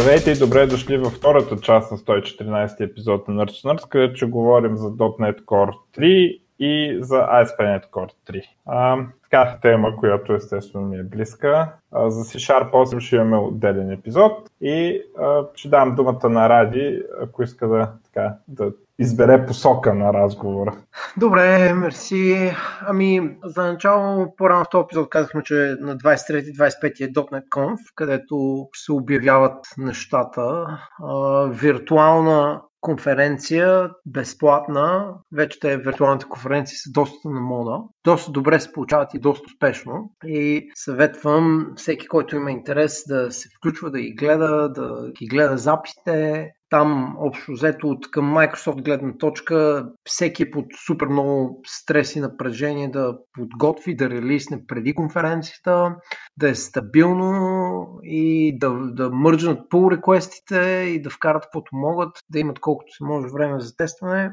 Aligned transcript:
Здравейте 0.00 0.30
и 0.30 0.38
добре 0.38 0.66
дошли 0.66 0.98
във 0.98 1.12
втората 1.12 1.56
част 1.60 1.90
на 1.90 1.98
114 1.98 2.80
епизод 2.80 3.28
на 3.28 3.34
Nerds 3.34 3.64
Nerds, 3.64 3.88
където 3.88 4.16
ще 4.16 4.26
говорим 4.26 4.76
за 4.76 4.88
.NET 4.88 5.44
Core 5.44 5.74
3 5.98 6.40
и 6.58 6.98
за 7.00 7.16
ASP.NET 7.16 7.90
Core 7.90 8.12
3. 8.28 8.42
А, 8.66 8.98
така, 9.22 9.58
тема, 9.62 9.96
която 9.96 10.32
естествено 10.34 10.86
ми 10.86 10.96
е 10.96 11.02
близка. 11.02 11.72
А, 11.92 12.10
за 12.10 12.24
C-Sharp 12.24 12.70
8 12.70 13.00
ще 13.00 13.16
имаме 13.16 13.36
отделен 13.36 13.92
епизод 13.92 14.50
и 14.60 15.02
а, 15.20 15.44
ще 15.54 15.68
дам 15.68 15.94
думата 15.94 16.28
на 16.28 16.48
Ради, 16.48 17.02
ако 17.22 17.42
иска 17.42 17.68
да, 17.68 17.92
така, 18.04 18.34
да 18.48 18.72
избере 19.00 19.46
посока 19.46 19.94
на 19.94 20.12
разговора. 20.12 20.76
Добре, 21.16 21.74
мерси. 21.74 22.52
Ами, 22.80 23.36
за 23.44 23.62
начало, 23.62 24.34
по-рано 24.36 24.64
в 24.64 24.70
този 24.70 24.82
епизод 24.82 25.10
казахме, 25.10 25.42
че 25.42 25.76
на 25.80 25.96
23-25 25.96 27.00
е 27.00 27.12
.NET 27.12 27.76
където 27.94 28.66
се 28.74 28.92
обявяват 28.92 29.66
нещата. 29.78 30.66
А, 31.02 31.44
виртуална 31.44 32.60
конференция, 32.80 33.90
безплатна. 34.06 35.14
Вече 35.32 35.60
те 35.60 35.76
виртуалните 35.76 36.26
конференции 36.28 36.76
са 36.76 36.90
доста 36.92 37.28
на 37.28 37.40
мода. 37.40 37.78
Доста 38.04 38.32
добре 38.32 38.60
се 38.60 38.72
получават 38.72 39.14
и 39.14 39.18
доста 39.18 39.44
успешно. 39.46 40.12
И 40.24 40.70
съветвам 40.74 41.72
всеки, 41.76 42.08
който 42.08 42.36
има 42.36 42.50
интерес 42.50 43.04
да 43.08 43.32
се 43.32 43.48
включва, 43.56 43.90
да 43.90 44.00
ги 44.00 44.14
гледа, 44.14 44.68
да 44.68 45.10
ги 45.18 45.26
гледа 45.26 45.58
записите, 45.58 46.50
там, 46.70 47.16
общо 47.18 47.52
взето, 47.52 47.88
от 47.88 48.10
към 48.10 48.34
Microsoft 48.34 48.82
гледна 48.82 49.12
точка, 49.18 49.88
всеки 50.04 50.42
е 50.42 50.50
под 50.50 50.64
супер 50.86 51.06
много 51.06 51.60
стрес 51.66 52.16
и 52.16 52.20
напрежение 52.20 52.90
да 52.90 53.18
подготви, 53.32 53.96
да 53.96 54.10
релисне 54.10 54.66
преди 54.66 54.94
конференцията, 54.94 55.96
да 56.36 56.48
е 56.48 56.54
стабилно 56.54 57.86
и 58.02 58.58
да, 58.58 58.70
да 58.70 59.10
мържнат 59.10 59.70
pull 59.70 59.96
реквестите 59.96 60.60
и 60.88 61.02
да 61.02 61.10
вкарат 61.10 61.42
каквото 61.42 61.70
могат, 61.72 62.10
да 62.30 62.38
имат 62.38 62.60
колкото 62.60 62.92
се 62.92 63.04
може 63.04 63.28
време 63.32 63.60
за 63.60 63.76
тестване. 63.76 64.30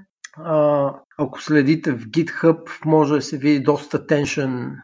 Ако 1.19 1.41
следите 1.41 1.91
в 1.91 1.99
GitHub, 1.99 2.85
може 2.85 3.13
да 3.13 3.21
се 3.21 3.37
види 3.37 3.59
доста 3.59 4.07
теншън 4.07 4.75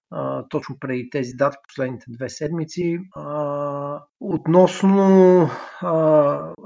точно 0.49 0.75
преди 0.79 1.09
тези 1.09 1.33
дати, 1.33 1.57
последните 1.67 2.05
две 2.09 2.29
седмици. 2.29 2.99
А, 3.15 3.99
относно 4.19 5.49
а, 5.81 5.93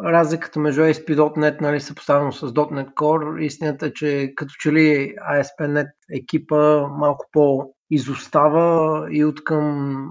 разликата 0.03 0.59
между 0.59 0.81
ASP.NET, 0.81 1.61
нали, 1.61 1.81
съпоставено 1.81 2.31
с 2.31 2.47
.NET 2.47 2.93
Core, 2.93 3.39
истината 3.41 3.85
е, 3.85 3.93
че 3.93 4.33
като 4.35 4.53
че 4.59 4.71
ли 4.71 5.15
ASP.NET 5.31 5.87
екипа 6.13 6.87
малко 6.87 7.25
по 7.31 7.73
изостава 7.91 9.07
и 9.11 9.25
от 9.25 9.43
към 9.43 10.09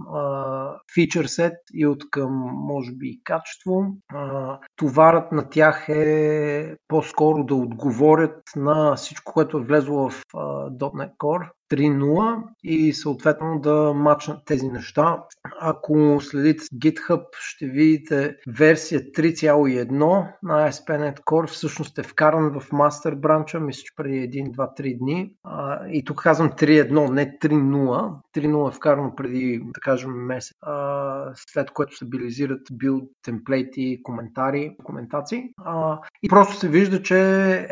фичър 0.94 1.24
сет, 1.24 1.54
и 1.74 1.86
от 1.86 2.10
към, 2.10 2.32
може 2.54 2.92
би, 2.92 3.20
качество. 3.24 3.84
А, 4.14 4.58
товарът 4.76 5.32
на 5.32 5.48
тях 5.48 5.88
е 5.88 6.76
по-скоро 6.88 7.44
да 7.44 7.54
отговорят 7.54 8.42
на 8.56 8.96
всичко, 8.96 9.32
което 9.32 9.58
е 9.58 9.64
влезло 9.64 10.10
в 10.10 10.22
а, 10.34 10.38
.NET 10.70 11.16
Core 11.16 11.50
3.0 11.70 12.42
и 12.64 12.92
съответно 12.92 13.60
да 13.60 13.92
мачнат 13.94 14.44
тези 14.44 14.68
неща. 14.68 15.22
Ако 15.60 16.18
следите 16.20 16.64
GitHub, 16.64 17.22
ще 17.38 17.66
видите 17.66 18.36
версия 18.48 19.00
3.1 19.00 20.26
на 20.42 20.70
ASP.NET 20.70 21.20
Core 21.20 21.46
всъщност 21.46 21.98
е 21.98 22.02
вкаран 22.02 22.60
в 22.60 22.72
мастер 22.72 23.14
бранча, 23.14 23.60
мисля, 23.60 23.82
че 23.84 23.94
преди 23.96 24.42
1, 24.42 24.50
2, 24.50 24.80
3 24.80 24.98
дни. 24.98 25.32
А, 25.44 25.86
и 25.88 26.04
тук 26.04 26.22
казвам 26.22 26.50
3.1, 26.50 27.10
не 27.10 27.38
3.0. 27.38 28.14
3.0 28.36 28.68
е 28.68 28.74
вкарано 28.74 29.14
преди, 29.16 29.60
да 29.64 29.80
кажем, 29.80 30.10
месец, 30.10 30.56
а, 30.62 31.32
след 31.34 31.70
което 31.70 31.96
стабилизират 31.96 32.60
билд, 32.72 33.04
темплейти, 33.22 34.00
коментари, 34.02 34.76
коментации. 34.84 35.42
А, 35.64 35.98
и 36.22 36.28
просто 36.28 36.56
се 36.56 36.68
вижда, 36.68 37.02
че 37.02 37.14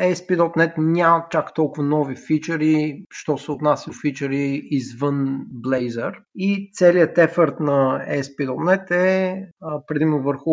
ASP.NET 0.01 0.73
няма 0.79 1.25
чак 1.31 1.55
толкова 1.55 1.87
нови 1.87 2.17
фичъри, 2.17 3.05
що 3.11 3.39
се 3.39 3.53
отнася 3.53 3.84
massive 3.85 4.01
фичъри 4.01 4.61
извън 4.71 5.47
Blazor. 5.65 6.15
И 6.37 6.71
целият 6.73 7.19
ефорт 7.19 7.61
на 7.61 8.07
ASP.NET 8.11 8.91
е 8.91 9.47
а, 9.63 9.87
предимно 9.87 10.23
върху 10.23 10.51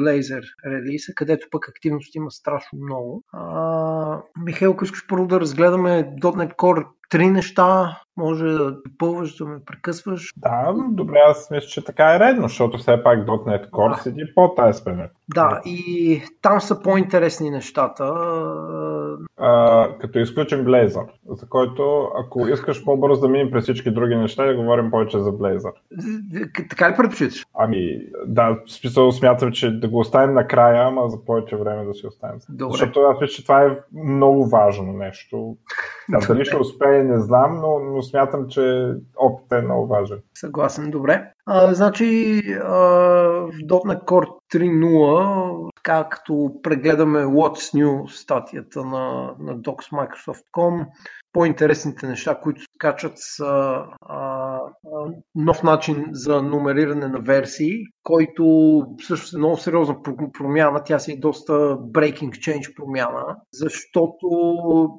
Blazor 0.00 0.42
релиза, 0.66 1.12
където 1.14 1.46
пък 1.50 1.68
активност 1.68 2.14
има 2.14 2.30
страшно 2.30 2.78
много. 2.78 3.24
А, 3.32 4.22
Михаил, 4.44 4.70
ако 4.70 4.84
искаш 4.84 5.06
първо 5.08 5.26
да 5.26 5.40
разгледаме 5.40 6.14
.NET 6.22 6.56
Core 6.56 6.86
три 7.10 7.26
неща, 7.26 8.00
може 8.16 8.44
да 8.44 8.72
допълваш, 8.72 9.36
да 9.36 9.44
ме 9.44 9.58
прекъсваш. 9.66 10.32
Да, 10.36 10.74
добре, 10.90 11.18
аз 11.28 11.50
мисля, 11.50 11.68
че 11.68 11.84
така 11.84 12.14
е 12.14 12.18
редно, 12.18 12.48
защото 12.48 12.78
все 12.78 13.02
пак 13.02 13.18
.NET 13.18 13.70
Core 13.70 13.96
да. 13.96 14.02
седи 14.02 14.22
под 14.34 14.58
ASP.NET. 14.58 15.10
Да, 15.34 15.60
и 15.64 16.22
там 16.42 16.60
са 16.60 16.82
по-интересни 16.82 17.50
нещата. 17.50 18.04
А, 19.36 19.88
като 20.00 20.18
изключим 20.18 20.64
Blazor, 20.64 21.06
за 21.28 21.48
който, 21.48 22.10
ако 22.24 22.48
искаш 22.48 22.84
по-бързо 22.84 23.20
да 23.20 23.28
минем 23.28 23.50
през 23.50 23.62
всички 23.62 23.90
други 23.90 24.16
неща, 24.16 24.46
да 24.46 24.56
говорим 24.56 24.90
повече 24.90 25.18
за 25.18 25.30
Blazor. 25.30 25.72
Така 26.70 26.90
ли 26.90 26.96
предпочиташ? 26.96 27.46
Ами, 27.54 27.98
да, 28.26 28.58
смисъл 28.66 29.12
смятам, 29.12 29.52
че 29.52 29.70
да 29.70 29.88
го 29.88 29.98
оставим 29.98 30.34
накрая, 30.34 30.86
ама 30.86 31.08
за 31.08 31.24
повече 31.24 31.56
време 31.56 31.84
да 31.84 31.94
си 31.94 32.06
оставим. 32.06 32.40
Добре. 32.48 32.72
Защото 32.72 33.00
аз 33.00 33.20
мисля, 33.20 33.34
че 33.34 33.42
това 33.42 33.62
е 33.62 33.78
много 34.04 34.46
важно 34.46 34.92
нещо. 34.92 35.56
Дали 36.28 36.44
ще 36.44 36.56
успее, 36.56 37.04
не 37.04 37.20
знам, 37.20 37.60
но, 37.60 37.78
но 37.78 38.01
смятам, 38.02 38.48
че 38.48 38.92
опитът 39.16 39.58
е 39.58 39.62
много 39.62 39.86
важен. 39.86 40.18
Съгласен, 40.34 40.90
добре. 40.90 41.32
А, 41.46 41.74
значи 41.74 42.40
а, 42.62 42.72
в 42.72 43.52
.NET 43.68 44.04
Core 44.04 44.28
3.0, 44.54 45.70
така 45.76 46.08
прегледаме 46.62 47.18
What's 47.18 47.74
New 47.74 48.06
статията 48.06 48.84
на, 48.84 49.34
на 49.38 49.56
docs.microsoft.com, 49.56 50.86
по-интересните 51.32 52.06
неща, 52.06 52.40
които 52.42 52.60
се 52.60 52.66
качат 52.78 53.12
са 53.16 53.84
а, 54.00 54.31
нов 55.34 55.62
начин 55.62 56.06
за 56.12 56.42
номериране 56.42 57.08
на 57.08 57.18
версии, 57.18 57.84
който 58.02 58.44
всъщност 58.98 59.34
е 59.34 59.38
много 59.38 59.56
сериозна 59.56 59.96
промяна. 60.38 60.82
Тя 60.84 60.98
си 60.98 61.12
е 61.12 61.20
доста 61.20 61.52
breaking 61.76 62.30
change 62.30 62.74
промяна, 62.76 63.36
защото 63.52 64.26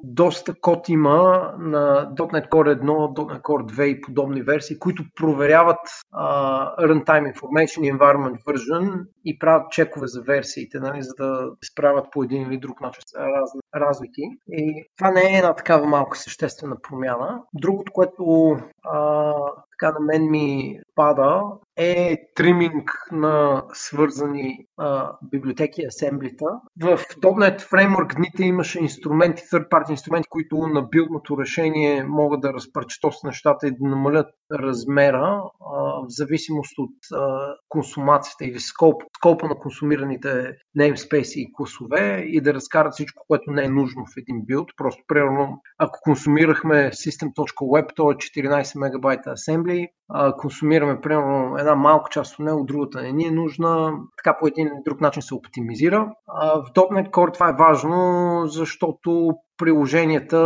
доста 0.04 0.54
код 0.60 0.88
има 0.88 1.52
на 1.58 2.14
.NET 2.16 2.48
Core 2.48 2.80
1, 2.80 2.84
.NET 2.84 3.42
Core 3.42 3.72
2 3.72 3.82
и 3.82 4.00
подобни 4.00 4.42
версии, 4.42 4.78
които 4.78 5.04
проверяват 5.16 5.78
а, 6.12 6.76
runtime 6.76 7.34
information 7.34 7.98
environment 7.98 8.44
version 8.44 9.04
и 9.24 9.38
правят 9.38 9.70
чекове 9.70 10.06
за 10.06 10.22
версиите, 10.22 10.78
нали, 10.80 11.02
за 11.02 11.14
да 11.18 11.50
справят 11.64 12.06
по 12.12 12.22
един 12.22 12.42
или 12.42 12.58
друг 12.58 12.80
начин 12.80 13.02
разни 13.16 13.60
разлики. 13.74 14.22
И 14.48 14.84
това 14.96 15.10
не 15.10 15.20
е 15.20 15.38
една 15.38 15.54
такава 15.54 15.86
малка 15.86 16.18
съществена 16.18 16.76
промяна. 16.82 17.42
Другото, 17.54 17.92
което 17.92 18.56
а, 18.82 19.32
така 19.80 19.92
на 19.92 20.00
мен 20.00 20.30
ми 20.30 20.80
пада, 20.94 21.42
е 21.76 22.16
триминг 22.34 22.90
на 23.12 23.62
свързани 23.72 24.66
а, 24.76 25.12
библиотеки, 25.22 25.86
асемблита. 25.86 26.44
В 26.82 26.98
.NET 27.22 27.60
Framework 27.60 28.16
дните 28.16 28.44
имаше 28.44 28.80
инструменти, 28.80 29.42
third 29.42 29.68
party 29.68 29.90
инструменти, 29.90 30.28
които 30.28 30.56
на 30.56 30.82
билдното 30.82 31.38
решение 31.38 32.04
могат 32.04 32.40
да 32.40 32.52
разпръчетосат 32.52 33.24
нещата 33.24 33.66
и 33.66 33.70
да 33.70 33.88
намалят 33.88 34.26
размера 34.52 35.42
а, 35.60 35.80
в 35.80 36.06
зависимост 36.08 36.78
от 36.78 36.94
а, 37.12 37.54
консумацията 37.68 38.44
или 38.44 38.60
скоп, 38.60 39.02
скопа 39.16 39.48
на 39.48 39.54
консумираните 39.54 40.56
namespace 40.78 41.36
и 41.36 41.52
класове 41.52 42.24
и 42.26 42.40
да 42.40 42.54
разкарат 42.54 42.92
всичко, 42.92 43.24
което 43.28 43.50
не 43.50 43.64
е 43.64 43.68
нужно 43.68 44.04
в 44.06 44.16
един 44.16 44.42
билд. 44.44 44.70
Просто, 44.76 45.02
примерно, 45.08 45.60
ако 45.78 45.98
консумирахме 46.02 46.90
system.web, 46.90 47.86
то 47.96 48.10
е 48.10 48.14
14 48.14 48.80
мегабайта 48.80 49.30
асембли, 49.30 49.88
а, 50.08 50.36
консумираме, 50.36 51.00
примерно, 51.00 51.56
една 51.58 51.74
малка 51.74 52.08
част 52.10 52.38
от 52.38 52.44
него, 52.44 52.64
другата 52.64 53.02
не 53.02 53.12
ни 53.12 53.26
е 53.26 53.30
нужна. 53.30 53.92
Така 54.16 54.38
по 54.40 54.46
един 54.46 54.66
или 54.66 54.74
друг 54.84 55.00
начин 55.00 55.22
се 55.22 55.34
оптимизира. 55.34 56.12
А 56.28 56.60
в 56.60 56.64
.NET 56.74 57.10
Core 57.10 57.34
това 57.34 57.48
е 57.48 57.56
важно, 57.58 58.42
защото 58.46 59.34
приложенията 59.56 60.40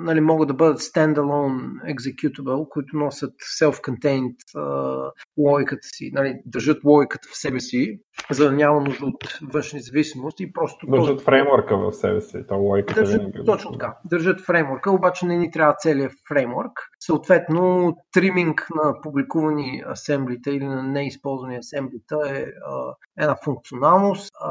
нали, 0.00 0.20
могат 0.20 0.48
да 0.48 0.54
бъдат 0.54 0.80
standalone 0.80 1.94
executable, 1.94 2.68
които 2.68 2.96
носят 2.96 3.34
self-contained 3.60 4.36
uh, 4.56 5.10
логиката 5.38 5.82
си, 5.82 6.10
нали, 6.12 6.34
държат 6.46 6.84
логиката 6.84 7.28
в 7.32 7.36
себе 7.36 7.60
си, 7.60 8.00
за 8.30 8.44
да 8.44 8.52
няма 8.52 8.80
нужда 8.80 9.06
от 9.06 9.38
външни 9.52 9.80
зависимости 9.80 10.42
и 10.42 10.52
просто... 10.52 10.86
Държат 10.86 11.14
този... 11.14 11.24
фреймворка 11.24 11.76
в 11.76 11.92
себе 11.92 12.20
си, 12.20 12.38
то 12.48 12.56
логиката 12.56 13.00
държат, 13.00 13.20
винаги. 13.20 13.38
Е 13.38 13.44
точно 13.44 13.72
така. 13.72 13.96
Държат 14.04 14.40
фреймворка, 14.40 14.90
обаче 14.90 15.26
не 15.26 15.36
ни 15.36 15.50
трябва 15.50 15.74
целият 15.78 16.12
фреймворк. 16.28 16.72
Съответно, 17.00 17.96
триминг 18.12 18.66
на 18.74 19.00
публикувани 19.02 19.82
асемблита 19.90 20.50
или 20.50 20.64
на 20.64 20.82
неизползвани 20.82 21.56
асемблита 21.56 22.18
е 22.26 22.44
а, 22.66 22.94
една 23.18 23.36
функционалност. 23.44 24.30
А, 24.40 24.48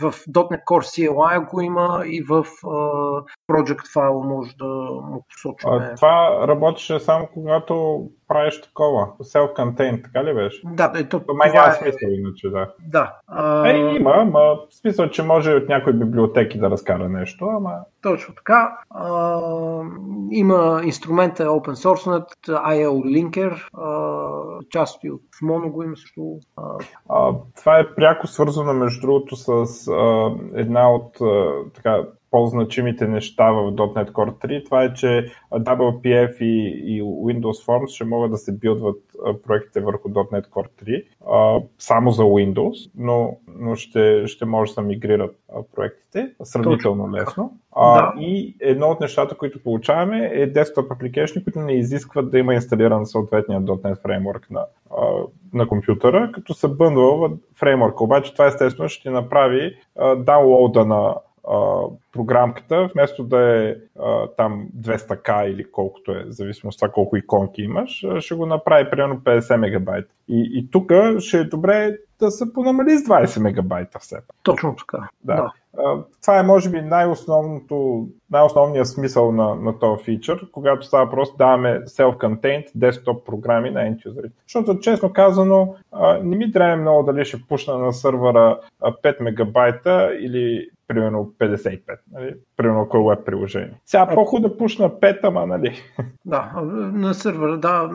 в 0.00 0.12
.NET 0.12 0.64
Core 0.64 1.10
CLI 1.10 1.50
го 1.50 1.60
има 1.60 2.02
и 2.06 2.22
в 2.22 2.32
а, 2.34 2.68
Project 3.50 3.94
File 3.96 4.28
може 4.28 4.56
да 4.56 4.66
му 5.10 5.26
посочваме. 5.28 5.86
А, 5.86 5.94
това 5.94 6.48
работеше 6.48 7.00
само 7.00 7.28
когато 7.34 8.04
правиш 8.28 8.60
такова, 8.60 9.06
self-contained, 9.06 10.04
така 10.04 10.24
ли 10.24 10.34
беше? 10.34 10.62
Да, 10.64 10.92
е, 10.96 11.08
то, 11.08 11.20
то 11.20 11.34
май 11.34 11.50
няма 11.52 11.68
е... 11.68 11.72
смисъл 11.72 12.08
иначе, 12.10 12.48
да. 12.48 12.70
Да. 12.88 13.16
А... 13.26 13.68
Е, 13.68 13.76
има, 13.76 14.12
ама 14.16 14.40
в 14.40 14.74
смисъл, 14.74 15.08
че 15.08 15.22
може 15.22 15.54
от 15.54 15.68
някои 15.68 15.92
библиотеки 15.92 16.58
да 16.58 16.70
разкара 16.70 17.08
нещо, 17.08 17.44
ама... 17.44 17.72
Точно 18.02 18.34
така. 18.34 18.78
А, 18.90 19.40
има 20.30 20.80
инструмента 20.84 21.44
Open 21.44 21.74
Source, 21.74 22.26
IO 22.48 22.90
Linker, 23.04 23.68
а, 23.78 24.64
части 24.70 25.10
от 25.10 25.22
Mono 25.42 25.70
го 25.70 25.82
има 25.82 25.96
също. 25.96 26.38
А... 27.08 27.32
това 27.56 27.78
е 27.78 27.94
пряко 27.94 28.26
свързано, 28.26 28.74
между 28.74 29.00
другото, 29.00 29.36
с 29.36 29.48
а, 29.88 30.30
една 30.54 30.90
от 30.90 31.20
а, 31.20 31.52
така, 31.74 32.02
по-значимите 32.34 33.08
неща 33.08 33.50
в 33.50 33.72
.NET 33.72 34.10
Core 34.10 34.46
3, 34.46 34.64
това 34.64 34.82
е, 34.82 34.94
че 34.94 35.32
WPF 35.52 36.40
и, 36.40 36.82
и 36.86 37.02
Windows 37.02 37.66
Forms 37.66 37.86
ще 37.86 38.04
могат 38.04 38.30
да 38.30 38.36
се 38.36 38.52
билдват 38.52 39.00
проектите 39.46 39.80
върху 39.80 40.08
.NET 40.08 40.48
Core 40.48 40.68
3 40.84 41.04
а, 41.30 41.62
само 41.78 42.10
за 42.10 42.22
Windows, 42.22 42.90
но, 42.96 43.36
но 43.58 43.76
ще, 43.76 44.26
ще 44.26 44.44
може 44.44 44.70
да 44.70 44.74
се 44.74 44.80
мигрират 44.80 45.36
проектите 45.74 46.30
сравнително 46.42 47.04
Точно. 47.04 47.16
лесно. 47.16 47.56
А, 47.72 47.94
да. 47.94 48.20
И 48.20 48.56
едно 48.60 48.86
от 48.86 49.00
нещата, 49.00 49.36
които 49.36 49.62
получаваме 49.62 50.30
е 50.32 50.52
desktop 50.52 50.88
application, 50.88 51.44
които 51.44 51.58
не 51.58 51.72
изискват 51.72 52.30
да 52.30 52.38
има 52.38 52.54
инсталиран 52.54 53.06
съответния 53.06 53.60
.NET 53.60 54.02
фреймворк 54.02 54.50
на, 54.50 54.64
а, 54.98 55.04
на 55.52 55.68
компютъра, 55.68 56.30
като 56.34 56.54
се 56.54 56.68
бъндва 56.68 57.30
фреймворка. 57.56 58.04
Обаче 58.04 58.32
това 58.32 58.46
естествено 58.46 58.88
ще 58.88 59.10
направи 59.10 59.76
даунлоуда 60.16 60.84
на 60.84 61.14
а, 61.50 61.82
програмката, 62.12 62.90
вместо 62.94 63.24
да 63.24 63.64
е 63.64 63.74
а, 64.00 64.28
там 64.36 64.68
200к 64.80 65.46
или 65.46 65.70
колкото 65.70 66.12
е, 66.12 66.24
зависимо 66.28 66.68
от 66.68 66.76
това 66.76 66.88
колко 66.88 67.16
иконки 67.16 67.62
имаш, 67.62 68.04
ще 68.18 68.34
го 68.34 68.46
направи 68.46 68.90
примерно 68.90 69.20
50 69.20 69.56
мегабайта. 69.56 70.08
И, 70.28 70.50
и 70.54 70.70
тук 70.70 70.92
ще 71.18 71.38
е 71.38 71.44
добре 71.44 71.96
да 72.20 72.30
се 72.30 72.52
понамали 72.52 72.90
с 72.90 73.02
20 73.02 73.42
мегабайта 73.42 73.98
все 73.98 74.16
пак. 74.16 74.36
Точно 74.42 74.76
така. 74.76 75.08
Да. 75.24 75.34
да. 75.34 75.52
Това 76.22 76.38
е, 76.38 76.42
може 76.42 76.70
би, 76.70 76.80
най-основното, 76.80 78.08
най-основният 78.30 78.88
смисъл 78.88 79.32
на, 79.32 79.54
на 79.54 79.78
този 79.78 80.04
фичър, 80.04 80.46
когато 80.52 80.86
става 80.86 81.10
просто 81.10 81.36
даваме 81.36 81.80
self-contained 81.80 82.76
desktop 82.76 83.24
програми 83.24 83.70
на 83.70 83.80
end. 83.80 84.30
Защото, 84.46 84.80
честно 84.80 85.12
казано, 85.12 85.74
не 86.22 86.36
ми 86.36 86.52
трябва 86.52 86.76
много 86.76 87.02
дали 87.02 87.24
ще 87.24 87.42
пушна 87.48 87.78
на 87.78 87.92
сървъра 87.92 88.58
5 88.82 89.22
мегабайта 89.22 90.10
или 90.20 90.68
примерно 90.88 91.32
55, 91.38 91.80
нали? 92.12 92.34
примерно 92.56 92.80
ако 92.82 92.96
е 92.96 93.16
веб 93.16 93.26
приложение. 93.26 93.80
Сега 93.86 94.06
по-хубаво 94.14 94.48
да 94.48 94.56
пушна 94.56 94.90
5, 94.90 95.18
ама 95.22 95.46
нали? 95.46 95.76
Да, 96.24 96.52
на 96.92 97.14
сървъра, 97.14 97.58
да, 97.58 97.88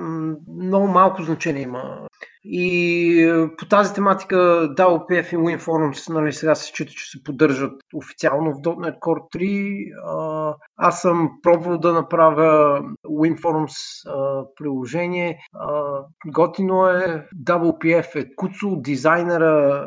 много 0.58 0.88
малко 0.88 1.24
значение 1.24 1.62
има 1.62 2.08
и 2.44 3.24
е, 3.24 3.56
по 3.58 3.66
тази 3.66 3.94
тематика 3.94 4.36
WPF 4.78 5.34
и 5.34 5.38
WinForums 5.38 6.14
нали, 6.14 6.34
сега 6.34 6.56
се 6.56 6.66
счита, 6.66 6.92
че 6.92 7.12
се 7.12 7.24
поддържат 7.24 7.74
официално 7.94 8.52
в 8.52 8.56
.NET 8.56 9.00
Core 9.00 9.36
3. 9.36 10.56
Аз 10.78 11.02
съм 11.02 11.30
пробвал 11.44 11.78
да 11.78 11.94
направя 11.94 12.82
WinForums 13.06 13.76
приложение. 14.56 15.40
Готино 16.28 16.88
е. 16.88 17.28
WPF 17.44 18.16
е 18.16 18.36
куцо. 18.36 18.76
Дизайнера, 18.76 19.86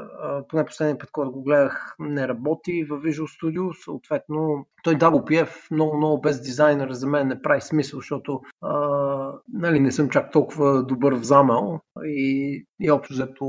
поне 0.49 0.65
последния 0.65 0.99
път, 0.99 1.11
когато 1.13 1.33
го 1.33 1.43
гледах, 1.43 1.95
не 1.99 2.29
работи 2.29 2.85
в 2.85 3.01
Visual 3.01 3.43
Studio. 3.43 3.85
Съответно, 3.85 4.67
той 4.83 4.95
WPF 4.95 5.49
много, 5.71 5.97
много 5.97 6.21
без 6.21 6.41
дизайнер 6.41 6.93
за 6.93 7.07
мен 7.07 7.29
не 7.29 7.43
прави 7.43 7.61
смисъл, 7.61 8.01
защото 8.01 8.41
а, 8.63 8.79
нали, 9.53 9.81
не 9.81 9.93
съм 9.93 10.09
чак 10.09 10.33
толкова 10.33 10.83
добър 10.83 11.15
в 11.15 11.23
замел 11.23 11.81
и, 12.05 12.65
и 12.81 12.91
общо 12.91 13.15
взето 13.15 13.47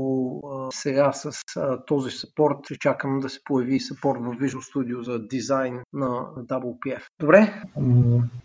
сега 0.70 1.12
с 1.12 1.32
а, 1.56 1.84
този 1.84 2.10
сапорт 2.10 2.58
чакам 2.80 3.20
да 3.20 3.28
се 3.28 3.40
появи 3.44 3.80
сапорт 3.80 4.18
в 4.20 4.24
Visual 4.24 4.74
Studio 4.74 5.00
за 5.00 5.26
дизайн 5.26 5.80
на 5.92 6.26
WPF. 6.36 7.02
Добре? 7.20 7.62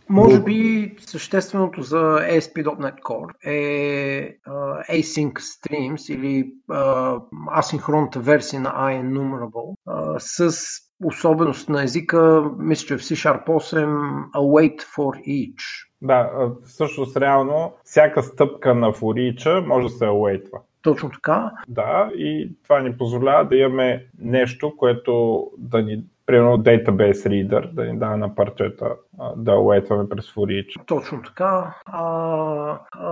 Може 0.10 0.44
би 0.44 0.96
същественото 1.00 1.82
за 1.82 1.98
ASP.NET 2.20 3.00
Core 3.02 3.46
е 3.46 4.38
а, 4.46 4.84
Async 4.84 5.34
Streams 5.34 6.14
или 6.14 6.52
а, 6.70 7.16
асинхронната 7.52 8.20
версия 8.20 8.62
на 8.62 8.70
IEnumerable 8.70 9.76
а, 9.88 10.16
с 10.20 10.58
особеност 11.04 11.70
на 11.70 11.84
езика, 11.84 12.52
мисля, 12.58 12.88
че 12.88 12.98
в 12.98 13.02
C-Sharp 13.02 13.48
8 13.48 14.32
await 14.32 14.82
for 14.82 15.28
each. 15.28 15.88
Да, 16.02 16.32
всъщност 16.66 17.18
реално 17.18 17.74
всяка 17.84 18.24
стъпка 18.24 18.76
на 18.76 18.94
for 18.94 19.66
може 19.68 19.88
да 19.88 19.94
се 19.94 20.06
await 20.06 20.52
Точно 20.82 21.10
така. 21.10 21.52
Да, 21.68 22.12
и 22.16 22.52
това 22.64 22.80
ни 22.80 22.98
позволява 22.98 23.46
да 23.46 23.56
имаме 23.56 24.06
нещо, 24.20 24.74
което 24.78 25.44
да 25.58 25.82
ни 25.82 26.04
примерно 26.30 26.58
Database 26.58 27.28
Reader, 27.28 27.74
да 27.74 27.86
ни 27.86 28.00
дава 28.00 28.18
на 28.18 28.36
парчета 28.36 28.96
да 29.38 29.56
уейтваме 29.56 30.10
през 30.10 30.26
for 30.26 30.86
Точно 30.86 31.22
така. 31.22 31.76
А, 31.86 32.80
а, 32.92 33.10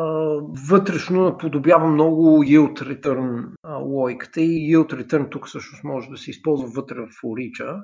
вътрешно 0.69 1.23
наподобява 1.23 1.87
много 1.87 2.43
yield 2.43 2.81
return 2.81 3.45
а, 3.63 3.75
логиката 3.75 4.41
и 4.41 4.75
yield 4.75 4.93
return 4.93 5.31
тук 5.31 5.47
всъщност 5.47 5.83
може 5.83 6.09
да 6.09 6.17
се 6.17 6.31
използва 6.31 6.67
вътре 6.75 6.95
в 6.95 7.07
for 7.07 7.83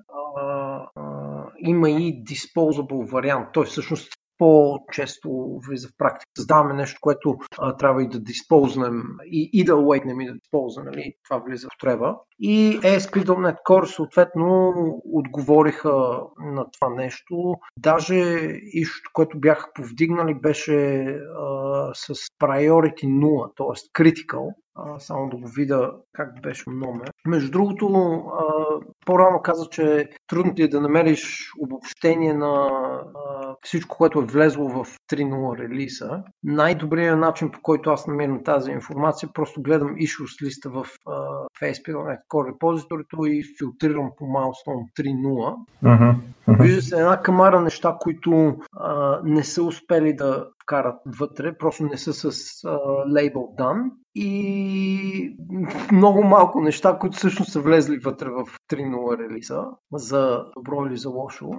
има 1.57 1.89
и 1.89 2.23
disposable 2.23 3.11
вариант. 3.11 3.47
Той 3.53 3.65
всъщност 3.65 4.13
по-често 4.37 5.59
влиза 5.67 5.87
в 5.87 5.97
практика. 5.97 6.29
Създаваме 6.37 6.73
нещо, 6.73 6.97
което 7.01 7.35
а, 7.59 7.77
трябва 7.77 8.03
и 8.03 8.07
да 8.07 8.19
диспознем 8.19 9.03
и, 9.25 9.49
и 9.53 9.65
да 9.65 9.75
уейтнем 9.75 10.21
и 10.21 10.27
да 10.27 10.33
диспознем. 10.33 10.85
Нали? 10.85 11.13
Това 11.29 11.41
влиза 11.45 11.67
в 11.67 11.77
треба. 11.79 12.17
И 12.39 12.79
ASP.NET 12.79 13.55
Core 13.69 13.95
съответно 13.95 14.73
отговориха 15.05 16.21
на 16.39 16.65
това 16.71 16.89
нещо. 16.95 17.55
Даже 17.77 18.15
ищото, 18.63 19.09
което 19.13 19.39
бяха 19.39 19.71
повдигнали, 19.75 20.33
беше 20.33 21.03
а, 21.39 21.91
с 21.93 22.13
priority 22.41 23.05
0, 23.05 23.51
т.е. 23.57 24.03
critical. 24.03 24.53
А, 24.75 24.99
само 24.99 25.29
да 25.29 25.37
го 25.37 25.47
видя 25.47 25.91
как 26.13 26.41
беше 26.41 26.63
номер. 26.67 27.11
Между 27.27 27.51
другото, 27.51 27.87
а, 28.39 28.62
по-рано 29.05 29.41
каза, 29.41 29.65
че 29.71 30.09
трудно 30.27 30.55
ти 30.55 30.63
е 30.63 30.67
да 30.67 30.81
намериш 30.81 31.51
обобщение 31.59 32.33
на 32.33 32.69
всичко, 33.61 33.97
което 33.97 34.19
е 34.19 34.25
влезло 34.25 34.69
в 34.69 34.85
3.0 35.11 35.59
релиза. 35.59 36.23
Най-добрият 36.43 37.19
начин, 37.19 37.51
по 37.51 37.59
който 37.61 37.89
аз 37.89 38.07
намирам 38.07 38.43
тази 38.43 38.71
информация, 38.71 39.29
просто 39.33 39.61
гледам 39.61 39.95
issues 39.95 40.45
листа 40.45 40.69
в, 40.69 40.85
ASP.NET 41.63 42.19
Core 42.29 42.53
репозиторито 42.53 43.25
и 43.25 43.43
филтрирам 43.59 44.11
по 44.17 44.25
milestone 44.25 44.93
3.0. 44.99 45.55
Uh-huh. 45.83 46.15
Uh-huh. 46.47 46.61
Вижда 46.61 46.81
се 46.81 46.95
една 46.95 47.21
камара 47.21 47.61
неща, 47.61 47.97
които 47.99 48.55
а, 48.77 49.19
не 49.23 49.43
са 49.43 49.63
успели 49.63 50.15
да 50.15 50.47
вкарат 50.63 50.95
вътре, 51.19 51.57
просто 51.57 51.83
не 51.83 51.97
са 51.97 52.13
с 52.13 52.25
а, 52.63 52.77
label 53.07 53.57
done 53.59 53.89
и 54.15 55.37
много 55.91 56.23
малко 56.23 56.61
неща, 56.61 56.97
които 56.99 57.17
всъщност 57.17 57.51
са 57.51 57.61
влезли 57.61 57.97
вътре 57.97 58.29
в 58.29 58.45
3.0 58.71 59.29
релиза, 59.29 59.65
за 59.93 60.45
добро 60.55 60.85
или 60.85 60.97
за 60.97 61.09
лошо. 61.09 61.51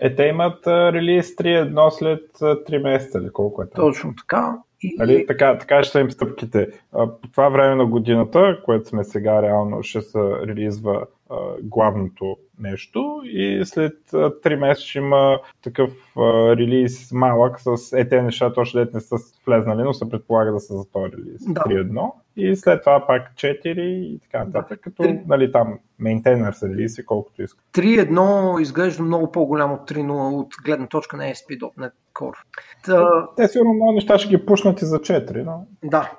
Е, 0.00 0.14
те 0.14 0.22
имат 0.22 0.66
релиз 0.66 1.36
3.1 1.36 1.90
след 1.90 2.38
3 2.38 2.82
месеца 2.82 3.18
или 3.18 3.32
колко 3.32 3.62
е 3.62 3.70
там? 3.70 3.84
Точно 3.84 4.14
така. 4.14 4.58
И... 4.82 4.96
Нали, 4.98 5.26
така, 5.26 5.58
така 5.58 5.82
ще 5.82 5.92
са 5.92 6.00
им 6.00 6.10
стъпките. 6.10 6.68
По 6.92 7.28
това 7.32 7.48
време 7.48 7.74
на 7.74 7.86
годината, 7.86 8.60
което 8.64 8.88
сме 8.88 9.04
сега 9.04 9.42
реално, 9.42 9.82
ще 9.82 10.00
се 10.00 10.18
релизва 10.46 11.06
главното 11.62 12.36
нещо 12.58 13.20
и 13.24 13.62
след 13.64 13.96
3 14.12 14.56
месеца 14.56 14.86
ще 14.86 14.98
има 14.98 15.40
такъв 15.62 15.90
релиз 16.56 17.12
малък 17.12 17.60
с 17.60 17.92
е, 17.92 18.08
те 18.08 18.22
нещата 18.22 18.60
още 18.60 18.86
не 18.94 19.00
са 19.00 19.16
влезнали, 19.46 19.82
но 19.82 19.94
се 19.94 20.10
предполага 20.10 20.52
да 20.52 20.60
са 20.60 20.76
за 20.76 20.90
този 20.92 21.12
релиз. 21.12 21.42
Да. 21.48 21.60
3.1 21.60 22.12
и 22.36 22.56
след 22.56 22.80
това 22.80 23.06
пак 23.06 23.32
4 23.34 23.66
и 23.80 24.20
така 24.20 24.44
нататък, 24.44 24.80
като 24.80 25.02
3... 25.02 25.20
нали, 25.26 25.52
там 25.52 25.78
maintainers 26.00 26.68
релизи 26.68 27.04
колкото 27.04 27.42
иска. 27.42 27.64
3.1 27.74 28.60
изглежда 28.60 29.02
много 29.02 29.32
по-голямо 29.32 29.74
от 29.74 29.90
3.0 29.90 30.40
от 30.40 30.54
гледна 30.64 30.86
точка 30.86 31.16
на 31.16 31.24
ASP.NET 31.24 31.92
Core. 32.14 32.38
Та... 32.84 33.28
Те 33.36 33.48
сигурно 33.48 33.72
много 33.74 33.92
неща 33.92 34.18
ще 34.18 34.28
ги 34.28 34.46
пушнат 34.46 34.82
и 34.82 34.84
за 34.84 34.98
4, 34.98 35.44
но... 35.44 35.66
Да. 35.84 36.12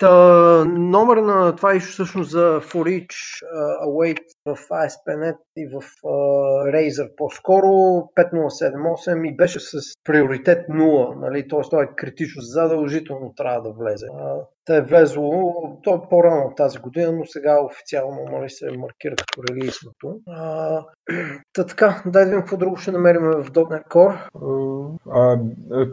Та, 0.00 0.64
номер 0.64 1.16
на 1.16 1.56
това 1.56 1.74
е 1.74 1.80
всъщност 1.80 2.30
за 2.30 2.60
for 2.60 2.84
each 2.84 3.42
uh, 3.54 3.86
await 3.86 4.20
в 4.46 4.56
ASP.NET 4.56 5.36
и 5.56 5.66
в 5.66 5.82
uh, 6.04 6.74
Razer 6.74 7.16
по-скоро 7.16 7.66
5078 7.66 9.28
и 9.28 9.36
беше 9.36 9.60
с 9.60 9.78
приоритет 10.04 10.68
0, 10.68 11.20
нали? 11.20 11.48
т.е. 11.48 11.60
той 11.70 11.84
е 11.84 11.88
критично 11.96 12.42
задължително 12.42 13.34
трябва 13.36 13.62
да 13.62 13.72
влезе. 13.72 14.06
Uh, 14.06 14.44
Та 14.70 14.76
е 14.76 14.82
влезло, 14.82 15.54
то 15.82 15.94
е 15.94 16.08
по-рано 16.10 16.52
тази 16.56 16.78
година, 16.78 17.12
но 17.12 17.26
сега 17.26 17.64
официално 17.64 18.18
нали, 18.32 18.50
се 18.50 18.70
маркира 18.78 19.16
като 19.16 19.42
релизното. 19.50 20.20
А, 20.28 20.84
та 21.52 21.66
така, 21.66 22.02
дай 22.06 22.24
да 22.24 22.30
видим 22.30 22.40
какво 22.40 22.56
друго 22.56 22.76
ще 22.76 22.92
намерим 22.92 23.22
в 23.22 23.44
.NET 23.52 23.88
Core. 23.88 24.18
А, 25.10 25.40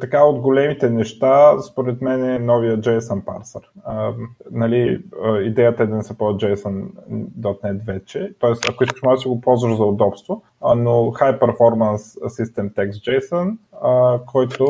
така 0.01 0.24
от 0.24 0.42
големите 0.42 0.89
неща, 0.89 1.62
според 1.72 2.01
мен 2.01 2.24
е 2.30 2.39
новия 2.39 2.77
JSON 2.77 3.25
парсър. 3.25 3.62
А, 3.84 4.13
нали, 4.51 5.04
идеята 5.42 5.84
е 5.84 5.88
да 5.88 5.96
не 5.96 6.04
се 6.04 6.18
ползва 6.18 6.50
JSON.NET 6.50 7.86
вече, 7.86 8.34
т.е. 8.54 8.72
ако 8.72 8.84
искаш 8.84 9.01
може 9.04 9.18
да 9.18 9.22
си 9.22 9.27
го 9.27 9.42
ползваш 9.42 9.77
за 9.77 9.84
удобство, 9.84 10.44
но 10.62 10.92
High 10.92 11.39
Performance 11.39 12.20
System 12.27 12.74
Text 12.74 12.92
JSON 12.92 13.58
който 14.25 14.66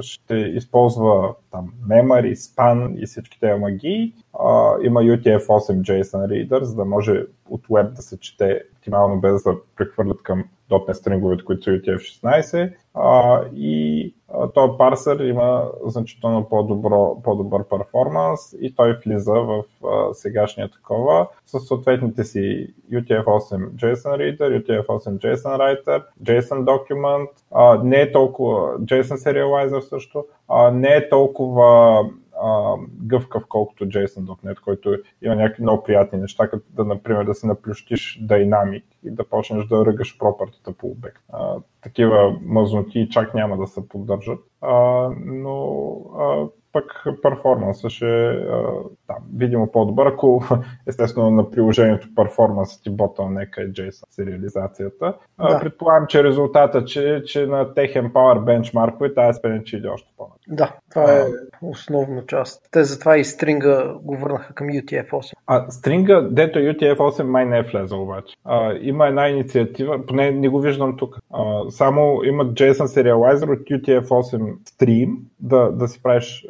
ще 0.00 0.34
използва 0.34 1.34
там 1.50 1.72
memory, 1.88 2.34
span 2.34 2.94
и 3.02 3.06
всички 3.06 3.40
тези 3.40 3.60
магии. 3.60 4.12
Има 4.82 5.00
UTF-8 5.00 5.80
JSON 5.80 6.26
Reader, 6.26 6.62
за 6.62 6.74
да 6.74 6.84
може 6.84 7.24
от 7.50 7.66
web 7.66 7.92
да 7.92 8.02
се 8.02 8.20
чете 8.20 8.62
оптимално 8.76 9.20
без 9.20 9.42
да 9.42 9.56
прехвърлят 9.76 10.22
към 10.22 10.44
.NET 10.70 10.92
стrinговете, 10.92 11.44
които 11.44 11.62
са 11.62 11.70
UTF-16. 11.70 12.72
А, 12.94 13.40
и 13.54 14.14
този 14.54 14.72
парсър 14.78 15.20
има 15.20 15.70
значително 15.86 16.48
по-добро, 16.48 17.22
по-добър 17.24 17.64
перформанс 17.68 18.40
и 18.60 18.74
той 18.74 18.98
влиза 19.06 19.32
в 19.32 19.62
а, 19.84 20.14
сегашния 20.14 20.70
такова 20.70 21.28
с 21.46 21.60
съответните 21.60 22.24
си 22.24 22.74
UTF-8 22.92 23.70
JSON 23.70 24.16
Reader, 24.16 24.62
UTF-8 24.62 25.18
JSON 25.18 25.58
Writer, 25.58 26.02
JSON 26.22 26.64
Document, 26.64 27.28
а, 27.50 27.80
не 27.84 28.00
е 28.00 28.12
толкова 28.12 28.78
JSON 28.78 29.16
Serializer 29.16 29.80
също, 29.80 30.24
а, 30.48 30.70
не 30.70 30.88
е 30.88 31.08
толкова 31.08 32.00
гъвкав, 33.02 33.42
колкото 33.48 33.84
JSON.NET, 33.84 34.60
който 34.60 34.96
има 35.22 35.34
някакви 35.36 35.62
много 35.62 35.82
приятни 35.82 36.18
неща, 36.18 36.48
като 36.48 36.64
да, 36.70 36.84
например, 36.84 37.24
да 37.24 37.34
си 37.34 37.46
наплющиш 37.46 38.20
Dynamic 38.22 38.82
и 39.04 39.10
да 39.10 39.24
почнеш 39.24 39.66
да 39.66 39.86
ръгаш 39.86 40.18
пропъртите 40.18 40.72
по 40.72 40.86
обект. 40.86 41.22
А, 41.32 41.56
такива 41.82 42.38
мазноти 42.42 43.08
чак 43.10 43.34
няма 43.34 43.56
да 43.56 43.66
се 43.66 43.88
поддържат, 43.88 44.38
а, 44.60 45.08
но 45.24 45.96
а, 46.18 46.46
пък 46.72 47.04
перформанса 47.22 47.90
ще 47.90 48.30
е 48.30 48.38
там, 49.06 49.16
видимо 49.36 49.72
по-добър, 49.72 50.06
ако 50.06 50.42
естествено 50.86 51.30
на 51.30 51.50
приложението 51.50 52.08
перформанса 52.16 52.82
ти 52.82 52.90
нека 53.30 53.62
е 53.62 53.66
JSON 53.66 54.04
сериализацията. 54.10 55.14
Да. 55.38 55.58
Предполагам, 55.60 56.06
че 56.06 56.24
резултата, 56.24 56.84
че, 56.84 57.22
че 57.26 57.46
на 57.46 57.74
Tech 57.74 58.12
Power 58.12 58.44
бенчмаркове 58.44 59.14
тази 59.14 59.38
спенен, 59.38 59.64
че 59.64 59.76
иде 59.76 59.88
още 59.88 60.12
по 60.16 60.26
Да, 60.48 60.76
това 60.90 61.12
е 61.12 61.24
основна 61.62 62.26
част. 62.26 62.68
Те 62.70 62.84
затова 62.84 63.16
и 63.16 63.24
стринга 63.24 63.94
го 64.02 64.16
върнаха 64.16 64.54
към 64.54 64.66
UTF-8. 64.66 65.32
А 65.46 65.70
стринга, 65.70 66.20
дето 66.30 66.58
UTF-8 66.58 67.22
май 67.22 67.46
не 67.46 67.58
е 67.58 67.62
влезъл 67.62 68.02
обаче. 68.02 68.36
А, 68.44 68.74
има 68.80 69.06
една 69.06 69.28
инициатива, 69.28 70.06
поне 70.06 70.30
не 70.30 70.48
го 70.48 70.60
виждам 70.60 70.96
тук. 70.96 71.18
А, 71.30 71.70
само 71.70 72.24
има 72.24 72.44
JSON 72.44 72.86
Serializer 72.86 73.52
от 73.52 73.58
UTF-8 73.58 74.56
Stream, 74.58 75.16
да, 75.40 75.72
да 75.72 75.88
си 75.88 76.02
правиш, 76.02 76.46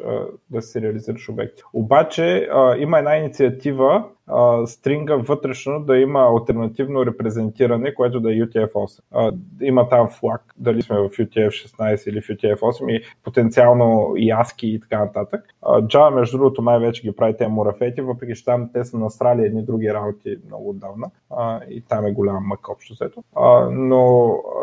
да 0.49 0.61
си 0.61 0.81
реализираш 0.81 1.29
обекти. 1.29 1.63
Обаче 1.73 2.49
а, 2.53 2.77
има 2.77 2.99
една 2.99 3.17
инициатива 3.17 4.03
а, 4.31 4.67
стринга 4.67 5.15
вътрешно 5.15 5.79
да 5.79 5.97
има 5.97 6.19
альтернативно 6.19 7.05
репрезентиране, 7.05 7.93
което 7.93 8.19
да 8.19 8.31
е 8.31 8.35
UTF-8. 8.35 8.99
А, 9.11 9.31
има 9.61 9.89
там 9.89 10.09
флаг, 10.09 10.41
дали 10.57 10.81
сме 10.81 10.97
в 10.97 11.09
UTF-16 11.09 12.09
или 12.09 12.21
в 12.21 12.27
UTF-8 12.27 12.91
и 12.91 13.03
потенциално 13.23 14.13
и 14.15 14.33
ASCII 14.33 14.65
и 14.65 14.79
така 14.79 14.99
нататък. 14.99 15.41
А, 15.61 15.81
Java, 15.81 16.09
между 16.09 16.37
другото, 16.37 16.61
най-вече 16.61 17.01
ги 17.01 17.15
прави 17.15 17.37
те 17.37 17.47
мурафети, 17.47 18.01
въпреки 18.01 18.35
че 18.35 18.45
там 18.45 18.69
те 18.73 18.85
са 18.85 18.97
насрали 18.97 19.45
едни 19.45 19.63
други 19.63 19.93
работи 19.93 20.37
много 20.47 20.69
отдавна 20.69 21.11
а, 21.29 21.59
и 21.69 21.81
там 21.81 22.05
е 22.05 22.11
голям 22.11 22.43
мък 22.43 22.69
общо 22.69 22.93
взето. 22.93 23.23
Но 23.71 23.95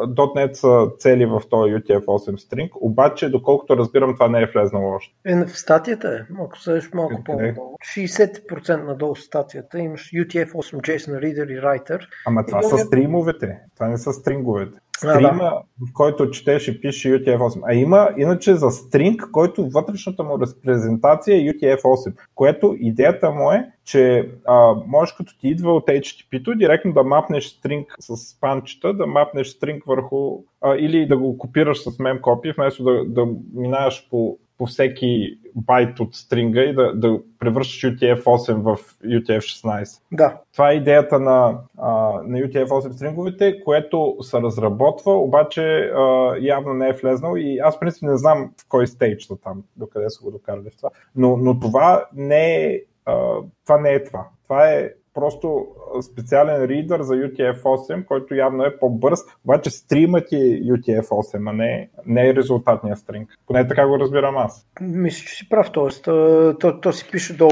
.NET 0.06 0.52
са 0.52 0.90
цели 0.98 1.26
в 1.26 1.42
този 1.50 1.72
UTF-8 1.72 2.36
стринг, 2.36 2.72
обаче 2.80 3.28
доколкото 3.28 3.76
разбирам 3.76 4.14
това 4.14 4.28
не 4.28 4.42
е 4.42 4.46
влезнало 4.46 4.94
още. 4.94 5.14
Е, 5.26 5.44
в 5.44 5.58
статията 5.58 6.08
е, 6.08 6.34
ако 6.44 6.58
съдеш 6.58 6.92
малко 6.92 7.24
по-надолу. 7.24 7.76
60% 7.96 8.86
надолу 8.86 9.14
статията 9.58 9.78
имаш 9.78 10.10
UTF-8 10.10 10.80
JSON 10.80 11.18
Reader 11.18 11.46
и 11.46 11.60
Writer. 11.60 12.00
Ама 12.26 12.46
това 12.46 12.62
са 12.62 12.78
стримовете, 12.78 13.58
това 13.74 13.88
не 13.88 13.98
са 13.98 14.12
стринговете. 14.12 14.78
Стрима, 14.98 15.30
а, 15.30 15.34
да. 15.34 15.62
в 15.80 15.92
който 15.94 16.30
четеш 16.30 16.68
и 16.68 16.80
пише 16.80 17.08
UTF-8. 17.08 17.60
А 17.64 17.74
има 17.74 18.10
иначе 18.18 18.54
за 18.54 18.70
стринг, 18.70 19.28
който 19.32 19.68
вътрешната 19.68 20.24
му 20.24 20.38
репрезентация 20.40 21.36
е 21.36 21.40
UTF-8, 21.40 22.14
което 22.34 22.76
идеята 22.78 23.30
му 23.30 23.52
е, 23.52 23.70
че 23.84 24.30
а, 24.46 24.74
можеш 24.86 25.14
като 25.14 25.38
ти 25.38 25.48
идва 25.48 25.72
от 25.72 25.86
HTTP-то 25.86 26.58
директно 26.58 26.92
да 26.92 27.02
мапнеш 27.02 27.46
стринг 27.46 27.94
с 28.00 28.40
панчета, 28.40 28.94
да 28.94 29.06
мапнеш 29.06 29.48
стринг 29.48 29.84
върху 29.84 30.38
а, 30.60 30.76
или 30.76 31.06
да 31.06 31.16
го 31.16 31.38
копираш 31.38 31.82
с 31.82 31.98
мемкопи, 31.98 32.52
вместо 32.56 32.84
да, 32.84 33.04
да 33.04 33.26
минаваш 33.54 34.08
по 34.10 34.38
по 34.58 34.66
всеки 34.66 35.38
байт 35.54 36.00
от 36.00 36.14
стринга 36.14 36.60
и 36.60 36.74
да, 36.74 36.94
да 36.94 37.20
превръщаш 37.38 37.82
UTF-8 37.82 38.54
в 38.54 38.78
UTF-16. 39.04 40.02
Да. 40.12 40.40
Това 40.52 40.70
е 40.70 40.74
идеята 40.74 41.20
на, 41.20 41.58
а, 41.78 41.90
на 42.22 42.38
UTF-8 42.38 42.92
стринговете, 42.92 43.60
което 43.64 44.16
се 44.20 44.40
разработва, 44.40 45.18
обаче 45.18 45.62
а, 45.96 46.34
явно 46.40 46.74
не 46.74 46.88
е 46.88 46.92
влезнал 46.92 47.34
и 47.36 47.58
аз 47.58 47.76
в 47.76 47.80
принцип 47.80 48.02
не 48.02 48.16
знам 48.16 48.50
в 48.60 48.68
кой 48.68 48.86
стейдж 48.86 49.24
са 49.24 49.36
там, 49.36 49.62
докъде 49.76 50.10
са 50.10 50.24
го 50.24 50.30
докарали 50.30 50.70
в 50.70 50.76
това. 50.76 50.90
Но, 51.16 51.36
но 51.36 51.60
това 51.60 52.04
не 52.14 52.64
е 52.64 52.80
а, 53.06 53.36
това 53.64 53.78
не 53.80 53.92
е 53.92 54.04
това. 54.04 54.26
Това 54.44 54.68
е 54.68 54.90
просто 55.18 55.66
специален 56.12 56.64
ридър 56.64 57.02
за 57.02 57.14
UTF-8, 57.14 58.04
който 58.04 58.34
явно 58.34 58.64
е 58.64 58.78
по-бърз, 58.78 59.20
обаче 59.44 59.70
стримът 59.70 60.32
е 60.32 60.36
UTF-8, 60.62 61.50
а 61.50 61.52
не, 61.52 61.88
не 62.06 62.28
е 62.28 62.34
резултатния 62.34 62.96
стринг. 62.96 63.28
Поне 63.46 63.68
така 63.68 63.86
го 63.86 63.98
разбирам 63.98 64.36
аз. 64.36 64.66
Мисля, 64.80 65.26
че 65.26 65.34
си 65.34 65.48
прав, 65.48 65.72
т.е. 65.72 66.02
То, 66.02 66.54
то, 66.60 66.80
то 66.80 66.92
си 66.92 67.10
пише 67.10 67.36
долу 67.36 67.50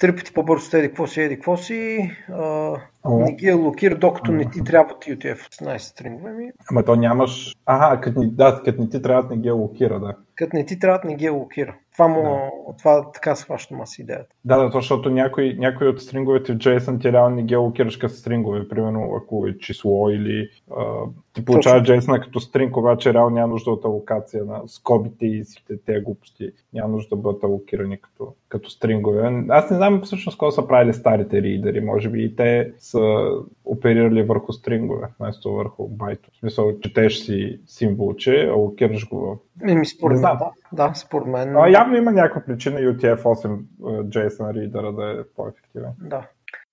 три 0.00 0.16
пъти 0.16 0.32
по-бързо 0.34 0.76
еди 0.76 0.88
какво 0.88 1.06
си, 1.06 1.20
еди 1.20 1.34
какво 1.34 1.56
си, 1.56 2.10
а, 2.32 2.76
не 3.04 3.32
ги 3.32 3.52
локира, 3.52 3.98
докато 3.98 4.32
не 4.32 4.50
ти 4.50 4.64
трябват 4.64 5.04
UTF-16 5.04 5.78
стрингове 5.78 6.32
ми. 6.32 6.50
Ама 6.70 6.84
то 6.84 6.96
нямаш... 6.96 7.56
Ага, 7.66 8.00
като, 8.00 8.20
да, 8.24 8.62
като 8.64 8.82
не 8.82 8.88
ти 8.88 9.02
трябват, 9.02 9.30
не 9.30 9.36
ги 9.36 9.50
локира, 9.50 10.00
да. 10.00 10.14
Като 10.34 10.56
не 10.56 10.66
ти 10.66 10.78
трябват, 10.78 11.04
не 11.04 11.14
ги 11.14 11.30
локира. 11.30 11.74
Това, 12.00 12.08
му, 12.08 12.22
да. 12.22 12.76
това 12.78 13.12
така 13.12 13.34
сващам 13.34 13.80
аз 13.80 13.98
идеята. 13.98 14.34
Да, 14.44 14.56
да, 14.56 14.70
защото 14.72 15.10
някои, 15.10 15.56
някои 15.58 15.88
от 15.88 16.02
стринговете 16.02 16.52
в 16.52 16.56
JSON 16.56 17.00
ти 17.00 17.12
реално 17.12 17.36
не 17.36 17.42
ги 17.42 17.56
локираш 17.56 17.96
като 17.96 18.14
стрингове. 18.14 18.68
Примерно, 18.68 19.14
ако 19.16 19.46
е 19.46 19.58
число 19.58 20.10
или 20.10 20.48
а, 20.76 20.84
ти 21.32 21.44
получаваш 21.44 21.88
JSON 21.88 22.24
като 22.24 22.40
стринг, 22.40 22.76
обаче 22.76 23.14
реално 23.14 23.30
няма 23.30 23.52
нужда 23.52 23.70
от 23.70 23.84
алокация 23.84 24.44
на 24.44 24.62
скобите 24.66 25.26
и 25.26 25.42
всичките 25.42 25.74
тези 25.86 26.04
глупости. 26.04 26.50
Няма 26.72 26.88
нужда 26.88 27.16
да 27.16 27.22
бъдат 27.22 27.44
алокирани 27.44 28.00
като, 28.00 28.34
като 28.48 28.70
стрингове. 28.70 29.44
Аз 29.48 29.70
не 29.70 29.76
знам 29.76 30.00
всъщност 30.04 30.36
какво 30.36 30.50
са 30.50 30.66
правили 30.66 30.94
старите 30.94 31.42
ридери. 31.42 31.80
Може 31.80 32.08
би 32.08 32.24
и 32.24 32.36
те 32.36 32.72
са 32.78 33.30
оперирали 33.64 34.22
върху 34.22 34.52
стрингове, 34.52 35.08
вместо 35.20 35.52
върху 35.52 35.88
байто. 35.88 36.30
В 36.32 36.38
смисъл, 36.38 36.80
четеш 36.80 37.18
си 37.18 37.60
символче, 37.66 38.48
алокираш 38.48 39.08
го 39.08 39.38
Еми, 39.68 39.86
според 39.86 40.20
да, 40.20 40.50
да, 40.72 40.92
според 40.94 41.26
мен. 41.26 41.56
А, 41.56 41.68
явно 41.68 41.96
има 41.96 42.12
някаква 42.12 42.40
причина 42.40 42.80
UTF-8 42.80 43.62
JSON 43.82 44.52
Reader 44.52 44.96
да 44.96 45.20
е 45.20 45.24
по-ефективен. 45.36 45.92
Да. 46.00 46.26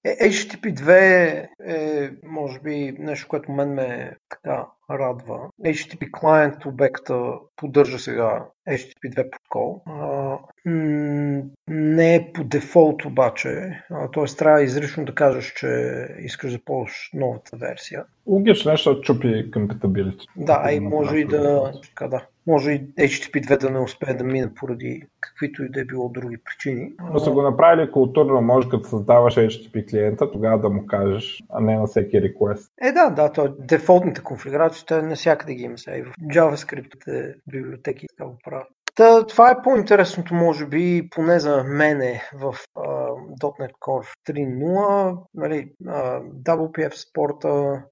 Е, 0.04 0.30
HTTP 0.30 0.74
2 0.74 1.48
е, 1.66 2.12
може 2.24 2.60
би, 2.60 2.96
нещо, 3.00 3.28
което 3.28 3.52
мен 3.52 3.74
ме 3.74 4.16
така 4.30 4.66
радва. 4.90 5.40
HTTP 5.66 6.12
client 6.12 6.66
обекта 6.66 7.34
поддържа 7.56 8.00
сега 8.00 8.46
HTTP 8.70 9.16
2 9.16 9.30
протокол. 9.30 9.82
А, 9.86 10.38
не 11.68 12.16
е 12.16 12.32
по 12.34 12.44
дефолт 12.44 13.06
обаче, 13.06 13.82
т.е. 14.14 14.26
трябва 14.38 14.64
изрично 14.64 15.06
да 15.06 15.16
кажеш, 15.16 15.54
че 15.54 15.68
искаш 16.20 16.52
да 16.52 16.60
ползваш 16.66 17.10
новата 17.14 17.58
версия. 17.58 18.06
Логично, 18.28 18.72
защото 18.72 19.02
чупи 19.02 19.52
compatibility. 19.52 20.26
Да, 20.36 20.72
и 20.72 20.80
може 20.80 21.18
и 21.18 21.26
да, 21.26 21.72
така, 21.90 22.08
да. 22.08 22.26
Може 22.48 22.72
и 22.72 22.88
HTTP 22.88 23.48
2 23.48 23.60
да 23.60 23.70
не 23.70 23.80
успее 23.80 24.14
да 24.14 24.24
мине 24.24 24.54
поради 24.54 25.04
каквито 25.22 25.64
и 25.64 25.70
да 25.70 25.82
е 25.82 25.86
било 25.86 26.10
други 26.10 26.38
причини. 26.38 26.92
Но 27.14 27.20
са 27.20 27.32
го 27.32 27.42
направили 27.42 27.92
културно, 27.92 28.42
може 28.42 28.70
като 28.70 28.90
създаваш 28.90 29.36
HTTP 29.36 29.90
клиента, 29.90 30.32
тогава 30.32 30.62
да 30.62 30.70
му 30.70 30.86
кажеш, 30.86 31.44
а 31.50 31.62
не 31.62 31.78
на 31.78 31.88
всеки 31.88 32.18
request. 32.18 32.72
Е, 32.82 32.92
да, 32.92 33.10
да, 33.10 33.32
то 33.32 33.56
дефолтните 33.60 34.22
конфигурации, 34.22 34.86
те 34.86 35.02
навсякъде 35.02 35.56
ги 35.56 35.64
има 35.64 35.78
сега 35.78 35.98
и 35.98 36.04
в 36.04 36.14
JavaScript 36.34 37.34
библиотеки 37.48 38.06
така 38.18 38.30
го 38.30 38.38
правят. 38.44 38.68
Та, 38.98 39.26
това 39.26 39.52
е 39.52 39.62
по-интересното, 39.64 40.34
може 40.34 40.66
би, 40.66 41.08
поне 41.12 41.40
за 41.40 41.64
мене 41.64 42.24
в 42.34 42.56
uh, 42.78 43.38
.NET 43.40 43.72
Core 43.82 44.08
3.0, 44.30 45.18
нали, 45.34 45.72
uh, 45.84 46.22
WPF 46.44 47.10
спорта, 47.10 47.48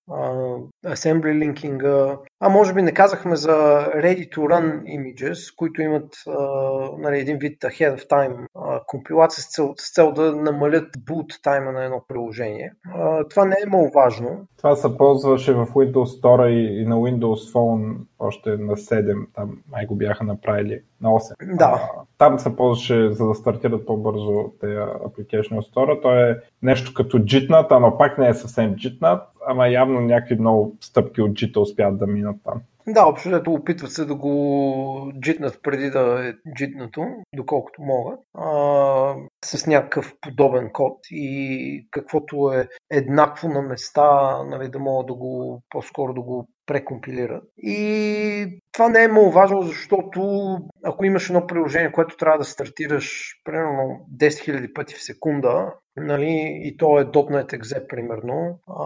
uh, 0.10 0.68
Assembly 0.86 1.54
Linking, 1.54 2.18
а 2.46 2.50
може 2.50 2.74
би 2.74 2.82
не 2.82 2.94
казахме 2.94 3.36
за 3.36 3.56
Ready 3.96 4.30
to 4.30 4.38
Run 4.38 4.84
Images, 4.84 5.56
които 5.56 5.82
имат 5.82 6.16
uh, 6.16 6.98
нали, 6.98 7.20
един 7.20 7.38
вид 7.38 7.62
ahead 7.62 7.98
of 7.98 8.10
time 8.10 8.48
uh, 8.56 8.86
компилация 8.86 9.44
с 9.44 9.52
цел, 9.52 9.74
с 9.78 9.94
цел 9.94 10.12
да 10.12 10.36
намалят 10.36 10.98
boot 10.98 11.44
тайма 11.44 11.72
на 11.72 11.84
едно 11.84 12.04
приложение. 12.08 12.72
Uh, 12.96 13.30
това 13.30 13.46
не 13.46 13.56
е 13.64 13.68
много 13.68 13.92
важно. 13.96 14.48
Това 14.58 14.75
се 14.75 14.98
ползваше 14.98 15.54
в 15.54 15.66
Windows 15.66 16.22
Store 16.22 16.48
и, 16.48 16.82
и 16.82 16.86
на 16.86 16.96
Windows 16.96 17.54
Phone 17.54 17.96
още 18.20 18.50
на 18.50 18.75
7, 18.75 19.25
там 19.36 19.58
май 19.72 19.86
го 19.86 19.96
бяха 19.96 20.24
направили 20.24 20.82
на 21.02 21.10
8. 21.10 21.58
Да. 21.58 21.66
А, 21.66 22.02
там 22.18 22.40
се 22.40 22.56
ползваше 22.56 23.10
за 23.12 23.28
да 23.28 23.36
стартират 23.36 23.86
по-бързо 23.86 24.52
тези 24.62 24.75
Application 24.75 25.60
Store. 25.60 26.02
То 26.02 26.14
е 26.14 26.40
нещо 26.62 26.94
като 26.94 27.18
JITNAT, 27.18 27.68
ама 27.70 27.98
пак 27.98 28.18
не 28.18 28.28
е 28.28 28.34
съвсем 28.34 28.75
JITNAT, 28.75 29.22
ама 29.48 29.68
явно 29.68 30.02
някакви 30.02 30.36
много 30.36 30.78
стъпки 30.82 31.22
от 31.22 31.32
JIT 31.32 31.58
успят 31.58 32.00
да 32.00 32.08
минат 32.08 32.36
там. 32.44 32.62
Да, 32.88 33.06
общо 33.06 33.42
опитват 33.48 33.92
се 33.92 34.06
да 34.06 34.16
го 34.16 35.12
джитнат 35.22 35.60
преди 35.64 35.90
да 35.90 36.28
е 36.28 36.34
джитнато, 36.58 37.06
доколкото 37.36 37.82
могат, 37.82 38.20
а, 38.34 39.16
с 39.46 39.68
някакъв 39.68 40.14
подобен 40.22 40.70
код 40.74 40.98
и 41.12 41.88
каквото 41.92 42.52
е 42.52 42.68
еднакво 42.92 43.48
на 43.48 43.62
места, 43.62 44.44
нали, 44.44 44.70
да 44.70 44.80
могат 44.80 45.08
да 45.08 45.14
го, 45.14 45.62
по-скоро 45.70 46.14
да 46.14 46.22
го 46.22 46.48
прекомпилират. 46.66 47.44
И 47.58 48.60
това 48.72 48.90
не 48.90 49.04
е 49.04 49.08
много 49.08 49.32
важно, 49.32 49.62
защото 49.62 50.58
ако 50.86 51.06
имаш 51.06 51.30
едно 51.30 51.48
приложение, 51.48 51.92
което 51.92 52.18
трябва 52.18 52.38
да 52.38 52.44
стартираш 52.44 53.36
примерно 53.44 54.06
10 54.18 54.27
000 54.27 54.74
пъти 54.74 54.96
в 54.96 55.04
секунда, 55.04 55.74
нали, 55.98 56.62
и 56.63 56.77
то 56.77 57.00
е 57.00 57.06
.NET 57.06 57.60
Exe, 57.60 57.88
примерно, 57.88 58.60
а, 58.68 58.86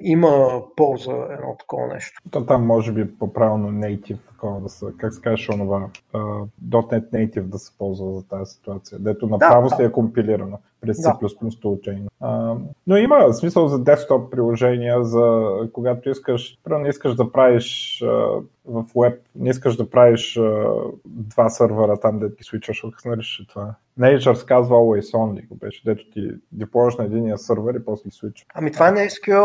има 0.00 0.62
полза 0.76 1.12
едно 1.12 1.56
такова 1.58 1.86
нещо. 1.86 2.20
То 2.30 2.46
там 2.46 2.66
може 2.66 2.92
би 2.92 3.18
по-правилно 3.18 3.68
native, 3.68 4.18
такова 4.28 4.60
да 4.60 4.68
се, 4.68 4.86
как 4.98 5.14
се 5.14 5.20
казваш 5.20 5.48
онова, 5.48 5.88
uh, 6.14 6.46
.NET 6.70 7.10
Native 7.10 7.42
да 7.42 7.58
се 7.58 7.78
ползва 7.78 8.12
за 8.12 8.28
тази 8.28 8.52
ситуация, 8.52 8.98
дето 8.98 9.26
направо 9.26 9.68
да, 9.68 9.76
се 9.76 9.84
е 9.84 9.92
компилирано 9.92 10.58
през 10.80 10.96
C++ 10.96 11.60
да. 11.62 11.68
учение. 11.68 12.08
Uh, 12.22 12.58
но 12.86 12.96
има 12.96 13.32
смисъл 13.32 13.68
за 13.68 13.84
десктоп 13.84 14.30
приложения, 14.30 15.04
за 15.04 15.50
когато 15.72 16.10
искаш, 16.10 16.58
не 16.70 16.88
искаш 16.88 17.14
да 17.14 17.32
правиш 17.32 17.98
uh, 18.04 18.44
в 18.70 18.84
web, 18.94 19.18
не 19.34 19.50
искаш 19.50 19.76
да 19.76 19.90
правиш 19.90 20.34
uh, 20.34 20.94
два 21.04 21.48
сървъра 21.48 22.00
там, 22.00 22.18
да 22.18 22.34
ти 22.34 22.44
свичаш, 22.44 22.80
как 22.80 23.00
се 23.00 23.08
нарича 23.08 23.46
това? 23.48 23.74
Nature 23.98 24.34
се 24.34 24.46
казва 24.46 24.76
Always 24.76 25.12
Only, 25.12 25.58
беше, 25.60 25.82
дето 25.84 26.04
ти 26.10 26.30
деплоиш 26.52 26.96
на 26.96 27.04
единия 27.04 27.38
сървър 27.38 27.74
и 27.74 27.84
после 27.84 28.10
свичаш. 28.10 28.46
Ами 28.54 28.72
това 28.72 28.90
не 28.90 29.02
е 29.02 29.08
SQL, 29.08 29.42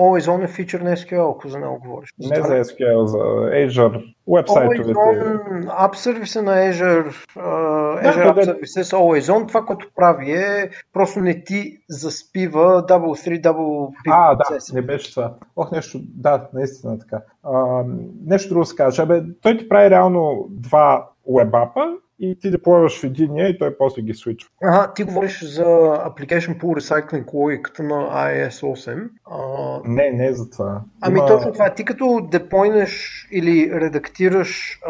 Always 0.00 0.30
On 0.30 0.44
е 0.44 0.48
фичър 0.48 0.80
на 0.80 0.96
SQL, 0.96 1.30
ако 1.30 1.48
за 1.48 1.58
него 1.58 1.78
говориш. 1.84 2.10
Не 2.18 2.36
за 2.36 2.52
SQL, 2.52 3.04
за 3.04 3.18
Azure 3.18 4.14
вебсайтовете. 4.28 4.94
App 5.66 5.94
сервиса 5.94 6.42
на 6.42 6.52
Azure, 6.52 7.26
uh, 7.36 8.12
Azure 8.12 8.34
да, 8.34 8.40
App 8.40 8.46
Services 8.46 8.96
Always 8.96 9.20
On, 9.20 9.48
това, 9.48 9.64
което 9.64 9.90
прави 9.96 10.32
е 10.32 10.70
просто 10.92 11.20
не 11.20 11.44
ти 11.44 11.78
заспива 11.88 12.86
double 12.86 13.28
3, 13.28 13.42
double 13.42 13.92
А, 14.10 14.34
да, 14.34 14.44
не 14.72 14.82
беше 14.82 15.10
това. 15.10 15.34
Ох, 15.56 15.72
нещо, 15.72 15.98
да, 16.02 16.48
наистина 16.52 16.98
така. 16.98 17.22
Uh, 17.44 18.08
нещо 18.26 18.48
друго 18.48 18.64
се 18.64 18.76
каже. 18.76 19.02
Абе, 19.02 19.22
той 19.42 19.58
ти 19.58 19.68
прави 19.68 19.90
реално 19.90 20.46
два 20.50 21.08
вебапа 21.28 21.96
и 22.18 22.38
ти 22.38 22.50
деплойваш 22.50 23.00
в 23.00 23.04
единия 23.04 23.48
и 23.48 23.58
той 23.58 23.78
после 23.78 24.02
ги 24.02 24.14
свичва. 24.14 24.50
Ага, 24.62 24.92
ти 24.94 25.04
говориш 25.04 25.44
за 25.44 25.64
Application 25.64 26.60
Pool 26.60 26.80
Recycling 26.80 27.34
логиката 27.34 27.82
на 27.82 27.94
iOS 27.94 28.48
8. 28.48 29.08
А... 29.30 29.80
Не, 29.84 30.10
не 30.10 30.32
за 30.32 30.50
това. 30.50 30.82
Ами 31.00 31.18
Има... 31.18 31.28
точно 31.28 31.52
това. 31.52 31.74
Ти 31.74 31.84
като 31.84 32.28
деплойнеш 32.30 33.26
или 33.32 33.70
редактираш 33.72 34.80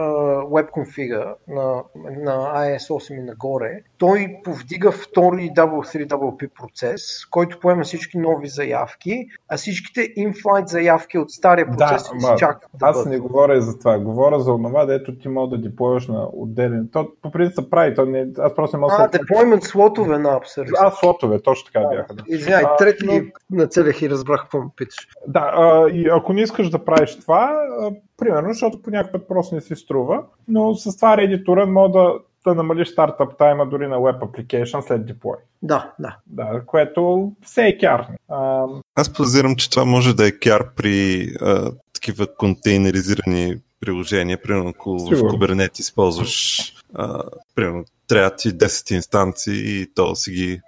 веб 0.53 0.71
конфига 0.71 1.35
на, 1.49 1.83
на 1.97 2.33
iOS 2.55 2.79
8 2.79 3.19
и 3.19 3.23
нагоре, 3.23 3.83
той 3.99 4.37
повдига 4.45 4.93
втори 4.93 5.51
W3WP 5.57 6.51
процес, 6.61 7.27
който 7.31 7.61
поема 7.61 7.83
всички 7.83 8.19
нови 8.19 8.49
заявки, 8.49 9.27
а 9.49 9.57
всичките 9.57 10.01
in-flight 10.01 10.67
заявки 10.67 11.19
от 11.19 11.31
стария 11.31 11.67
процес 11.67 12.03
да, 12.03 12.11
ама, 12.13 12.37
чакат. 12.39 12.71
Да 12.75 12.87
аз 12.87 12.97
бъдат. 12.97 13.13
не 13.13 13.19
говоря 13.19 13.61
за 13.61 13.79
това. 13.79 13.99
Говоря 13.99 14.41
за 14.41 14.57
това, 14.57 14.85
дето 14.85 15.19
ти 15.19 15.29
мога 15.29 15.57
да 15.57 15.63
деплойваш 15.63 16.09
на 16.09 16.29
отделен. 16.33 16.89
То 16.93 17.09
по 17.23 17.31
принцип 17.31 17.55
се 17.55 17.71
прави. 17.71 17.95
То 17.95 18.07
не, 18.07 18.27
аз 18.39 18.55
просто 18.55 18.77
не 18.77 18.81
мога 18.81 18.95
а, 18.99 19.09
да. 19.09 19.19
деплоймент 19.19 19.63
слотове 19.63 20.19
на 20.19 20.29
App 20.29 20.73
А, 20.81 20.91
слотове, 20.91 21.43
точно 21.43 21.73
така 21.73 21.89
бяха. 21.89 22.15
Да. 22.15 22.23
Извинявай, 22.29 22.77
трети 22.79 23.07
но... 23.07 23.13
нацелях 23.51 24.03
и 24.03 24.11
разбрах 24.11 24.41
какво 24.43 24.59
ме 24.59 24.69
питаш. 24.77 25.09
Да, 25.27 25.53
а, 25.55 25.91
и 25.91 26.09
ако 26.09 26.33
не 26.33 26.41
искаш 26.43 26.71
да 26.71 26.85
правиш 26.85 27.19
това, 27.21 27.53
а, 27.81 27.91
примерно, 28.17 28.49
защото 28.49 28.83
по 28.83 28.91
някакъв 28.91 29.21
път 29.21 29.29
просто 29.29 29.55
не 29.55 29.61
си 29.61 29.77
струва, 29.77 30.23
но 30.49 30.75
с 30.75 30.97
това 30.97 31.17
Reddit 31.17 31.65
мога 31.65 31.99
да 31.99 32.13
да 32.51 32.55
намалиш 32.55 32.89
стартъп 32.89 33.39
тайма 33.39 33.67
дори 33.67 33.87
на 33.87 33.97
Web 33.97 34.19
Application 34.19 34.81
след 34.81 35.07
деплой. 35.07 35.37
Да, 35.63 35.93
да. 35.99 36.17
Да, 36.27 36.63
което 36.67 37.33
все 37.43 37.67
е 37.67 37.79
кяр. 37.79 38.07
А... 38.29 38.67
Аз 38.95 39.13
позирам, 39.13 39.57
че 39.57 39.71
това 39.71 39.85
може 39.85 40.17
да 40.17 40.27
е 40.27 40.33
кяр 40.33 40.75
при 40.77 41.29
а, 41.41 41.73
такива 41.93 42.27
контейнеризирани 42.37 43.57
приложения. 43.81 44.43
Примерно, 44.43 44.69
ако 44.69 44.99
Сигурно. 44.99 45.31
в 45.31 45.33
Kubernetes 45.33 45.81
използваш 45.81 46.73
а, 46.95 47.23
примерно, 47.55 47.85
трябва 48.09 48.37
ти 48.37 48.49
10 48.49 48.95
инстанции 48.95 49.81
и 49.81 49.87
то 49.95 50.17
си 50.17 50.31
ги 50.31 50.61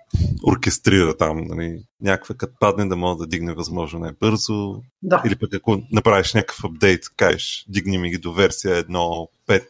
оркестрира 0.47 1.17
там. 1.17 1.45
Нали. 1.45 1.83
Някаква 2.01 2.35
като 2.35 2.55
падне 2.61 2.87
да 2.87 2.97
може 2.97 3.19
да 3.19 3.27
дигне 3.27 3.55
възможно 3.55 3.99
най-бързо. 3.99 4.83
Да. 5.03 5.23
Или 5.27 5.37
пък 5.37 5.55
ако 5.55 5.83
направиш 5.93 6.35
някакъв 6.35 6.65
апдейт, 6.65 7.05
кажеш, 7.17 7.65
дигни 7.69 7.99
ми 7.99 8.11
ги 8.11 8.19
до 8.19 8.33
версия 8.33 8.85
1.5, 8.85 9.63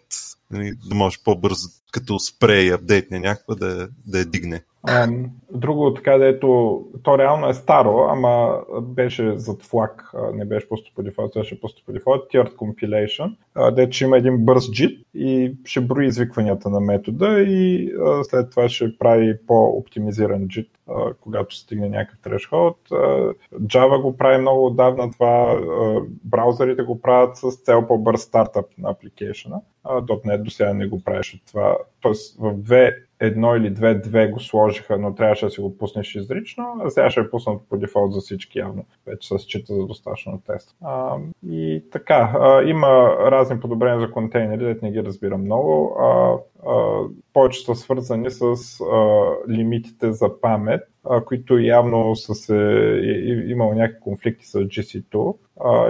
нали, 0.50 0.72
да 0.86 0.94
можеш 0.94 1.20
по-бързо, 1.24 1.68
като 1.92 2.18
спрей 2.18 2.72
апдейтне 2.72 3.18
някаква, 3.18 3.54
да, 3.54 3.88
да 4.06 4.18
я 4.18 4.24
дигне. 4.24 4.64
Друго 5.52 5.94
така, 5.94 6.18
дето 6.18 6.82
то 7.02 7.18
реално 7.18 7.48
е 7.48 7.54
старо, 7.54 8.06
ама 8.10 8.60
беше 8.82 9.38
зад 9.38 9.62
флаг, 9.62 10.12
не 10.34 10.44
беше 10.44 10.68
по 10.94 11.02
дефолт, 11.02 11.32
беше 11.34 11.60
просто 11.60 11.82
по 11.86 11.92
дефолт, 11.92 12.32
Tiered 12.32 12.54
Compilation, 12.54 13.34
дето 13.74 14.04
има 14.04 14.16
един 14.18 14.44
бърз 14.44 14.64
JIT 14.64 15.04
и 15.14 15.56
ще 15.64 15.80
брои 15.80 16.06
извикванията 16.06 16.70
на 16.70 16.80
метода 16.80 17.40
и 17.40 17.92
след 18.22 18.50
това 18.50 18.68
ще 18.68 18.98
прави 18.98 19.38
по-оптимизиран 19.46 20.48
JIT, 20.48 20.68
когато 21.20 21.56
стигне 21.56 21.88
някакъв 21.88 22.18
threshold. 22.18 22.76
Java 23.54 24.02
го 24.02 24.16
прави 24.16 24.40
много 24.40 24.66
отдавна 24.66 25.10
това, 25.10 25.60
браузърите 26.24 26.82
го 26.82 27.00
правят 27.00 27.36
с 27.36 27.50
цел 27.50 27.86
по-бърз 27.86 28.20
стартъп 28.20 28.66
на 28.78 28.90
апликейшена. 28.90 29.60
.NET 29.84 30.42
до 30.42 30.50
сега 30.50 30.74
не 30.74 30.86
го 30.86 31.04
правеше 31.04 31.42
това. 31.46 31.76
Тоест 32.00 32.38
в 32.40 32.54
две 32.54 32.92
едно 33.20 33.56
или 33.56 33.70
две-две 33.70 34.28
го 34.28 34.40
сложиха, 34.40 34.98
но 34.98 35.14
трябваше 35.14 35.46
да 35.46 35.50
си 35.50 35.60
го 35.60 35.78
пуснеш 35.78 36.14
изрично, 36.14 36.64
а 36.84 36.90
сега 36.90 37.10
ще 37.10 37.20
е 37.20 37.30
пуснат 37.30 37.60
по 37.70 37.76
дефолт 37.76 38.12
за 38.12 38.20
всички 38.20 38.58
явно. 38.58 38.84
Вече 39.06 39.28
се 39.28 39.38
счита 39.38 39.74
за 39.74 39.86
достатъчно 39.86 40.40
тест. 40.46 40.76
А, 40.84 41.16
и 41.48 41.84
така, 41.92 42.32
а, 42.40 42.62
има 42.62 43.16
разни 43.30 43.60
подобрения 43.60 44.00
за 44.00 44.10
контейнери, 44.10 44.74
да 44.74 44.76
не 44.82 44.92
ги 44.92 45.04
разбирам 45.04 45.40
много. 45.40 45.96
А, 46.00 46.36
а, 46.66 47.02
повече 47.32 47.64
са 47.64 47.74
свързани 47.74 48.30
с 48.30 48.44
а, 48.80 49.26
лимитите 49.48 50.12
за 50.12 50.40
памет, 50.40 50.82
а, 51.04 51.24
които 51.24 51.58
явно 51.58 52.16
са 52.16 52.34
се, 52.34 52.54
имало 53.46 53.74
някакви 53.74 54.00
конфликти 54.00 54.46
с 54.46 54.58
GC2 54.58 55.36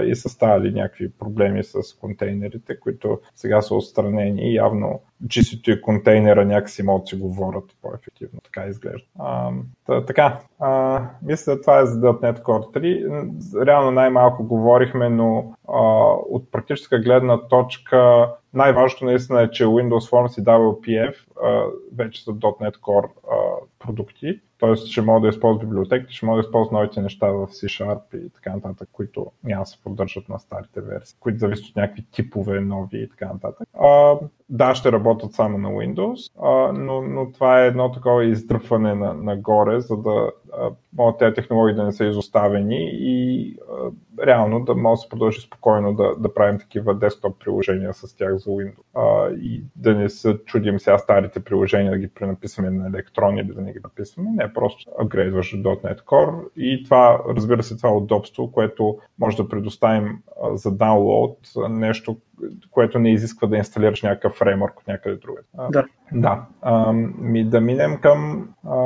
и 0.07 0.15
са 0.15 0.29
ставали 0.29 0.73
някакви 0.73 1.13
проблеми 1.13 1.65
с 1.65 1.99
контейнерите, 2.01 2.81
които 2.81 3.21
сега 3.35 3.63
са 3.63 3.75
отстранени 3.75 4.43
и 4.43 4.55
явно 4.55 5.01
GC2 5.27 5.79
и 5.79 5.81
контейнера 5.81 6.45
някакси 6.45 6.83
могат 6.83 7.09
си 7.09 7.17
говорят 7.17 7.65
по-ефективно. 7.83 8.41
Така 8.45 8.67
изглежда. 8.67 9.07
А, 9.19 9.51
та, 9.87 10.05
така, 10.05 10.41
а, 10.59 11.03
мисля, 11.23 11.61
това 11.61 11.81
е 11.81 11.87
за 11.87 12.01
.NET 12.01 12.43
Core 12.43 12.77
3. 12.77 13.67
Реално 13.67 13.91
най-малко 13.91 14.45
говорихме, 14.45 15.09
но 15.09 15.53
а, 15.69 15.81
от 16.29 16.53
практическа 16.53 16.99
гледна 16.99 17.49
точка 17.49 18.29
най-важното 18.55 19.05
наистина 19.05 19.43
е, 19.43 19.51
че 19.51 19.65
Windows 19.65 20.11
Forms 20.11 20.41
и 20.41 20.45
WPF 20.45 21.15
а, 21.45 21.65
вече 21.97 22.25
са 22.25 22.31
.NET 22.31 22.77
Core 22.77 23.09
а, 23.31 23.37
продукти 23.79 24.41
Тоест 24.59 24.87
ще 24.87 25.01
мога 25.01 25.21
да 25.21 25.29
използват 25.29 25.69
библиотеките, 25.69 26.13
ще 26.13 26.27
мога 26.27 26.43
да 26.43 26.47
използват 26.47 26.73
новите 26.73 27.01
неща 27.01 27.27
в 27.27 27.47
C-Sharp 27.47 28.17
и 28.27 28.31
така 28.31 28.55
нататък, 28.55 28.89
които 28.93 29.27
няма 29.45 29.63
да 29.63 29.67
се 29.67 29.83
поддържат 29.83 30.29
на 30.29 30.39
старите 30.39 30.81
версии, 30.81 31.17
които 31.21 31.39
зависят 31.39 31.67
от 31.67 31.77
някакви 31.77 32.05
типове 32.11 32.61
нови 32.61 33.03
и 33.03 33.09
така 33.09 33.33
нататък. 33.33 33.69
А, 33.81 34.15
да, 34.51 34.75
ще 34.75 34.93
работят 34.93 35.33
само 35.33 35.59
на 35.59 35.69
Windows, 35.69 36.33
а, 36.43 36.73
но, 36.73 37.03
но 37.03 37.33
това 37.33 37.63
е 37.63 37.67
едно 37.67 37.93
такова 37.93 38.25
издръпване 38.25 38.95
на, 38.95 39.15
нагоре, 39.15 39.81
за 39.81 39.97
да 39.97 40.31
могат 40.97 41.19
тези 41.19 41.35
технологии 41.35 41.75
да 41.75 41.85
не 41.85 41.93
са 41.93 42.05
изоставени 42.05 42.91
и 42.93 43.57
а, 43.71 44.27
реално 44.27 44.65
да 44.65 44.75
може 44.75 44.99
да 44.99 45.03
се 45.03 45.09
продължи 45.09 45.41
спокойно 45.41 45.95
да, 45.95 46.15
да 46.19 46.35
правим 46.35 46.59
такива 46.59 46.95
десктоп 46.95 47.39
приложения 47.41 47.95
с 47.95 48.17
тях 48.17 48.37
за 48.37 48.51
Windows. 48.51 48.83
А, 48.95 49.31
и 49.31 49.65
да 49.77 49.95
не 49.95 50.09
се 50.09 50.39
чудим 50.45 50.79
сега 50.79 50.99
старите 50.99 51.41
приложения 51.41 51.93
да 51.93 51.99
ги 51.99 52.09
пренаписваме 52.09 52.71
на 52.71 52.87
електрони 52.87 53.41
или 53.41 53.55
да 53.55 53.61
не 53.61 53.73
ги 53.73 53.79
написваме. 53.85 54.31
Не, 54.31 54.53
просто 54.53 54.91
апгрейдваш 55.01 55.55
.NET 55.55 56.05
Core 56.05 56.53
и 56.57 56.85
това, 56.85 57.23
разбира 57.29 57.63
се, 57.63 57.77
това 57.77 57.89
е 57.89 57.93
удобство, 57.93 58.53
което 58.53 58.99
може 59.19 59.37
да 59.37 59.49
предоставим 59.49 60.19
а, 60.43 60.57
за 60.57 60.71
download 60.73 61.69
нещо, 61.69 62.17
което 62.71 62.99
не 62.99 63.13
изисква 63.13 63.49
да 63.49 63.57
инсталираш 63.57 64.03
някакъв 64.03 64.33
фреймворк 64.33 64.81
от 64.81 64.87
някъде 64.87 65.17
другаде. 65.17 65.47
Да. 65.71 65.85
Да. 66.13 66.47
А, 66.63 66.93
ми 67.19 67.45
да 67.45 67.61
минем 67.61 68.01
към 68.01 68.49
а, 68.65 68.77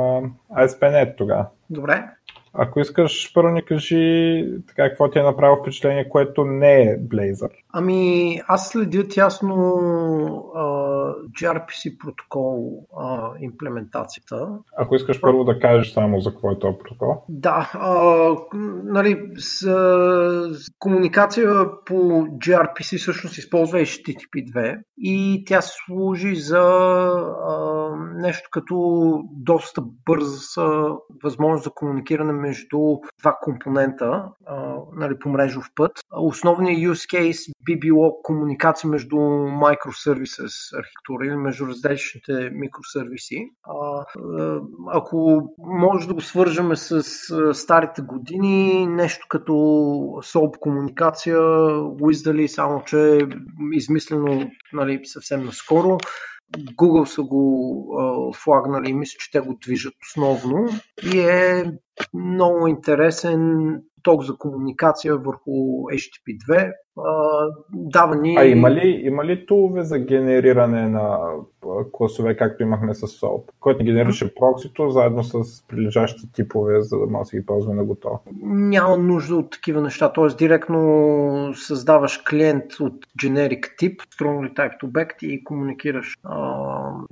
ASP.NET 0.51 1.17
тогава. 1.17 1.47
Добре. 1.69 2.09
Ако 2.53 2.79
искаш, 2.79 3.33
първо 3.33 3.49
ни 3.49 3.65
кажи 3.65 4.45
така, 4.67 4.89
какво 4.89 5.09
ти 5.09 5.19
е 5.19 5.23
направило 5.23 5.57
впечатление, 5.57 6.09
което 6.09 6.45
не 6.45 6.81
е 6.81 6.99
Blazor. 6.99 7.49
Ами, 7.73 8.41
аз 8.47 8.69
следя 8.69 9.07
тясно 9.07 9.55
а, 10.55 10.63
gRPC 11.39 11.97
протокол 11.97 12.87
а, 12.99 13.31
имплементацията. 13.39 14.47
Ако 14.77 14.95
искаш 14.95 15.21
първо 15.21 15.43
да 15.43 15.59
кажеш 15.59 15.93
само 15.93 16.19
за 16.19 16.29
какво 16.29 16.51
е 16.51 16.59
този 16.59 16.77
протокол. 16.77 17.23
Да, 17.29 17.71
а, 17.73 17.95
нали, 18.83 19.31
с, 19.37 19.59
с 20.53 20.65
комуникация 20.79 21.49
по 21.85 21.93
gRPC 22.23 22.97
всъщност 22.97 23.37
използва 23.37 23.79
HTTP 23.79 24.53
2 24.53 24.79
и 24.97 25.43
тя 25.47 25.59
служи 25.61 26.35
за 26.35 26.61
а, 27.47 27.95
нещо 28.15 28.49
като 28.51 28.75
доста 29.31 29.81
бърза 30.05 30.87
възможност 31.23 31.63
за 31.63 31.71
комуникиране 31.75 32.33
между 32.43 32.79
два 33.19 33.37
компонента 33.41 34.23
а, 34.45 34.75
нали, 34.95 35.19
по 35.19 35.29
мрежов 35.29 35.65
път. 35.75 35.91
Основният 36.11 36.79
use 36.79 37.17
case 37.17 37.51
би 37.65 37.79
било 37.79 38.21
комуникация 38.21 38.89
между 38.89 39.15
microservices 39.15 40.79
архитектура 40.79 41.25
или 41.25 41.35
между 41.35 41.67
различните 41.67 42.49
микросервиси. 42.53 43.49
А, 43.63 44.05
ако 44.91 45.49
може 45.57 46.07
да 46.07 46.13
го 46.13 46.21
свържеме 46.21 46.75
с 46.75 47.03
старите 47.53 48.01
години, 48.01 48.87
нещо 48.87 49.27
като 49.29 49.53
SOAP 50.23 50.59
комуникация, 50.59 51.37
WSDL, 51.37 52.47
само 52.47 52.83
че 52.83 53.19
измислено 53.73 54.51
нали, 54.73 55.01
съвсем 55.03 55.45
наскоро. 55.45 55.97
Google 56.57 57.05
са 57.05 57.23
го 57.23 58.33
флагнали 58.35 58.89
и 58.89 58.93
мисля, 58.93 59.15
че 59.19 59.31
те 59.31 59.39
го 59.39 59.57
движат 59.61 59.93
основно 60.01 60.69
и 61.13 61.19
е 61.19 61.73
много 62.13 62.67
интересен 62.67 63.73
ток 64.03 64.23
за 64.23 64.37
комуникация 64.37 65.17
върху 65.17 65.51
HTTP2. 65.91 66.71
Дава 67.73 68.15
ни... 68.15 68.35
А 68.39 68.45
има 68.45 68.71
ли, 68.71 69.01
има 69.03 69.25
ли 69.25 69.45
тулове 69.45 69.83
за 69.83 69.99
генериране 69.99 70.89
на 70.89 71.19
класове, 71.91 72.37
както 72.37 72.63
имахме 72.63 72.93
с 72.93 73.07
SOAP, 73.07 73.41
който 73.59 73.85
генерираше 73.85 74.35
проксито 74.35 74.89
заедно 74.89 75.23
с 75.23 75.63
прилежащи 75.67 76.31
типове, 76.33 76.81
за 76.81 76.99
да 76.99 77.05
може 77.05 77.29
да 77.31 77.37
ги 77.37 77.45
ползваме 77.45 77.75
на 77.75 77.83
готово? 77.83 78.19
Няма 78.43 78.97
нужда 78.97 79.35
от 79.35 79.51
такива 79.51 79.81
неща, 79.81 80.13
т.е. 80.13 80.27
директно 80.37 81.53
създаваш 81.55 82.23
клиент 82.29 82.73
от 82.79 82.93
generic 83.23 83.77
тип, 83.77 84.01
strongly 84.01 84.53
typed 84.53 84.83
object 84.83 85.25
и 85.25 85.43
комуникираш 85.43 86.17
а, 86.23 86.59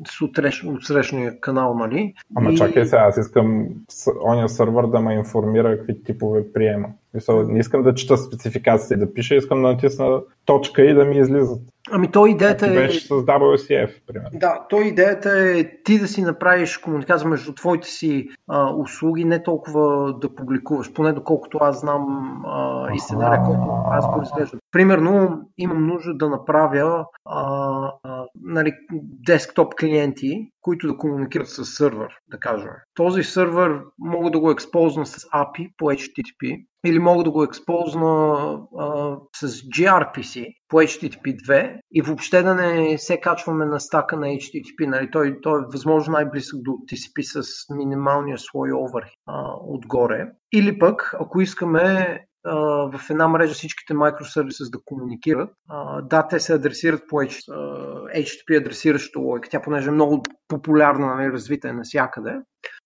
с 0.07 0.21
отсрещния 0.65 1.39
канал, 1.39 1.73
нали? 1.73 2.13
Ама 2.35 2.51
и... 2.51 2.57
чакай 2.57 2.85
сега, 2.85 3.01
аз 3.01 3.17
искам 3.17 3.67
ония 4.25 4.49
сървър 4.49 4.87
да 4.87 4.99
ме 4.99 5.13
информира 5.13 5.77
какви 5.77 6.03
типове 6.03 6.53
приема. 6.53 6.87
Мисъл, 7.13 7.43
не 7.43 7.59
искам 7.59 7.83
да 7.83 7.93
чета 7.93 8.17
спецификациите 8.17 8.93
и 8.93 9.05
да 9.05 9.13
пиша, 9.13 9.35
искам 9.35 9.61
да 9.61 9.67
натисна 9.67 10.21
точка 10.45 10.81
и 10.81 10.93
да 10.93 11.05
ми 11.05 11.17
излизат. 11.17 11.61
Ами 11.91 12.11
то 12.11 12.25
идеята 12.25 12.67
е... 12.67 12.69
Беше 12.69 12.99
с 12.99 13.09
WCF, 13.09 13.91
примерно. 14.07 14.39
Да, 14.39 14.65
то 14.69 14.81
идеята 14.81 15.29
е 15.39 15.83
ти 15.83 15.99
да 15.99 16.07
си 16.07 16.21
направиш 16.21 16.77
комуникация 16.77 17.29
между 17.29 17.53
твоите 17.53 17.87
си 17.87 18.27
а, 18.47 18.73
услуги, 18.73 19.25
не 19.25 19.43
толкова 19.43 20.13
да 20.21 20.35
публикуваш, 20.35 20.93
поне 20.93 21.13
доколкото 21.13 21.57
аз 21.61 21.79
знам 21.79 22.05
а, 22.45 22.87
и 22.93 22.99
сценария, 22.99 23.43
който 23.43 23.63
аз 23.85 24.11
го 24.11 24.21
изглеждам. 24.21 24.59
Примерно 24.71 25.41
имам 25.57 25.87
нужда 25.87 26.13
да 26.13 26.29
направя 26.29 27.05
а, 27.25 27.91
а, 28.03 28.25
нали, 28.41 28.73
десктоп 29.25 29.75
клиенти, 29.75 30.51
които 30.61 30.87
да 30.87 30.97
комуникират 30.97 31.49
с 31.49 31.65
сървър, 31.65 32.13
да 32.31 32.39
кажем. 32.39 32.71
Този 32.93 33.23
сървър 33.23 33.81
мога 33.99 34.31
да 34.31 34.39
го 34.39 34.51
експозна 34.51 35.05
с 35.05 35.17
API 35.17 35.71
по 35.77 35.85
HTTP 35.85 36.65
или 36.85 36.99
мога 36.99 37.23
да 37.23 37.31
го 37.31 37.43
експозна 37.43 38.33
а, 38.79 39.17
с 39.35 39.47
gRPC 39.47 40.53
по 40.67 40.77
HTTP 40.77 41.35
2 41.47 41.79
и 41.91 42.01
въобще 42.01 42.41
да 42.41 42.55
не 42.55 42.97
се 42.97 43.19
качваме 43.19 43.65
на 43.65 43.79
стака 43.79 44.17
на 44.17 44.27
HTTP. 44.27 44.87
Нали? 44.87 45.11
Той, 45.11 45.41
той 45.41 45.61
е 45.61 45.65
възможно 45.71 46.11
най-близък 46.11 46.61
до 46.61 46.71
TCP 46.71 47.41
с 47.41 47.65
минималния 47.75 48.37
слой 48.37 48.71
овър 48.71 49.05
отгоре. 49.67 50.27
Или 50.53 50.79
пък, 50.79 51.15
ако 51.19 51.41
искаме 51.41 52.19
в 52.43 53.01
една 53.09 53.27
мрежа 53.27 53.53
всичките 53.53 53.93
микросервиси 53.93 54.63
да 54.71 54.79
комуникират. 54.85 55.49
Да, 56.03 56.27
те 56.27 56.39
се 56.39 56.53
адресират 56.53 57.01
по 57.09 57.15
HTTP 57.15 58.59
адресиращата 58.59 59.19
логика. 59.19 59.49
Тя 59.49 59.61
понеже 59.61 59.89
е 59.89 59.91
много 59.91 60.23
популярна, 60.47 61.15
нали, 61.15 61.31
развита 61.31 61.69
е 61.69 61.73
навсякъде. 61.73 62.39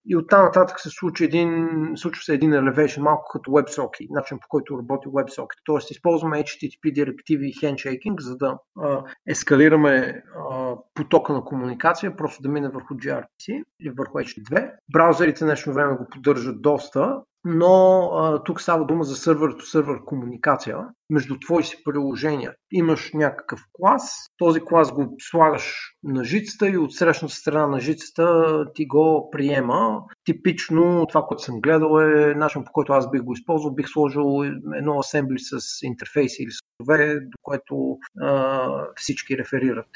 И 0.08 0.16
оттам 0.16 0.46
нататък 0.46 0.80
се 0.80 0.90
случва, 0.90 1.26
един, 1.26 1.70
случва 1.96 2.24
се 2.24 2.34
един 2.34 2.52
elevation, 2.52 3.02
малко 3.02 3.30
като 3.32 3.52
WebSocket, 3.52 4.08
начин 4.10 4.40
по 4.40 4.48
който 4.48 4.78
работи 4.78 5.08
WebSocket. 5.08 5.60
Тоест 5.66 5.92
използваме 5.92 6.44
HTTP 6.44 6.94
директиви 6.94 7.48
и 7.48 7.54
handshaking, 7.54 8.20
за 8.20 8.38
да 8.38 8.58
а, 8.82 9.04
ескалираме 9.28 10.24
а, 10.52 10.76
потока 10.94 11.34
на 11.34 11.44
комуникация, 11.44 12.16
просто 12.16 12.42
да 12.42 12.50
мине 12.50 12.70
върху 12.70 12.94
gRPC 12.94 13.64
или 13.82 13.90
върху 13.98 14.18
HTTP. 14.18 14.72
Браузерите 14.94 15.46
днешно 15.46 15.74
време 15.74 15.98
го 15.98 16.08
поддържат 16.12 16.62
доста, 16.62 17.22
но 17.46 18.10
а, 18.14 18.44
тук 18.44 18.62
става 18.62 18.86
дума 18.86 19.04
за 19.04 19.16
сервер-то-сервер 19.16 20.06
комуникация 20.06 20.78
между 21.10 21.40
твои 21.40 21.64
си 21.64 21.78
приложения. 21.84 22.54
Имаш 22.72 23.12
някакъв 23.14 23.60
клас, 23.74 24.26
този 24.38 24.60
клас 24.62 24.92
го 24.92 25.16
слагаш 25.20 25.96
на 26.04 26.24
жицата 26.24 26.70
и 26.70 26.78
от 26.78 26.94
срещната 26.94 27.34
страна 27.34 27.68
на 27.68 27.80
жицата 27.80 28.66
ти 28.74 28.86
го 28.86 29.30
приема. 29.32 30.04
Типично 30.26 31.06
това, 31.10 31.22
което 31.22 31.44
съм 31.44 31.62
гледал 31.62 32.00
е 32.00 32.36
начин 32.36 32.64
по 32.66 32.72
който 32.72 32.94
аз 32.94 33.12
бих 33.12 33.22
го 33.22 33.34
използвал. 33.34 33.74
Бих 33.74 33.88
сложил 33.88 34.44
едно 34.78 35.00
асембли 35.00 35.40
с 35.40 35.60
интерфейси 35.84 36.44
или 36.44 36.52
сърве, 36.52 37.20
до 37.20 37.38
което 37.42 37.98
а, 38.22 38.70
всички 38.96 39.38
реферират. 39.38 39.88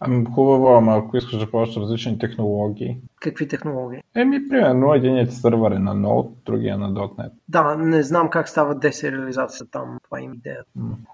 Ами 0.00 0.24
хубаво, 0.34 0.68
ама 0.68 0.96
ако 0.96 1.16
искаш 1.16 1.38
да 1.38 1.50
ползваш 1.50 1.76
различни 1.76 2.18
технологии. 2.18 2.96
Какви 3.20 3.48
технологии? 3.48 4.02
Еми, 4.14 4.48
примерно, 4.48 4.94
един 4.94 5.26
сървър 5.26 5.72
е 5.72 5.78
на 5.78 5.96
Node, 5.96 6.30
другия 6.46 6.78
на 6.78 6.92
.NET. 6.92 7.30
Да, 7.48 7.76
не 7.76 8.02
знам 8.02 8.30
как 8.30 8.48
става 8.48 8.74
десериализацията 8.74 9.70
там, 9.70 9.98
това 10.04 10.20
им 10.20 10.32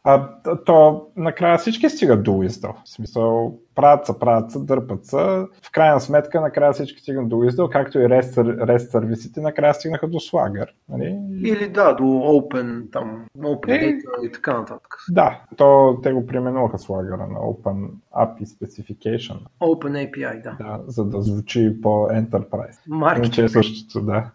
А 0.04 0.28
то 0.64 1.06
накрая 1.16 1.58
всички 1.58 1.88
стигат 1.88 2.22
до 2.22 2.30
WSDL. 2.30 2.74
В 2.84 2.88
смисъл, 2.88 3.58
правят 3.74 4.06
се, 4.06 4.18
правят 4.18 4.50
се, 4.50 4.58
дърпат 4.58 5.06
се. 5.06 5.16
В 5.62 5.70
крайна 5.72 6.00
сметка, 6.00 6.40
накрая 6.40 6.72
всички 6.72 7.00
стигнат 7.00 7.28
до 7.28 7.36
WSDL, 7.36 7.68
както 7.68 7.98
и 7.98 8.02
REST 8.02 8.90
сервисите, 8.90 9.40
накрая 9.40 9.74
стигнаха 9.74 10.08
до 10.08 10.18
Swagger. 10.18 10.66
Нали? 10.88 11.18
Или 11.44 11.68
да, 11.68 11.92
до 11.94 12.02
Open, 12.02 12.92
там, 12.92 13.24
Open 13.38 13.78
и, 13.78 14.02
Data 14.02 14.26
и 14.26 14.32
така 14.32 14.58
нататък. 14.58 14.96
Да, 15.10 15.40
то 15.56 15.98
те 16.02 16.12
го 16.12 16.26
преименуваха 16.26 16.78
Swagger 16.78 17.16
на 17.16 17.38
Open 17.38 17.88
API 18.16 18.44
Specification. 18.44 19.38
Open 19.60 20.10
API, 20.10 20.42
да. 20.42 20.56
да 20.64 20.80
за 20.86 21.04
да 21.04 21.22
звучи 21.22 21.80
по 21.82 21.88
Enterprise. 21.88 22.78
Маркетинг. 22.88 23.46
Е 23.46 23.48
същото, 23.48 24.00
да. 24.00 24.30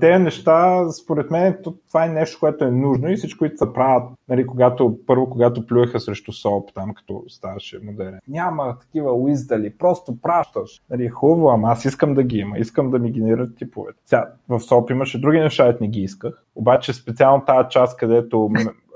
Те 0.00 0.18
неща, 0.18 0.88
според 0.92 1.30
мен, 1.30 1.56
това 1.88 2.04
е 2.04 2.08
нещо, 2.08 2.40
което 2.40 2.64
е 2.64 2.70
нужно 2.70 3.10
и 3.10 3.16
всичко, 3.16 3.38
които 3.38 3.56
се 3.56 3.72
правят, 3.72 4.08
нали, 4.28 4.46
когато, 4.46 4.98
първо, 5.06 5.30
когато 5.30 5.66
плюеха 5.66 6.00
срещу 6.00 6.32
СОП, 6.32 6.74
там 6.74 6.94
като 6.94 7.24
ставаше 7.28 7.78
модерен. 7.84 8.18
Няма 8.28 8.78
такива 8.78 9.12
уиздали, 9.12 9.74
просто 9.78 10.20
пращаш. 10.22 10.82
Нали, 10.90 11.08
хубаво, 11.08 11.50
ама 11.50 11.68
аз 11.68 11.84
искам 11.84 12.14
да 12.14 12.22
ги 12.22 12.38
има, 12.38 12.58
искам 12.58 12.90
да 12.90 12.98
ми 12.98 13.12
генерират 13.12 13.56
типовете. 13.56 13.98
Сега, 14.04 14.32
в 14.48 14.60
СОП 14.60 14.90
имаше 14.90 15.20
други 15.20 15.38
неща, 15.38 15.76
не 15.80 15.88
ги 15.88 16.00
исках, 16.00 16.44
обаче 16.54 16.92
специално 16.92 17.44
тази 17.44 17.68
част, 17.70 17.96
където 17.96 18.50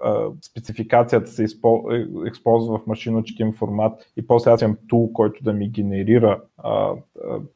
а, 0.05 0.29
спецификацията 0.43 1.31
се 1.31 1.45
използва 2.27 2.79
в 2.79 2.87
машиночетим 2.87 3.53
формат 3.53 4.13
и 4.17 4.27
после 4.27 4.51
аз 4.51 4.63
имам 4.63 4.77
тул, 4.89 5.13
който 5.13 5.45
да 5.45 5.53
ми 5.53 5.69
генерира 5.69 6.41
а, 6.59 6.93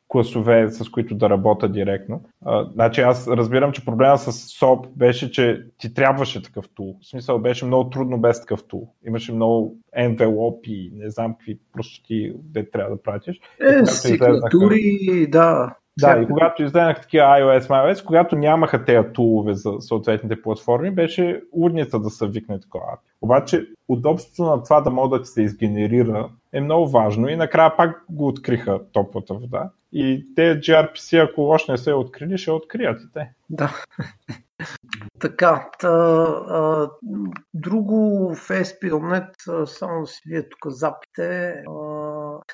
класове, 0.08 0.70
с 0.70 0.88
които 0.88 1.14
да 1.14 1.30
работя 1.30 1.68
директно. 1.68 2.22
А, 2.44 2.64
значи 2.72 3.00
аз 3.00 3.28
разбирам, 3.28 3.72
че 3.72 3.84
проблема 3.84 4.18
с 4.18 4.32
SOAP 4.32 4.88
беше, 4.96 5.30
че 5.30 5.64
ти 5.78 5.94
трябваше 5.94 6.42
такъв 6.42 6.68
тул. 6.74 6.96
В 7.02 7.06
смисъл 7.06 7.38
беше 7.38 7.64
много 7.64 7.90
трудно 7.90 8.18
без 8.18 8.40
такъв 8.40 8.64
тул. 8.64 8.88
Имаше 9.06 9.32
много 9.32 9.76
envelope 9.98 10.90
не 10.94 11.10
знам 11.10 11.34
какви 11.34 11.58
простоти, 11.72 12.32
де 12.44 12.70
трябва 12.70 12.96
да 12.96 13.02
пратиш. 13.02 13.40
Е, 13.60 13.86
сигнатури, 13.86 15.26
да. 15.28 15.74
Да, 16.00 16.20
и 16.22 16.26
когато 16.26 16.62
издадах 16.62 17.00
такива 17.00 17.24
iOS, 17.24 17.60
iOS, 17.60 18.04
когато 18.04 18.36
нямаха 18.36 18.84
тези 18.84 19.08
тулове 19.14 19.54
за 19.54 19.72
съответните 19.80 20.42
платформи, 20.42 20.90
беше 20.90 21.42
удница 21.52 21.98
да 22.00 22.10
се 22.10 22.28
викне 22.28 22.60
такова 22.60 22.84
API. 22.84 22.98
Обаче 23.20 23.66
удобството 23.88 24.50
на 24.50 24.62
това 24.62 24.80
да 24.80 24.90
може 24.90 25.10
да 25.10 25.22
ти 25.22 25.28
се 25.28 25.42
изгенерира 25.42 26.28
е 26.52 26.60
много 26.60 26.88
важно 26.88 27.28
и 27.28 27.36
накрая 27.36 27.76
пак 27.76 28.04
го 28.10 28.28
откриха 28.28 28.80
топлата 28.92 29.34
вода. 29.34 29.70
И 29.92 30.26
те 30.36 30.60
gRPC, 30.60 31.28
ако 31.30 31.42
още 31.42 31.72
не 31.72 31.78
се 31.78 31.92
открили, 31.92 32.38
ще 32.38 32.50
открият 32.50 33.02
и 33.02 33.12
те. 33.12 33.30
Да. 33.50 33.74
Така, 35.20 35.70
та, 35.78 35.88
а, 36.48 36.90
друго 37.54 38.28
в 38.34 38.48
ASP.NET, 38.48 39.64
само 39.64 40.00
да 40.00 40.06
си 40.06 40.20
вие 40.26 40.48
тук 40.48 40.58
запите, 40.66 41.48
а, 41.50 41.72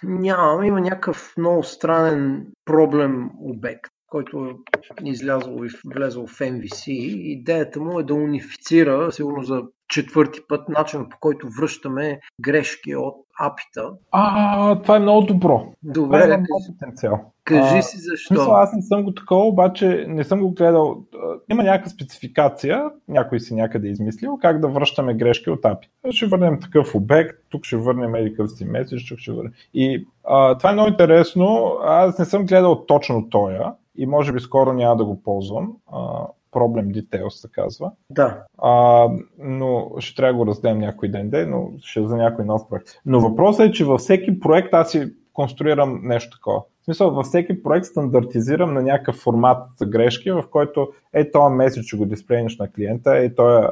нямам, 0.02 0.64
има 0.64 0.80
някакъв 0.80 1.34
много 1.38 1.62
странен 1.62 2.46
проблем 2.64 3.30
обект 3.40 3.94
който 4.14 4.46
е 4.46 5.08
излязъл 5.08 5.64
и 5.64 5.68
влезъл 5.84 6.26
в 6.26 6.38
MVC. 6.38 6.90
Идеята 6.90 7.80
му 7.80 8.00
е 8.00 8.04
да 8.04 8.14
унифицира, 8.14 9.12
сигурно 9.12 9.42
за 9.42 9.62
четвърти 9.88 10.40
път, 10.48 10.68
начин 10.68 11.08
по 11.10 11.16
който 11.20 11.48
връщаме 11.60 12.20
грешки 12.40 12.96
от 12.96 13.14
апита. 13.40 13.90
А, 14.10 14.82
това 14.82 14.96
е 14.96 15.00
много 15.00 15.26
добро. 15.26 15.66
Добре, 15.82 16.22
това 16.22 16.34
е 16.34 16.36
много 16.36 16.64
потенциал. 16.66 17.32
Кажи 17.44 17.82
си 17.82 17.96
защо. 17.98 18.34
Смисъл, 18.34 18.56
аз 18.56 18.72
не 18.72 18.82
съм 18.82 19.02
го 19.02 19.14
такова, 19.14 19.46
обаче 19.46 20.04
не 20.08 20.24
съм 20.24 20.40
го 20.40 20.50
гледал. 20.50 21.04
Има 21.50 21.62
някаква 21.62 21.90
спецификация, 21.90 22.90
някой 23.08 23.40
си 23.40 23.54
някъде 23.54 23.88
е 23.88 23.90
измислил, 23.90 24.38
как 24.40 24.60
да 24.60 24.68
връщаме 24.68 25.14
грешки 25.14 25.50
от 25.50 25.62
API. 25.62 26.10
Ще 26.10 26.26
върнем 26.26 26.60
такъв 26.60 26.94
обект, 26.94 27.38
тук 27.48 27.64
ще 27.64 27.76
върнем 27.76 28.14
едикъв 28.14 28.50
си 28.50 28.64
меседж, 28.64 29.08
тук 29.08 29.18
ще 29.18 29.32
върнем. 29.32 29.52
И 29.74 30.06
а, 30.24 30.58
това 30.58 30.70
е 30.70 30.72
много 30.72 30.88
интересно. 30.88 31.76
Аз 31.82 32.18
не 32.18 32.24
съм 32.24 32.46
гледал 32.46 32.86
точно 32.86 33.28
тоя 33.30 33.72
и 33.96 34.06
може 34.06 34.32
би 34.32 34.40
скоро 34.40 34.72
няма 34.72 34.96
да 34.96 35.04
го 35.04 35.22
ползвам. 35.22 35.72
А, 35.92 36.26
Problem 36.54 37.02
Details 37.02 37.28
се 37.28 37.48
казва. 37.52 37.92
Да. 38.10 38.44
А, 38.58 39.08
но 39.38 39.90
ще 39.98 40.16
трябва 40.16 40.32
да 40.32 40.38
го 40.38 40.46
раздадем 40.46 40.78
някой 40.78 41.08
ден, 41.08 41.30
ден, 41.30 41.50
но 41.50 41.70
ще 41.78 42.06
за 42.06 42.16
някой 42.16 42.44
нов 42.44 42.68
проект. 42.68 42.88
Но 43.06 43.20
въпросът 43.20 43.66
е, 43.66 43.72
че 43.72 43.84
във 43.84 44.00
всеки 44.00 44.40
проект 44.40 44.74
аз 44.74 44.90
си 44.90 45.12
конструирам 45.32 46.00
нещо 46.02 46.38
такова. 46.38 46.60
В 46.60 46.84
смисъл, 46.84 47.10
във 47.10 47.26
всеки 47.26 47.62
проект 47.62 47.86
стандартизирам 47.86 48.74
на 48.74 48.82
някакъв 48.82 49.16
формат 49.16 49.58
за 49.76 49.86
грешки, 49.86 50.30
в 50.30 50.44
който 50.50 50.88
е 51.12 51.30
този 51.30 51.54
месец 51.54 51.84
ще 51.84 51.96
го 51.96 52.06
дисплейнеш 52.06 52.58
на 52.58 52.72
клиента, 52.72 53.16
е 53.16 53.34
този 53.34 53.66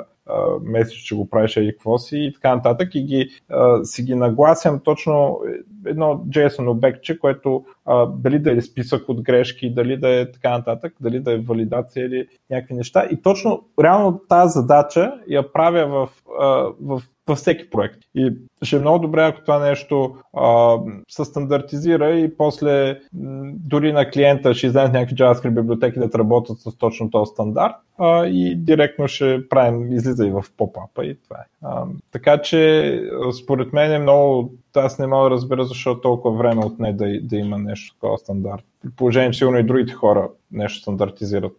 месец 0.63 0.93
ще 0.93 1.15
го 1.15 1.31
правиш 1.31 1.57
еди 1.57 1.73
какво 1.73 1.99
си 1.99 2.19
и 2.19 2.33
така 2.33 2.55
нататък 2.57 2.95
и 2.95 3.03
ги, 3.03 3.31
а, 3.49 3.85
си 3.85 4.03
ги 4.03 4.15
нагласям 4.15 4.81
точно 4.85 5.41
едно 5.87 6.25
JSON 6.29 6.71
обектче, 6.71 7.19
което 7.19 7.65
а, 7.85 8.07
дали 8.07 8.39
да 8.39 8.53
е 8.53 8.61
списък 8.61 9.09
от 9.09 9.23
грешки, 9.23 9.75
дали 9.75 9.97
да 9.97 10.21
е 10.21 10.33
така 10.33 10.51
нататък, 10.51 10.95
дали 11.01 11.21
да 11.21 11.33
е 11.33 11.39
валидация 11.39 12.07
или 12.07 12.27
някакви 12.51 12.75
неща. 12.75 13.09
И 13.11 13.23
точно 13.23 13.65
реално 13.83 14.21
тази 14.29 14.53
задача 14.53 15.15
я 15.29 15.53
правя 15.53 15.87
в, 15.87 16.09
а, 16.41 16.47
в 16.81 17.03
във 17.27 17.39
всеки 17.39 17.71
проект. 17.71 17.99
И 18.15 18.37
ще 18.63 18.77
е 18.77 18.81
много 18.81 18.99
добре, 18.99 19.25
ако 19.25 19.41
това 19.41 19.59
нещо 19.59 20.17
а, 20.37 20.77
се 21.09 21.25
стандартизира 21.25 22.11
и 22.11 22.37
после 22.37 23.01
м, 23.13 23.53
дори 23.55 23.93
на 23.93 24.11
клиента 24.11 24.55
ще 24.55 24.67
издадат 24.67 24.93
някакви 24.93 25.17
JavaScript 25.17 25.55
библиотеки 25.55 25.99
да 25.99 26.19
работят 26.19 26.59
с 26.59 26.77
точно 26.77 27.11
този 27.11 27.31
стандарт 27.31 27.75
а, 27.99 28.27
и 28.27 28.57
директно 28.57 29.09
ще 29.09 29.49
правим, 29.49 29.93
излиза 29.93 30.27
и 30.27 30.31
в 30.31 30.45
поп-апа 30.57 31.05
и 31.05 31.19
това 31.25 31.37
е. 31.37 31.45
А, 31.63 31.85
така 32.13 32.43
че 32.43 33.03
според 33.43 33.73
мен 33.73 33.93
е 33.93 33.99
много 33.99 34.53
аз 34.77 34.99
не 34.99 35.07
мога 35.07 35.25
да 35.25 35.31
разбера 35.31 35.65
защо 35.65 36.01
толкова 36.01 36.37
време 36.37 36.65
отне 36.65 36.93
да, 36.93 37.21
да 37.23 37.37
има 37.37 37.59
нещо 37.59 37.95
такова 37.95 38.19
стандарт. 38.19 38.65
Положение, 38.97 39.33
сигурно 39.33 39.59
и 39.59 39.67
другите 39.67 39.93
хора 39.93 40.29
нещо 40.53 40.81
стандартизират. 40.81 41.53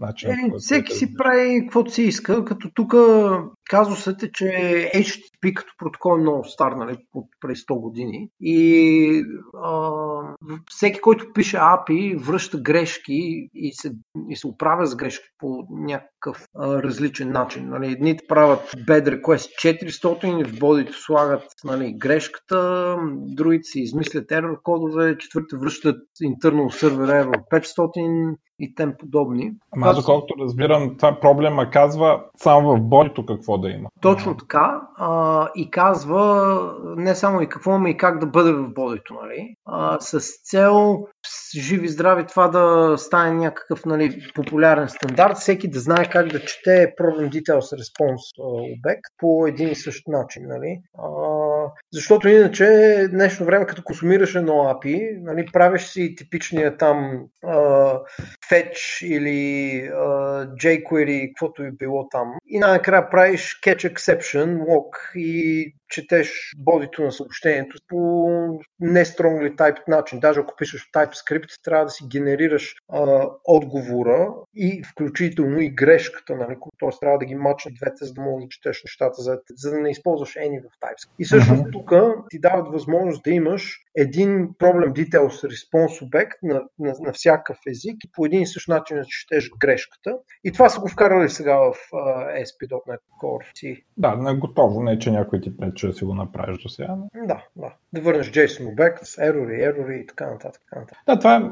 Начин, 0.00 0.30
е, 0.30 0.58
всеки 0.58 0.92
е, 0.92 0.94
си 0.94 1.14
прави 1.14 1.60
каквото 1.62 1.90
си 1.90 2.02
иска, 2.02 2.44
като 2.44 2.70
тук 2.74 2.94
казусът 3.70 4.22
е, 4.22 4.32
че 4.32 4.90
Като 5.52 5.72
протокол 5.78 6.16
е 6.18 6.20
много 6.20 6.44
стар, 6.44 6.72
нали, 6.72 6.96
от 7.14 7.26
преди 7.40 7.60
100 7.60 7.80
години. 7.80 8.30
И 8.40 9.24
а, 9.62 9.80
всеки, 10.70 11.00
който 11.00 11.32
пише 11.32 11.56
API, 11.56 12.24
връща 12.24 12.58
грешки 12.58 13.48
и 13.54 13.72
се, 13.72 13.92
и 14.28 14.36
се 14.36 14.46
оправя 14.46 14.86
с 14.86 14.96
грешки 14.96 15.28
по 15.38 15.66
някакъв 15.70 16.46
а, 16.58 16.82
различен 16.82 17.32
начин. 17.32 17.68
Нали. 17.68 17.92
Едните 17.92 18.24
правят 18.28 18.60
bad 18.60 19.20
request 19.20 19.76
400 19.82 20.40
и 20.40 20.44
в 20.44 20.58
бодито 20.58 20.92
слагат 20.92 21.44
нали, 21.64 21.94
грешката, 21.98 22.96
другите 23.14 23.64
си 23.64 23.80
измислят 23.80 24.28
error 24.28 24.62
кодове, 24.62 25.18
четвърте 25.18 25.56
връщат 25.56 26.02
internal 26.22 26.82
server 26.82 27.24
error 27.24 27.40
500 27.50 28.36
и 28.58 28.74
тем 28.74 28.94
подобни. 28.98 29.52
Ама 29.72 29.86
аз, 29.86 29.96
доколкото 29.96 30.34
разбирам, 30.38 30.96
това 30.96 31.20
проблема 31.20 31.70
казва 31.70 32.24
само 32.36 32.76
в 32.76 32.80
бодито 32.80 33.26
какво 33.26 33.58
да 33.58 33.70
има. 33.70 33.88
Точно 34.00 34.36
така. 34.36 34.80
А, 34.96 35.48
и 35.54 35.70
казва 35.70 36.74
не 36.96 37.14
само 37.14 37.40
и 37.40 37.48
какво, 37.48 37.78
но 37.78 37.86
и 37.86 37.96
как 37.96 38.18
да 38.18 38.26
бъде 38.26 38.52
в 38.52 38.68
бодито. 38.68 39.14
Нали? 39.22 39.54
А, 39.66 40.00
с 40.00 40.20
цел 40.42 41.06
живи 41.56 41.88
здрави 41.88 42.26
това 42.26 42.48
да 42.48 42.98
стане 42.98 43.32
някакъв 43.32 43.84
нали, 43.84 44.22
популярен 44.34 44.88
стандарт, 44.88 45.36
всеки 45.36 45.70
да 45.70 45.80
знае 45.80 46.10
как 46.10 46.28
да 46.28 46.40
чете 46.40 46.94
Problem 47.00 47.30
Details 47.30 47.80
Response 47.80 48.42
обект 48.78 49.04
по 49.18 49.46
един 49.46 49.68
и 49.68 49.74
същ 49.74 50.08
начин. 50.08 50.42
Нали? 50.46 50.80
А, 50.98 51.08
защото 51.92 52.28
иначе 52.28 52.66
днешно 53.10 53.46
време, 53.46 53.66
като 53.66 53.82
консумираш 53.82 54.34
едно 54.34 54.52
API, 54.52 55.22
нали, 55.22 55.46
правиш 55.52 55.82
си 55.82 56.14
типичния 56.16 56.76
там 56.76 57.24
а, 57.44 57.56
fetch 58.50 59.06
или 59.06 59.80
а, 59.94 60.04
jQuery, 60.46 61.28
каквото 61.28 61.64
и 61.64 61.70
било 61.70 62.08
там. 62.08 62.32
И 62.46 62.58
най-накрая 62.58 63.10
правиш 63.10 63.60
catch 63.64 63.94
exception, 63.94 64.58
log 64.58 65.16
и 65.16 65.74
четеш 65.94 66.52
бодито 66.58 67.02
на 67.02 67.12
съобщението 67.12 67.78
по 67.88 67.98
не 68.80 69.04
strongly 69.04 69.56
typed 69.56 69.88
начин. 69.88 70.20
Даже 70.20 70.40
ако 70.40 70.56
пишеш 70.56 70.90
TypeScript, 70.94 71.64
трябва 71.64 71.84
да 71.84 71.90
си 71.90 72.04
генерираш 72.10 72.74
а, 72.92 73.28
отговора 73.44 74.28
и 74.54 74.82
включително 74.84 75.60
и 75.60 75.68
грешката, 75.68 76.36
нали? 76.36 76.56
т.е. 76.80 76.88
трябва 77.00 77.18
да 77.18 77.24
ги 77.24 77.34
мачна 77.34 77.70
двете, 77.80 78.04
за 78.04 78.12
да 78.12 78.20
мога 78.20 78.42
да 78.42 78.48
четеш 78.48 78.82
нещата, 78.84 79.22
за, 79.22 79.38
за 79.56 79.70
да 79.70 79.80
не 79.80 79.90
използваш 79.90 80.34
any 80.34 80.62
в 80.62 80.80
TypeScript. 80.80 81.10
И 81.18 81.24
всъщност 81.24 81.62
uh-huh. 81.62 81.72
тук 81.72 81.92
ти 82.30 82.38
дават 82.38 82.72
възможност 82.72 83.22
да 83.24 83.30
имаш 83.30 83.80
един 83.96 84.48
Problem 84.48 84.92
Details 84.92 85.48
Response 85.48 86.06
обект 86.06 86.38
на, 86.42 86.62
на, 86.78 86.94
на 87.00 87.12
всякакъв 87.12 87.58
език 87.68 88.04
и 88.04 88.10
по 88.12 88.26
един 88.26 88.42
и 88.42 88.46
същ 88.46 88.68
начин 88.68 88.96
да 88.96 89.04
четеш 89.04 89.50
грешката. 89.60 90.18
И 90.44 90.52
това 90.52 90.68
са 90.68 90.80
го 90.80 90.88
вкарали 90.88 91.28
сега 91.28 91.56
в 91.56 91.74
uh, 91.92 92.42
ASP.NET 92.42 93.00
Core 93.22 93.52
C. 93.54 93.84
Да, 93.96 94.16
не 94.16 94.34
готово, 94.34 94.82
не 94.82 94.98
че 94.98 95.10
някой 95.10 95.40
ти 95.40 95.56
пречи 95.56 95.83
да 95.86 95.92
си 95.92 96.04
го 96.04 96.14
направиш 96.14 96.62
до 96.62 96.68
сега. 96.68 96.96
Но... 96.96 97.26
Да, 97.26 97.44
да. 97.56 97.74
Да 97.92 98.00
върнеш 98.00 98.32
JSON 98.32 98.72
обект 98.72 99.04
с 99.04 99.18
ерори, 99.18 99.62
ерори 99.62 100.00
и 100.02 100.06
така 100.06 100.30
нататък. 100.30 100.62
Така 100.70 100.80
нататък. 100.80 100.98
Да, 101.06 101.18
това, 101.18 101.36
е, 101.36 101.42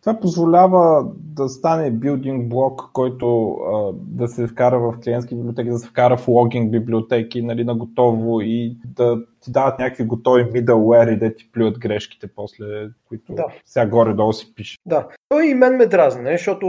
това 0.00 0.20
позволява 0.20 1.06
да 1.16 1.48
стане 1.48 1.90
билдинг 1.90 2.48
блок, 2.48 2.82
който 2.92 3.52
а, 3.52 3.92
да 3.94 4.28
се 4.28 4.46
вкара 4.46 4.78
в 4.78 4.94
клиентски 5.04 5.34
библиотеки, 5.34 5.70
да 5.70 5.78
се 5.78 5.88
вкара 5.88 6.16
в 6.16 6.28
логинг 6.28 6.70
библиотеки 6.70 7.42
нали, 7.42 7.64
на 7.64 7.74
готово 7.74 8.40
и 8.40 8.76
да 8.84 9.16
ти 9.40 9.52
дават 9.52 9.78
някакви 9.78 10.04
готови 10.04 10.44
middleware 10.44 11.14
и 11.14 11.18
да 11.18 11.34
ти 11.34 11.52
плюят 11.52 11.78
грешките 11.78 12.28
после, 12.34 12.66
които 13.08 13.34
да. 13.34 13.46
сега 13.64 13.86
горе-долу 13.86 14.32
си 14.32 14.54
пише. 14.54 14.78
Да. 14.86 15.08
Той 15.28 15.46
и 15.46 15.54
мен 15.54 15.76
ме 15.76 15.86
дразни, 15.86 16.22
нали, 16.22 16.36
защото 16.36 16.66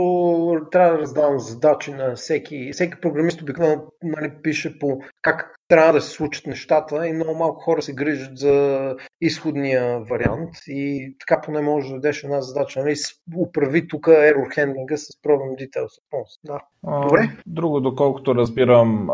трябва 0.70 0.92
да 0.92 0.98
раздавам 0.98 1.38
задачи 1.38 1.92
на 1.92 2.14
всеки. 2.14 2.70
Всеки 2.72 3.00
програмист 3.00 3.42
обикновено 3.42 3.82
нали, 4.02 4.32
пише 4.42 4.78
по 4.78 5.00
как 5.22 5.56
трябва 5.68 5.92
да 5.92 6.00
се 6.00 6.10
случат 6.10 6.46
нещата 6.46 7.06
и 7.06 7.12
много 7.12 7.34
малко 7.34 7.60
хора 7.60 7.82
се 7.82 7.94
грижат 7.94 8.38
за 8.38 8.96
изходния 9.20 10.00
вариант 10.00 10.50
и 10.68 11.16
така 11.18 11.40
поне 11.40 11.60
може 11.60 11.88
да 11.88 11.94
дадеш 11.94 12.24
една 12.24 12.40
задача. 12.40 12.80
Нали, 12.80 12.94
управи 13.36 13.88
тук 13.88 14.06
error 14.06 14.58
handling 14.58 14.96
с 14.96 15.22
problem 15.22 15.68
details. 15.68 16.00
Да. 16.44 16.60
Добре. 17.02 17.30
Друго, 17.46 17.80
доколкото 17.80 18.34
разбирам, 18.34 19.10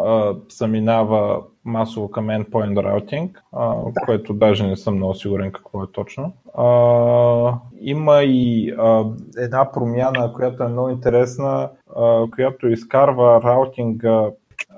се 0.49 0.67
минава 0.67 1.43
масово 1.67 2.11
към 2.11 2.27
endpoint 2.27 2.75
routing, 2.75 3.31
да. 3.93 4.01
което 4.05 4.35
даже 4.35 4.67
не 4.67 4.77
съм 4.77 4.95
много 4.95 5.15
сигурен 5.15 5.53
какво 5.53 5.83
е 5.83 5.93
точно. 5.93 6.33
Има 7.81 8.23
и 8.23 8.75
една 9.39 9.73
промяна, 9.73 10.33
която 10.33 10.63
е 10.63 10.69
много 10.69 10.89
интересна, 10.89 11.71
която 12.35 12.69
изкарва 12.69 13.43
раутинга 13.43 14.31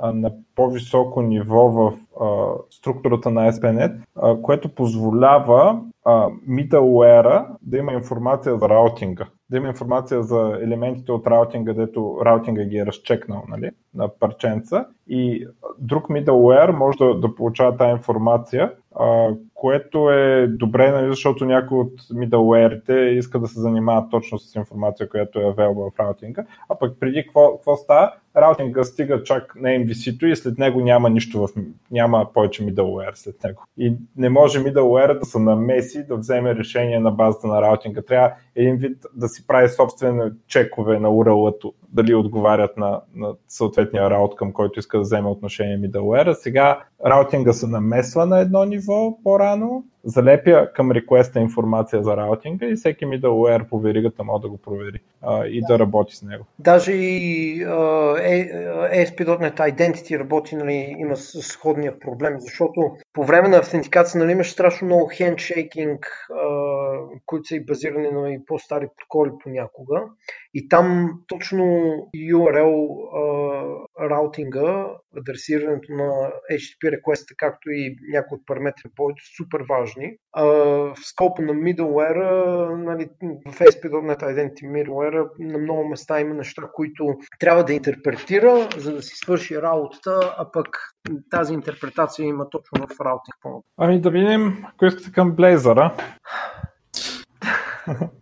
на 0.03 0.33
по-високо 0.55 1.23
ниво 1.23 1.69
в 1.69 1.93
а, 2.21 2.53
структурата 2.71 3.31
на 3.31 3.53
ASP.NET, 3.53 3.93
а, 4.17 4.43
което 4.43 4.75
позволява 4.75 5.81
а, 6.05 6.29
middleware 6.49 7.47
да 7.63 7.79
има 7.79 7.93
информация 7.93 8.59
за 8.59 8.69
раутинга. 8.69 9.27
Да 9.51 9.57
има 9.57 9.69
информация 9.69 10.23
за 10.23 10.59
елементите 10.63 11.13
от 11.13 11.27
раутинга, 11.27 11.73
дето 11.73 12.19
раутинга 12.25 12.65
ги 12.65 12.79
е 12.79 12.87
разчекнал 12.87 13.45
нали, 13.49 13.71
на 13.95 14.09
парченца 14.19 14.87
и 15.07 15.47
друг 15.79 16.09
middleware 16.09 16.71
може 16.71 16.99
да, 16.99 17.15
да 17.15 17.35
получава 17.35 17.77
тази 17.77 17.91
информация, 17.91 18.73
а, 18.97 19.29
което 19.55 20.11
е 20.11 20.47
добре, 20.47 20.93
нали, 20.93 21.09
защото 21.09 21.45
някои 21.45 21.79
от 21.79 22.01
middleware 22.01 23.01
иска 23.01 23.39
да 23.39 23.47
се 23.47 23.61
занимават 23.61 24.11
точно 24.11 24.39
с 24.39 24.55
информация, 24.55 25.09
която 25.09 25.41
е 25.41 25.45
available 25.45 25.95
в 25.95 26.01
раутинга, 26.01 26.45
а 26.69 26.79
пък 26.79 27.01
преди 27.01 27.23
какво 27.23 27.77
става? 27.77 28.13
Раутинга 28.41 28.85
стига 28.85 29.23
чак 29.23 29.55
на 29.61 29.69
MVC-то 29.69 30.27
и 30.27 30.37
след 30.37 30.59
него 30.59 30.81
няма 30.81 31.11
нищо 31.11 31.47
в, 31.47 31.49
няма 31.91 32.27
повече 32.35 32.67
middleware 32.67 33.15
след 33.15 33.45
него. 33.45 33.65
И 33.79 33.97
не 34.17 34.29
може 34.29 34.59
middleware 34.59 35.19
да 35.19 35.25
се 35.25 35.39
намеси 35.39 36.07
да 36.07 36.17
вземе 36.17 36.55
решение 36.55 37.01
на 37.01 37.11
базата 37.11 37.47
на 37.47 37.63
раутинга. 37.63 38.03
Трябва 38.03 38.33
един 38.57 38.77
вид 38.77 39.07
да 39.15 39.29
си 39.29 39.47
прави 39.47 39.69
собствени 39.69 40.31
чекове 40.47 40.99
на 40.99 41.09
url 41.09 41.73
дали 41.93 42.15
отговарят 42.15 42.77
на, 42.77 43.01
на 43.15 43.35
съответния 43.49 44.11
раут, 44.11 44.37
към 44.37 44.53
който 44.53 44.79
иска 44.79 44.97
да 44.97 45.03
вземе 45.03 45.29
отношение 45.29 45.79
middleware. 45.79 46.33
Сега 46.33 46.81
раутинга 47.07 47.53
се 47.53 47.67
намесва 47.67 48.27
на 48.27 48.41
едно 48.41 48.65
ниво 48.65 49.19
по-рано, 49.23 49.85
залепя 50.05 50.73
към 50.75 50.91
реквеста 50.91 51.41
информация 51.41 52.03
за 52.03 52.17
раутинга 52.17 52.67
и 52.67 52.75
всеки 52.75 53.07
middleware 53.07 53.69
по 53.69 53.81
веригата 53.81 54.25
може 54.25 54.43
да 54.43 54.49
го 54.49 54.59
провери 54.59 54.99
а, 55.23 55.47
и 55.47 55.61
да. 55.61 55.67
да 55.67 55.79
работи 55.79 56.17
с 56.17 56.23
него. 56.23 56.45
Даже 56.59 56.93
и 56.93 57.65
ASP.NET 57.67 59.57
Identity 59.57 60.19
работи, 60.19 60.57
нали, 60.57 60.95
има 60.99 61.17
сходния 61.17 61.99
проблем, 61.99 62.35
защото 62.39 62.97
по 63.13 63.25
време 63.25 63.49
на 63.49 63.57
автентикация 63.57 64.19
нали, 64.19 64.33
имаш 64.33 64.51
страшно 64.51 64.87
много 64.87 65.11
хендшейкинг, 65.15 66.07
които 67.27 67.45
са 67.45 67.57
и 67.57 67.65
базирани 67.65 68.11
на 68.11 68.33
и 68.33 68.45
по-стари 68.47 68.89
протоколи 68.97 69.31
понякога. 69.43 70.03
И 70.55 70.69
там 70.69 71.11
точно 71.29 71.65
URL 72.17 72.89
а, 73.15 74.09
раутинга, 74.11 74.87
адресирането 75.17 75.93
на 75.93 76.31
HTTP 76.53 76.93
реквеста, 76.93 77.35
както 77.37 77.71
и 77.71 77.97
някои 78.13 78.37
от 78.37 78.47
параметри 78.47 78.91
по 78.97 79.11
супер 79.37 79.65
важни. 79.99 80.17
А, 80.33 80.45
в 80.45 80.95
скопа 81.05 81.43
на 81.43 81.53
middleware, 81.53 82.75
нали, 82.85 83.09
в 83.47 83.59
ASP.NET 83.59 84.23
Identity 84.23 84.63
middleware 84.63 85.29
на 85.39 85.59
много 85.59 85.89
места 85.89 86.21
има 86.21 86.35
неща, 86.35 86.63
които 86.73 87.19
трябва 87.39 87.65
да 87.65 87.73
интерпретира, 87.73 88.69
за 88.77 88.93
да 88.93 89.03
си 89.03 89.17
свърши 89.17 89.63
работата, 89.63 90.35
а 90.39 90.53
пък 90.53 90.69
тази 91.31 91.55
интерпретация 91.55 92.27
има 92.27 92.51
точно 92.51 92.87
в 92.87 93.01
раутинг. 93.01 93.65
Ами 93.77 94.01
да 94.01 94.11
видим, 94.11 94.65
ако 94.75 94.87
искате 94.87 95.13
към 95.13 95.37
Blazor. 95.37 95.93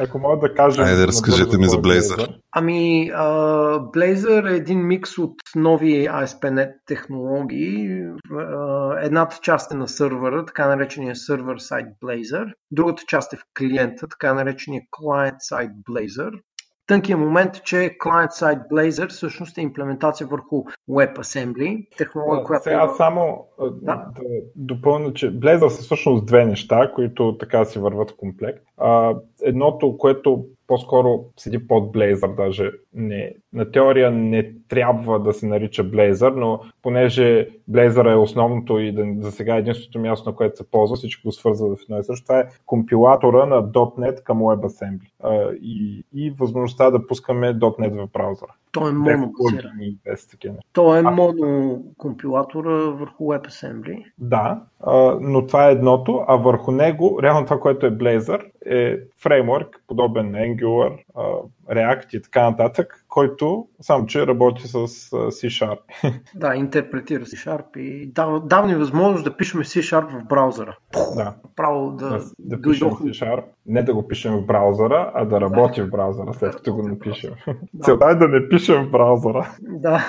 Ако 0.00 0.18
мога 0.18 0.48
да 0.48 0.54
кажа. 0.54 0.82
Айде, 0.82 1.06
разкажете 1.06 1.58
ми 1.58 1.68
за 1.68 1.76
Blazor. 1.76 2.36
Ами, 2.52 3.10
uh, 3.14 3.78
Blazor 3.78 4.52
е 4.52 4.56
един 4.56 4.86
микс 4.86 5.18
от 5.18 5.34
нови 5.56 6.08
ASP.NET 6.08 6.72
технологии. 6.86 7.88
Uh, 8.32 9.06
едната 9.06 9.38
част 9.42 9.72
е 9.72 9.76
на 9.76 9.88
сървъра, 9.88 10.44
така 10.46 10.68
наречения 10.68 11.16
сервер 11.16 11.58
сайт 11.58 11.86
Blazor. 12.04 12.52
Другата 12.70 13.02
част 13.06 13.32
е 13.32 13.36
в 13.36 13.42
клиента, 13.58 14.08
така 14.08 14.34
наречения 14.34 14.82
client 14.98 15.36
сайт 15.38 15.70
Blazor. 15.90 16.40
Тънкият 16.86 17.20
момент 17.20 17.56
е, 17.56 17.60
че 17.60 17.76
Client-Side 17.76 18.68
Blazor 18.68 19.08
всъщност 19.08 19.58
е 19.58 19.60
имплементация 19.60 20.26
върху 20.26 20.64
WebAssembly, 20.90 21.96
технология, 21.96 22.44
която... 22.44 22.62
Сега 22.62 22.88
само 22.88 23.46
да. 23.58 23.70
да 23.72 24.06
допълня, 24.56 25.12
че 25.12 25.32
Blazor 25.38 25.68
са 25.68 25.82
всъщност 25.82 26.26
две 26.26 26.44
неща, 26.44 26.92
които 26.94 27.36
така 27.38 27.64
си 27.64 27.78
върват 27.78 28.10
в 28.10 28.16
комплект. 28.16 28.64
едното, 29.42 29.98
което 29.98 30.44
по-скоро 30.66 31.24
седи 31.36 31.66
под 31.66 31.94
Blazor, 31.94 32.36
даже 32.36 32.70
не, 32.94 33.34
на 33.52 33.70
теория 33.70 34.10
не 34.10 34.52
трябва 34.68 35.20
да 35.20 35.32
се 35.32 35.46
нарича 35.46 35.84
Blazor, 35.84 36.34
но 36.34 36.60
понеже 36.82 37.48
Blazor 37.70 38.12
е 38.12 38.16
основното 38.16 38.78
и 38.78 38.92
да, 38.92 39.04
за 39.18 39.32
сега 39.32 39.56
единственото 39.56 39.98
място, 39.98 40.30
на 40.30 40.36
което 40.36 40.56
се 40.56 40.70
ползва, 40.70 40.96
всичко 40.96 41.28
го 41.28 41.32
свързва 41.32 41.76
в 41.76 41.82
едно 41.82 41.98
и 41.98 42.04
също, 42.04 42.26
това 42.26 42.40
е 42.40 42.48
компилатора 42.66 43.46
на 43.46 43.72
.NET 43.72 44.22
към 44.22 44.38
WebAssembly 44.38 45.11
и, 45.62 46.04
и 46.14 46.30
възможността 46.30 46.90
да 46.90 47.06
пускаме 47.06 47.54
.NET 47.54 48.06
в 48.06 48.08
браузъра. 48.12 48.52
Той 48.72 48.90
е 48.90 48.92
моно 48.92 49.32
Той 50.72 50.98
е 50.98 51.02
моно 51.02 51.84
компилатора 51.98 52.70
върху 52.70 53.24
WebAssembly. 53.24 54.04
Да, 54.18 54.62
а, 54.80 55.18
но 55.20 55.46
това 55.46 55.68
е 55.68 55.72
едното, 55.72 56.24
а 56.28 56.36
върху 56.36 56.70
него, 56.70 57.22
реално 57.22 57.44
това, 57.44 57.60
което 57.60 57.86
е 57.86 57.90
Blazor, 57.90 58.50
е 58.66 58.98
фреймворк, 59.22 59.82
подобен 59.88 60.30
на 60.30 60.38
Angular, 60.38 60.98
React 61.70 62.16
и 62.16 62.22
така 62.22 62.50
нататък, 62.50 63.01
който 63.12 63.66
само 63.80 64.06
че 64.06 64.26
работи 64.26 64.68
с 64.68 64.76
C-Sharp. 65.08 65.78
Да, 66.34 66.54
интерпретира 66.54 67.24
C-Sharp 67.24 67.78
и 67.78 68.12
дава, 68.12 68.40
дава 68.40 68.66
ни 68.66 68.74
възможност 68.74 69.24
да 69.24 69.36
пишем 69.36 69.60
C-Sharp 69.60 70.20
в 70.20 70.28
браузъра. 70.28 70.76
Да. 71.16 71.34
Право 71.56 71.90
да, 71.90 72.08
да, 72.08 72.24
да 72.38 72.62
пишем 72.62 72.88
C-Sharp, 72.88 73.44
не 73.66 73.82
да 73.82 73.94
го 73.94 74.08
пишем 74.08 74.32
в 74.36 74.46
браузъра, 74.46 75.10
а 75.14 75.24
да 75.24 75.40
работи 75.40 75.80
да. 75.80 75.86
в 75.86 75.90
браузъра, 75.90 76.34
след 76.34 76.56
като 76.56 76.74
го 76.74 76.88
напишем. 76.88 77.34
Да. 77.46 77.54
Целта 77.84 78.06
е 78.10 78.14
да 78.14 78.28
не 78.28 78.48
пишем 78.48 78.84
в 78.84 78.90
браузъра. 78.90 79.56
Да, 79.60 80.04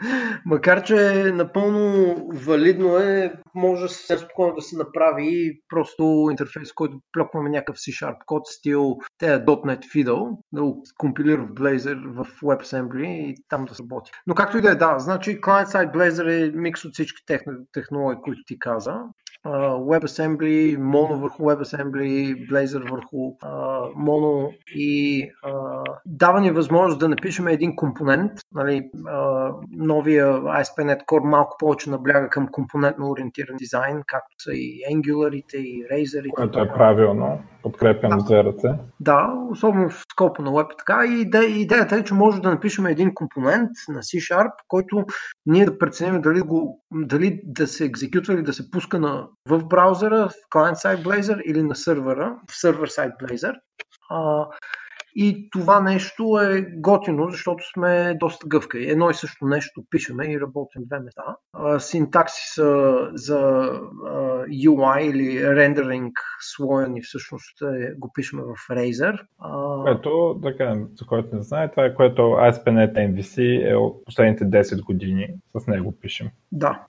макар 0.46 0.82
че 0.82 1.32
напълно 1.34 2.14
валидно 2.32 2.96
е, 2.96 3.32
може 3.54 3.88
съвсем 3.88 4.18
спокойно 4.18 4.54
да 4.54 4.62
се 4.62 4.76
направи 4.76 5.60
просто 5.68 6.28
интерфейс, 6.30 6.72
който 6.72 6.98
плюкваме 7.12 7.50
някакъв 7.50 7.76
C-Sharp 7.76 8.16
код, 8.26 8.46
стил 8.46 8.96
те 9.18 9.26
.NET 9.26 9.80
Fiddle, 9.80 10.36
да 10.52 10.62
го 10.62 10.82
компилира 10.98 11.42
в 11.42 11.54
Blazor 11.54 12.24
в 12.24 12.26
WebAssembly 12.48 13.06
и 13.06 13.36
там 13.48 13.64
да 13.64 13.74
работи. 13.80 14.10
Но 14.26 14.34
както 14.34 14.58
и 14.58 14.60
да 14.60 14.70
е, 14.70 14.74
да, 14.74 14.98
значи 14.98 15.40
client-side 15.40 15.94
Blazor 15.94 16.48
е 16.48 16.56
микс 16.56 16.84
от 16.84 16.92
всички 16.92 17.22
технологии, 17.72 18.22
които 18.22 18.42
ти 18.46 18.58
каза. 18.58 19.00
WebAssembly, 19.44 20.76
Mono 20.76 21.20
върху 21.20 21.42
WebAssembly, 21.42 22.34
Blazor 22.50 22.90
върху 22.90 23.16
uh, 23.16 23.94
Mono 23.94 24.54
и 24.74 25.24
uh, 25.44 25.82
дава 26.06 26.40
ни 26.40 26.50
възможност 26.50 26.98
да 26.98 27.08
напишем 27.08 27.48
един 27.48 27.76
компонент. 27.76 28.32
Нали, 28.52 28.90
uh, 28.96 29.54
новия 29.70 30.26
ASP.NET 30.26 31.04
Core 31.04 31.24
малко 31.24 31.56
повече 31.58 31.90
набляга 31.90 32.28
към 32.28 32.48
компонентно 32.48 33.10
ориентиран 33.10 33.56
дизайн, 33.56 34.02
както 34.06 34.34
са 34.38 34.52
и 34.52 34.82
Angular-ите, 34.92 35.56
и 35.56 35.84
Razor. 35.92 36.30
Което 36.30 36.60
е 36.60 36.68
правилно. 36.68 37.40
Подкрепям 37.62 38.10
да. 38.28 38.78
Да, 39.00 39.34
особено 39.50 39.90
в 39.90 40.04
скопа 40.12 40.42
на 40.42 40.50
Web. 40.50 40.68
Така 40.78 41.04
и 41.06 41.60
идеята 41.60 41.96
е, 41.96 42.04
че 42.04 42.14
може 42.14 42.40
да 42.40 42.50
напишем 42.50 42.86
един 42.86 43.14
компонент 43.14 43.70
на 43.88 44.02
C-Sharp, 44.02 44.50
който 44.68 45.04
ние 45.46 45.64
да 45.64 45.78
преценим 45.78 46.20
дали, 46.20 46.40
го, 46.40 46.84
дали 46.92 47.40
да 47.44 47.66
се 47.66 47.84
екзекютва 47.84 48.34
или 48.34 48.42
да 48.42 48.52
се 48.52 48.70
пуска 48.70 48.98
на 48.98 49.27
в 49.46 49.64
браузъра, 49.64 50.28
в 50.28 50.32
client-side 50.54 51.02
Blazor 51.02 51.42
или 51.42 51.62
на 51.62 51.76
сървъра, 51.76 52.36
в 52.50 52.52
server-side 52.52 53.12
Blazor. 53.22 53.54
А, 54.10 54.46
и 55.20 55.48
това 55.50 55.80
нещо 55.80 56.38
е 56.42 56.60
готино, 56.60 57.30
защото 57.30 57.64
сме 57.72 58.16
доста 58.20 58.46
гъвкави. 58.48 58.90
Едно 58.90 59.10
и 59.10 59.14
също 59.14 59.44
нещо 59.44 59.84
пишеме 59.90 60.32
и 60.32 60.40
работим 60.40 60.82
две 60.86 60.98
места. 61.00 61.22
Синтаксиса 61.78 62.98
за 63.14 63.70
UI 64.48 65.00
или 65.00 65.56
рендеринг 65.56 66.18
слоя 66.40 66.88
ни 66.88 67.02
всъщност 67.02 67.62
е, 67.62 67.94
го 67.98 68.12
пишеме 68.14 68.42
в 68.42 68.68
Razer. 68.70 69.18
Което, 69.82 70.34
да 70.42 70.56
кажем, 70.56 70.88
за 70.98 71.06
който 71.06 71.36
не 71.36 71.42
знае, 71.42 71.70
това 71.70 71.84
е 71.84 71.94
което 71.94 72.22
ASP.NET 72.22 72.94
MVC 72.94 73.70
е 73.70 73.74
от 73.74 74.04
последните 74.04 74.44
10 74.44 74.84
години. 74.84 75.28
С 75.56 75.66
него 75.66 75.94
пишем. 76.00 76.30
Да, 76.52 76.84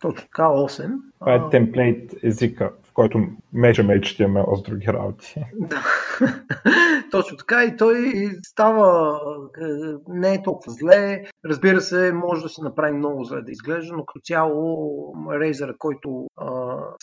точно 0.00 0.22
така, 0.22 0.42
8. 0.42 0.90
Това 1.18 1.34
е 1.34 1.50
темплейт 1.50 2.14
езика 2.22 2.70
който 2.98 3.26
мечеме 3.52 4.00
HTML 4.00 4.54
с 4.54 4.62
други 4.62 4.86
работи. 4.86 5.34
Да, 5.54 5.82
точно 7.18 7.36
така 7.36 7.64
и 7.64 7.76
той 7.76 8.30
става 8.46 9.20
е, 9.60 9.64
не 10.08 10.34
е 10.34 10.42
толкова 10.42 10.72
зле. 10.72 11.24
Разбира 11.44 11.80
се, 11.80 12.12
може 12.12 12.42
да 12.42 12.48
се 12.48 12.62
направи 12.62 12.92
много 12.92 13.24
зле 13.24 13.42
да 13.42 13.52
изглежда, 13.52 13.96
но 13.96 14.04
като 14.04 14.20
цяло 14.24 14.88
Razer, 15.28 15.78
който 15.78 16.26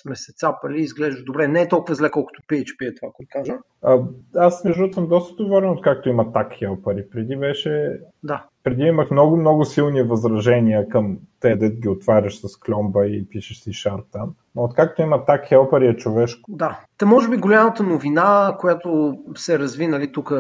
сме 0.02 0.16
се 0.16 0.34
цапали, 0.34 0.82
изглежда 0.82 1.24
добре. 1.24 1.48
Не 1.48 1.62
е 1.62 1.68
толкова 1.68 1.96
зле, 1.96 2.12
колкото 2.12 2.42
PHP 2.42 2.90
е 2.90 2.96
това, 2.96 3.12
което 3.14 3.30
кажа. 3.32 3.58
А, 3.82 4.00
аз 4.36 4.64
между 4.64 4.82
другото 4.82 4.96
съм 4.96 5.08
доста 5.08 5.44
доволен 5.44 5.70
от 5.70 5.82
както 5.82 6.10
има 6.10 6.34
так 6.34 6.52
пари. 6.84 7.10
Преди 7.10 7.36
беше 7.36 8.00
да 8.24 8.46
преди 8.66 8.84
имах 8.84 9.12
много, 9.12 9.38
много 9.38 9.66
силни 9.66 10.04
възражения 10.04 10.90
към 10.90 11.18
те 11.40 11.56
да 11.56 11.70
ги 11.70 11.90
отваряш 11.90 12.40
с 12.40 12.60
кломба 12.60 13.08
и 13.08 13.30
пишеш 13.30 13.58
си 13.58 13.74
шар 13.74 14.00
там. 14.12 14.34
Но 14.56 14.64
откакто 14.64 15.02
има 15.02 15.26
так 15.26 15.46
хелпър 15.46 15.82
е 15.82 15.96
човешко. 15.96 16.52
Да. 16.52 16.80
Та 16.98 17.06
може 17.06 17.30
би 17.30 17.38
голямата 17.38 17.84
новина, 17.84 18.56
която 18.60 19.18
се 19.36 19.60
разви 19.60 19.88
нали, 19.88 20.12
тук 20.12 20.34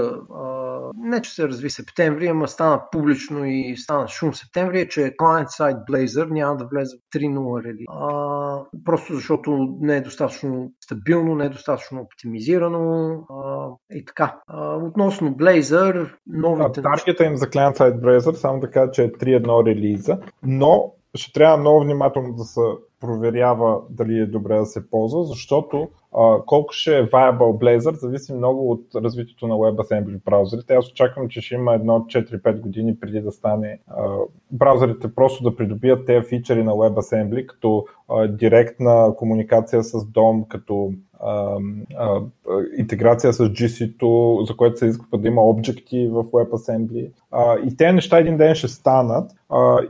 не 0.98 1.21
че 1.21 1.32
се 1.32 1.48
разви 1.48 1.69
септември, 1.69 2.28
ама 2.28 2.48
стана 2.48 2.82
публично 2.91 3.45
и 3.45 3.76
стана 3.78 4.08
шум 4.08 4.34
септември, 4.34 4.80
е, 4.80 4.88
че 4.88 5.02
client-side 5.02 5.89
Blazor 5.89 6.32
няма 6.32 6.58
да 6.58 6.65
влезе 6.65 6.98
в 6.98 7.17
3.0 7.17 7.63
рели. 7.65 7.86
А, 7.89 8.60
просто 8.86 9.13
защото 9.13 9.77
не 9.81 9.98
е 9.98 10.02
достатъчно 10.02 10.71
стабилно, 10.83 11.36
не 11.36 11.46
е 11.46 11.50
достатъчно 11.50 12.02
оптимизирано 12.02 13.13
а, 13.29 13.69
и 13.92 14.06
така. 14.06 14.40
А, 14.48 14.75
относно 14.75 15.29
Blazor, 15.29 16.13
новите... 16.27 16.81
Таргета 16.81 17.25
им 17.25 17.36
за 17.36 17.46
client-side 17.46 18.00
Blazor, 18.00 18.33
само 18.33 18.60
да 18.60 18.71
кажа, 18.71 18.92
че 18.92 19.04
е 19.04 19.12
3.1 19.12 19.65
релиза, 19.65 20.19
но 20.44 20.94
ще 21.15 21.33
трябва 21.33 21.58
много 21.58 21.79
внимателно 21.79 22.33
да 22.33 22.44
се 22.44 22.62
проверява 23.00 23.81
дали 23.90 24.19
е 24.19 24.25
добре 24.25 24.58
да 24.58 24.65
се 24.65 24.90
ползва, 24.90 25.23
защото 25.23 25.88
а, 26.04 26.04
колко 26.46 26.74
ще 26.74 26.98
е 26.98 27.06
viable 27.06 27.80
Blazor 27.80 27.94
зависи 27.94 28.34
много 28.34 28.72
от 28.72 28.86
развитието 28.96 29.48
на 29.48 29.56
WebAssembly 29.56 30.24
браузърите. 30.26 30.74
Аз 30.74 30.92
очаквам, 30.92 31.30
че 31.30 31.42
ще 31.42 31.56
има 31.56 31.74
едно 31.74 32.00
4-5 32.00 32.60
години 32.60 33.00
преди 33.00 33.22
да 33.22 33.32
стане 33.32 33.80
а, 33.88 34.18
браузърите 34.52 35.16
просто 35.16 35.44
да 35.44 35.56
придобият 35.56 36.06
тези 36.06 36.28
фичери 36.28 36.63
на 36.63 36.72
WebAssembly, 36.72 37.46
като 37.46 37.86
директна 38.30 39.13
комуникация 39.18 39.84
с 39.84 39.92
DOM, 39.92 40.48
като 40.48 40.94
а, 41.20 41.58
а, 41.98 42.22
интеграция 42.78 43.34
с 43.34 43.50
GC-то, 43.50 44.44
за 44.48 44.56
което 44.58 44.78
се 44.78 44.86
изисква 44.86 45.18
да 45.18 45.28
има 45.28 45.42
обекти 45.42 46.08
в 46.08 46.24
WebAssembly. 46.24 47.12
А, 47.32 47.56
и 47.60 47.78
тези 47.78 47.96
неща 47.96 48.18
един 48.18 48.38
ден 48.38 48.56
ще 48.56 48.68
станат 48.68 49.32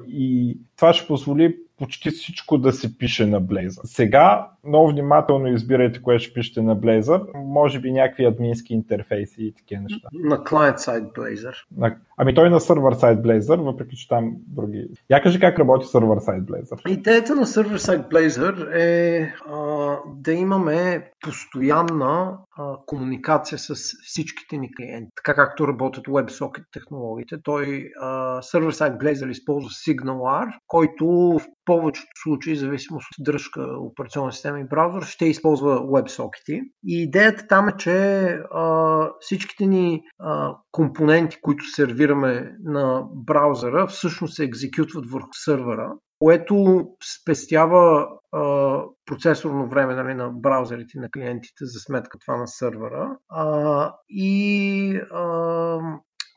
и 0.07 0.57
това 0.75 0.93
ще 0.93 1.07
позволи 1.07 1.57
почти 1.77 2.09
всичко 2.09 2.57
да 2.57 2.71
се 2.73 2.97
пише 2.97 3.25
на 3.25 3.41
Blazor. 3.41 3.81
Сега 3.83 4.47
много 4.67 4.89
внимателно 4.89 5.47
избирайте 5.47 6.01
кое 6.01 6.19
ще 6.19 6.33
пишете 6.33 6.61
на 6.61 6.77
Blazor. 6.77 7.27
Може 7.35 7.79
би 7.79 7.91
някакви 7.91 8.25
админски 8.25 8.73
интерфейси 8.73 9.43
и 9.43 9.53
такива 9.53 9.81
неща. 9.81 10.07
На 10.13 10.37
client-side 10.37 11.13
Blazor. 11.13 11.53
На... 11.77 11.97
Ами 12.17 12.35
той 12.35 12.47
е 12.47 12.49
на 12.49 12.59
server-side 12.59 13.21
Blazor, 13.21 13.63
въпреки 13.63 13.95
че 13.95 14.07
там 14.07 14.35
други. 14.47 14.87
Я 15.09 15.21
кажи 15.21 15.39
как 15.39 15.59
работи 15.59 15.85
server-side 15.85 16.41
Blazor. 16.41 16.89
Идеята 16.89 17.35
на 17.35 17.45
server-side 17.45 18.11
Blazor 18.11 18.75
е 18.75 19.33
а, 19.49 19.97
да 20.15 20.33
имаме 20.33 21.11
постоянна 21.21 22.37
а, 22.57 22.73
комуникация 22.85 23.59
с 23.59 23.75
всичките 24.03 24.57
ни 24.57 24.69
клиенти, 24.75 25.11
така 25.15 25.35
както 25.35 25.67
работят 25.67 26.05
WebSocket 26.05 26.63
технологиите. 26.71 27.35
Той 27.43 27.91
а, 28.01 28.41
server-side 28.41 28.97
Blazor 28.97 29.29
използва 29.29 29.69
SignalR, 29.69 30.53
който 30.67 31.05
в 31.05 31.41
повечето 31.65 32.07
случаи, 32.23 32.55
зависимост 32.55 33.07
от 33.19 33.23
дръжка 33.23 33.61
операционна 33.79 34.31
система 34.31 34.54
и 34.59 34.67
браузър, 34.67 35.03
ще 35.03 35.25
използва 35.25 35.79
WebSocket. 35.79 36.63
И 36.83 37.01
идеята 37.01 37.47
там 37.47 37.69
е, 37.69 37.77
че 37.77 38.25
а, 38.51 39.09
всичките 39.19 39.65
ни 39.65 40.01
а, 40.19 40.55
компоненти, 40.71 41.37
които 41.41 41.65
сервираме 41.65 42.51
на 42.63 43.03
браузъра, 43.13 43.87
всъщност 43.87 44.35
се 44.35 44.43
екзекютват 44.43 45.11
върху 45.11 45.29
сървъра, 45.33 45.91
което 46.19 46.85
спестява 47.21 48.07
а, 48.31 48.81
процесорно 49.05 49.69
време 49.69 49.95
нали, 49.95 50.13
на 50.13 50.29
браузерите 50.29 50.99
на 50.99 51.09
клиентите 51.11 51.65
за 51.65 51.79
сметка 51.79 52.17
това 52.19 52.37
на 52.37 52.47
сървъра. 52.47 53.17
А, 53.29 53.93
и 54.09 54.97
а, 55.11 55.79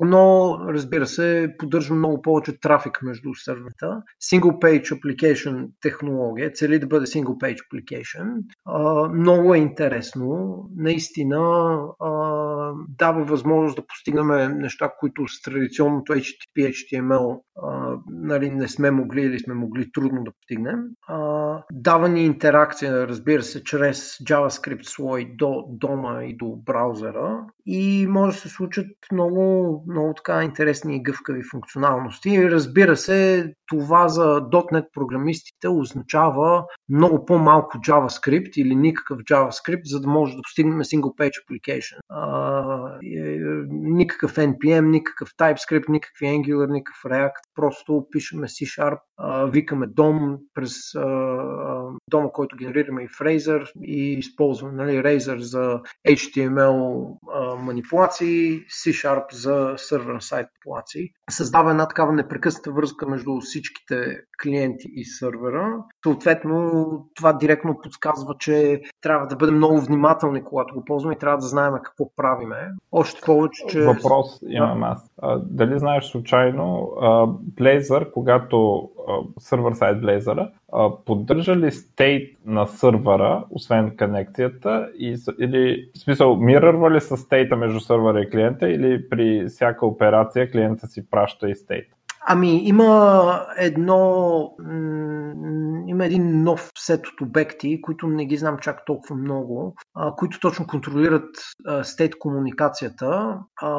но 0.00 0.56
разбира 0.68 1.06
се, 1.06 1.54
поддържа 1.58 1.94
много 1.94 2.22
повече 2.22 2.60
трафик 2.60 3.02
между 3.02 3.34
серверта. 3.34 4.02
Single 4.22 4.58
Page 4.62 4.84
Application 4.84 5.68
технология 5.80 6.52
цели 6.52 6.78
да 6.78 6.86
бъде 6.86 7.06
Single 7.06 7.38
Page 7.38 7.58
Application. 7.58 8.44
А, 8.64 9.08
много 9.08 9.54
е 9.54 9.58
интересно. 9.58 10.58
Наистина 10.76 11.38
а, 12.00 12.10
дава 12.88 13.24
възможност 13.24 13.76
да 13.76 13.86
постигнем 13.86 14.58
неща, 14.58 14.92
които 15.00 15.28
с 15.28 15.42
традиционното 15.42 16.12
HTTP, 16.12 16.72
HTML 16.72 17.40
а, 17.62 17.96
нали, 18.10 18.50
не 18.50 18.68
сме 18.68 18.90
могли 18.90 19.22
или 19.22 19.38
сме 19.38 19.54
могли 19.54 19.92
трудно 19.92 20.24
да 20.24 20.30
постигнем. 20.32 20.80
А, 21.08 21.62
дава 21.72 22.08
ни 22.08 22.24
интеракция, 22.24 23.08
разбира 23.08 23.42
се, 23.42 23.64
чрез 23.64 24.18
JavaScript 24.18 24.82
слой 24.82 25.34
до 25.38 25.64
дома 25.68 26.24
и 26.24 26.36
до 26.36 26.56
браузъра 26.56 27.46
и 27.66 28.06
може 28.06 28.36
да 28.36 28.40
се 28.40 28.48
случат 28.48 28.86
много 29.12 29.84
много 29.88 30.14
така 30.14 30.42
интересни 30.44 30.96
и 30.96 31.02
гъвкави 31.02 31.42
функционалности. 31.50 32.30
И 32.30 32.50
разбира 32.50 32.96
се, 32.96 33.52
това 33.66 34.08
за 34.08 34.40
.NET 34.50 34.86
програмистите 34.92 35.68
означава 35.68 36.64
много 36.88 37.24
по-малко 37.24 37.78
JavaScript 37.78 38.58
или 38.58 38.74
никакъв 38.74 39.18
JavaScript, 39.18 39.84
за 39.84 40.00
да 40.00 40.08
може 40.08 40.36
да 40.36 40.42
постигнем 40.42 40.78
single 40.78 41.16
page 41.16 41.32
application. 41.44 41.98
А, 42.08 42.98
е, 43.16 43.38
никакъв 43.70 44.34
NPM, 44.34 44.90
никакъв 44.90 45.28
TypeScript, 45.34 45.88
никакви 45.88 46.26
Angular, 46.26 46.72
никакъв 46.72 47.02
React. 47.04 47.32
Просто 47.54 48.06
пишеме 48.10 48.46
C-Sharp, 48.46 48.98
викаме 49.50 49.86
DOM 49.86 50.38
през 50.54 50.94
а, 50.94 51.06
DOM, 52.12 52.32
който 52.32 52.56
генерираме 52.56 53.02
и 53.02 53.08
Fraser 53.08 53.70
и 53.82 54.12
използваме 54.12 54.84
нали, 54.84 55.02
Razor 55.02 55.38
за 55.38 55.80
HTML 56.08 57.06
а, 57.32 57.54
манипулации, 57.54 58.60
C-Sharp 58.60 59.32
за 59.32 59.77
сервер 59.78 60.20
сайт 60.20 60.46
популации. 60.54 61.08
Създава 61.30 61.70
една 61.70 61.88
такава 61.88 62.12
непрекъсната 62.12 62.72
връзка 62.72 63.08
между 63.08 63.40
всичките 63.40 64.20
клиенти 64.42 64.88
и 64.94 65.04
сървъра. 65.04 65.84
Съответно, 66.02 66.90
това 67.14 67.32
директно 67.32 67.78
подсказва, 67.82 68.34
че 68.38 68.80
трябва 69.00 69.26
да 69.26 69.36
бъдем 69.36 69.56
много 69.56 69.80
внимателни, 69.80 70.44
когато 70.44 70.74
го 70.74 70.84
ползваме 70.84 71.14
и 71.14 71.18
трябва 71.18 71.38
да 71.38 71.46
знаем 71.46 71.74
какво 71.82 72.14
правиме. 72.16 72.56
Още 72.92 73.20
повече, 73.26 73.64
че... 73.68 73.80
Въпрос 73.80 74.40
имам 74.48 74.82
аз. 74.82 75.10
А, 75.22 75.38
дали 75.38 75.78
знаеш 75.78 76.04
случайно 76.04 76.92
Blazor, 77.54 78.10
когато 78.12 78.88
сервер 79.38 79.72
сайт 79.72 79.98
Blazor, 80.02 80.50
поддържа 81.04 81.56
ли 81.56 81.70
стейт 81.72 82.38
на 82.46 82.66
сървъра, 82.66 83.44
освен 83.50 83.96
конекцията, 83.96 84.88
и, 84.98 85.16
или 85.40 85.90
в 85.96 85.98
смисъл, 85.98 86.36
мирърва 86.36 86.90
ли 86.90 87.00
с 87.00 87.16
стейта 87.16 87.56
между 87.56 87.80
сървъра 87.80 88.20
и 88.20 88.30
клиента, 88.30 88.70
или 88.70 89.08
при 89.08 89.46
всяка 89.48 89.86
операция 89.86 90.50
клиента 90.50 90.86
си 90.86 91.10
праща 91.10 91.50
и 91.50 91.54
стейт? 91.54 91.86
Ами, 92.30 92.68
има 92.68 93.46
едно. 93.56 94.50
Има 95.86 96.06
един 96.06 96.42
нов 96.42 96.70
сет 96.78 97.06
от 97.06 97.20
обекти, 97.20 97.80
които 97.82 98.06
не 98.06 98.26
ги 98.26 98.36
знам 98.36 98.58
чак 98.58 98.84
толкова 98.86 99.16
много, 99.16 99.74
които 100.16 100.40
точно 100.40 100.66
контролират 100.66 101.30
стейт 101.82 102.18
комуникацията. 102.18 103.38
А, 103.62 103.70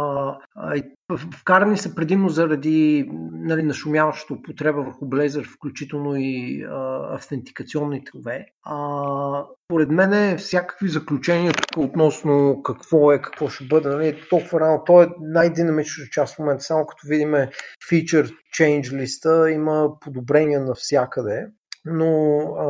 а, 0.56 0.76
и 0.76 0.84
Вкарани 1.18 1.78
са 1.78 1.96
предимно 1.96 2.30
заради 2.30 3.10
нали, 3.32 3.64
нашумяващата 3.64 4.34
употреба 4.34 4.82
върху 4.82 5.06
Blazor, 5.06 5.56
включително 5.56 6.16
и 6.18 6.64
а, 6.64 7.00
автентикационни 7.16 8.04
тове. 8.04 8.46
А, 8.64 9.46
поред 9.68 9.90
мен 9.90 10.14
е 10.14 10.38
всякакви 10.38 10.88
заключения 10.88 11.54
тук 11.54 11.84
относно 11.84 12.62
какво 12.64 13.12
е, 13.12 13.22
какво 13.22 13.50
ще 13.50 13.66
бъде, 13.66 13.90
нали, 13.90 14.24
толкова 14.30 14.60
рано. 14.60 14.84
То 14.86 15.04
е 15.04 15.10
най-динамичната 15.22 16.10
част 16.12 16.36
в 16.36 16.40
момента, 16.40 16.64
само 16.64 16.86
като 16.86 17.08
видим 17.08 17.36
feature 17.92 18.32
change 18.60 18.94
листа, 18.94 19.52
има 19.52 20.00
подобрения 20.00 20.62
навсякъде 20.62 21.48
но 21.86 22.40
а, 22.40 22.66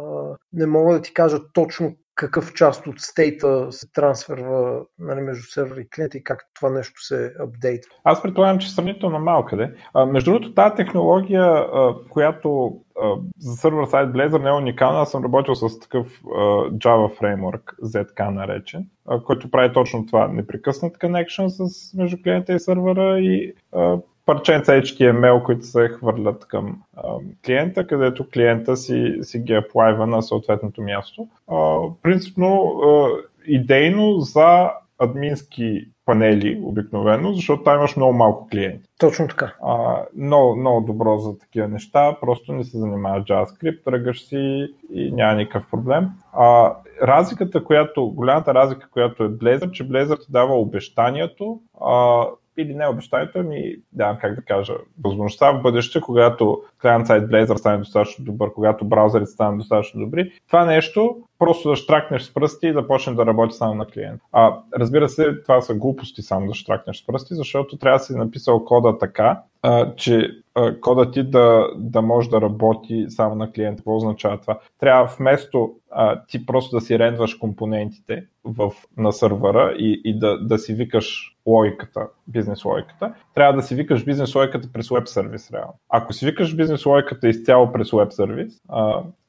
а, 0.00 0.36
не 0.52 0.66
мога 0.66 0.94
да 0.94 1.02
ти 1.02 1.14
кажа 1.14 1.38
точно 1.52 1.96
какъв 2.14 2.52
част 2.52 2.86
от 2.86 3.00
стейта 3.00 3.72
се 3.72 3.92
трансферва 3.92 4.82
нали, 4.98 5.20
между 5.20 5.42
сервер 5.42 5.76
и 5.76 5.88
клиент 5.88 6.14
и 6.14 6.24
как 6.24 6.44
това 6.54 6.70
нещо 6.70 7.00
се 7.00 7.34
апдейтва? 7.40 7.94
Аз 8.04 8.22
предполагам, 8.22 8.58
че 8.58 8.70
сравнително 8.70 9.18
малко 9.18 9.56
де. 9.56 9.74
А, 9.94 10.06
между 10.06 10.32
другото, 10.32 10.54
тази 10.54 10.74
технология, 10.74 11.44
а, 11.44 11.94
която 12.10 12.80
а, 13.02 13.14
за 13.38 13.56
сервер 13.56 13.86
сайт 13.86 14.08
Blazor 14.08 14.42
не 14.42 14.48
е 14.48 14.52
уникална, 14.52 15.00
аз 15.00 15.10
съм 15.10 15.24
работил 15.24 15.54
с 15.54 15.78
такъв 15.78 16.20
а, 16.24 16.38
Java 16.70 17.18
фреймворк, 17.18 17.74
ZK 17.82 18.30
наречен, 18.30 18.86
а, 19.08 19.22
който 19.22 19.50
прави 19.50 19.72
точно 19.72 20.06
това, 20.06 20.28
непрекъснат 20.28 20.98
connection 20.98 21.48
с, 21.48 21.94
между 21.94 22.16
клиента 22.22 22.52
и 22.52 22.60
сервера 22.60 23.20
и 23.20 23.54
а, 23.72 23.98
парченца 24.26 24.72
HTML, 24.72 25.42
които 25.42 25.66
се 25.66 25.88
хвърлят 25.88 26.46
към 26.46 26.82
а, 26.96 27.02
клиента, 27.46 27.86
където 27.86 28.26
клиента 28.32 28.76
си, 28.76 29.18
си 29.22 29.38
ги 29.38 29.54
аплайва 29.54 30.06
на 30.06 30.22
съответното 30.22 30.82
място. 30.82 31.28
А, 31.48 31.78
принципно, 32.02 32.80
а, 32.84 33.08
идейно 33.46 34.20
за 34.20 34.70
админски 34.98 35.88
панели 36.06 36.60
обикновено, 36.62 37.32
защото 37.32 37.62
там 37.62 37.76
имаш 37.76 37.96
много 37.96 38.12
малко 38.12 38.48
клиенти. 38.48 38.88
Точно 38.98 39.28
така. 39.28 39.54
А, 39.62 40.02
много, 40.16 40.56
много 40.56 40.86
добро 40.86 41.18
за 41.18 41.38
такива 41.38 41.68
неща, 41.68 42.16
просто 42.20 42.52
не 42.52 42.64
се 42.64 42.78
занимаваш 42.78 43.24
JavaScript, 43.24 43.84
тръгаш 43.84 44.22
си 44.22 44.68
и 44.92 45.12
няма 45.12 45.34
никакъв 45.34 45.70
проблем. 45.70 46.08
А, 46.32 46.74
разликата, 47.02 47.64
която, 47.64 48.06
голямата 48.06 48.54
разлика, 48.54 48.88
която 48.90 49.24
е 49.24 49.28
Blazor, 49.28 49.70
че 49.70 49.88
Blazor 49.88 50.26
ти 50.26 50.32
дава 50.32 50.54
обещанието 50.54 51.60
а, 51.80 52.26
или 52.56 52.74
не 52.74 52.88
обещанието, 52.88 53.38
ами 53.38 53.76
да, 53.92 54.18
как 54.20 54.34
да 54.34 54.42
кажа, 54.42 54.74
възможността 55.04 55.52
в 55.52 55.62
бъдеще, 55.62 56.00
когато 56.00 56.62
client-side 56.82 57.26
Blazor 57.26 57.56
стане 57.56 57.78
достатъчно 57.78 58.24
добър, 58.24 58.52
когато 58.52 58.84
браузърите 58.84 59.30
станат 59.30 59.58
достатъчно 59.58 60.00
добри, 60.00 60.32
това 60.46 60.64
нещо 60.64 61.16
просто 61.38 61.68
да 61.68 61.76
штракнеш 61.76 62.22
с 62.22 62.34
пръсти 62.34 62.66
и 62.66 62.72
да 62.72 62.86
почне 62.86 63.14
да 63.14 63.26
работи 63.26 63.54
само 63.54 63.74
на 63.74 63.86
клиент. 63.86 64.20
А, 64.32 64.58
разбира 64.76 65.08
се, 65.08 65.42
това 65.42 65.60
са 65.60 65.74
глупости 65.74 66.22
само 66.22 66.46
да 66.46 66.54
штракнеш 66.54 66.96
с 66.96 67.06
пръсти, 67.06 67.34
защото 67.34 67.76
трябва 67.76 67.98
да 67.98 68.04
си 68.04 68.14
написал 68.14 68.64
кода 68.64 68.98
така, 68.98 69.42
а, 69.62 69.94
че 69.94 70.30
а, 70.54 70.80
кода 70.80 71.10
ти 71.10 71.22
да, 71.22 71.68
да 71.76 72.02
може 72.02 72.30
да 72.30 72.40
работи 72.40 73.06
само 73.08 73.34
на 73.34 73.52
клиент. 73.52 73.76
Какво 73.76 73.96
означава 73.96 74.40
това? 74.40 74.58
Трябва 74.80 75.14
вместо 75.18 75.74
а, 75.90 76.22
ти 76.24 76.46
просто 76.46 76.76
да 76.76 76.80
си 76.80 76.98
рендваш 76.98 77.34
компонентите 77.34 78.26
в, 78.44 78.70
на 78.96 79.12
сървъра 79.12 79.74
и, 79.78 80.00
и 80.04 80.18
да, 80.18 80.38
да 80.38 80.58
си 80.58 80.74
викаш 80.74 81.31
логиката, 81.46 82.08
бизнес 82.26 82.64
логиката, 82.64 83.14
трябва 83.34 83.52
да 83.52 83.62
си 83.62 83.74
викаш 83.74 84.04
бизнес 84.04 84.34
логиката 84.34 84.68
през 84.72 84.88
веб 84.88 85.08
сервис 85.08 85.50
реално. 85.50 85.74
Ако 85.88 86.12
си 86.12 86.26
викаш 86.26 86.56
бизнес 86.56 86.86
логиката 86.86 87.28
изцяло 87.28 87.72
през 87.72 87.90
веб 87.90 88.12
сервис, 88.12 88.62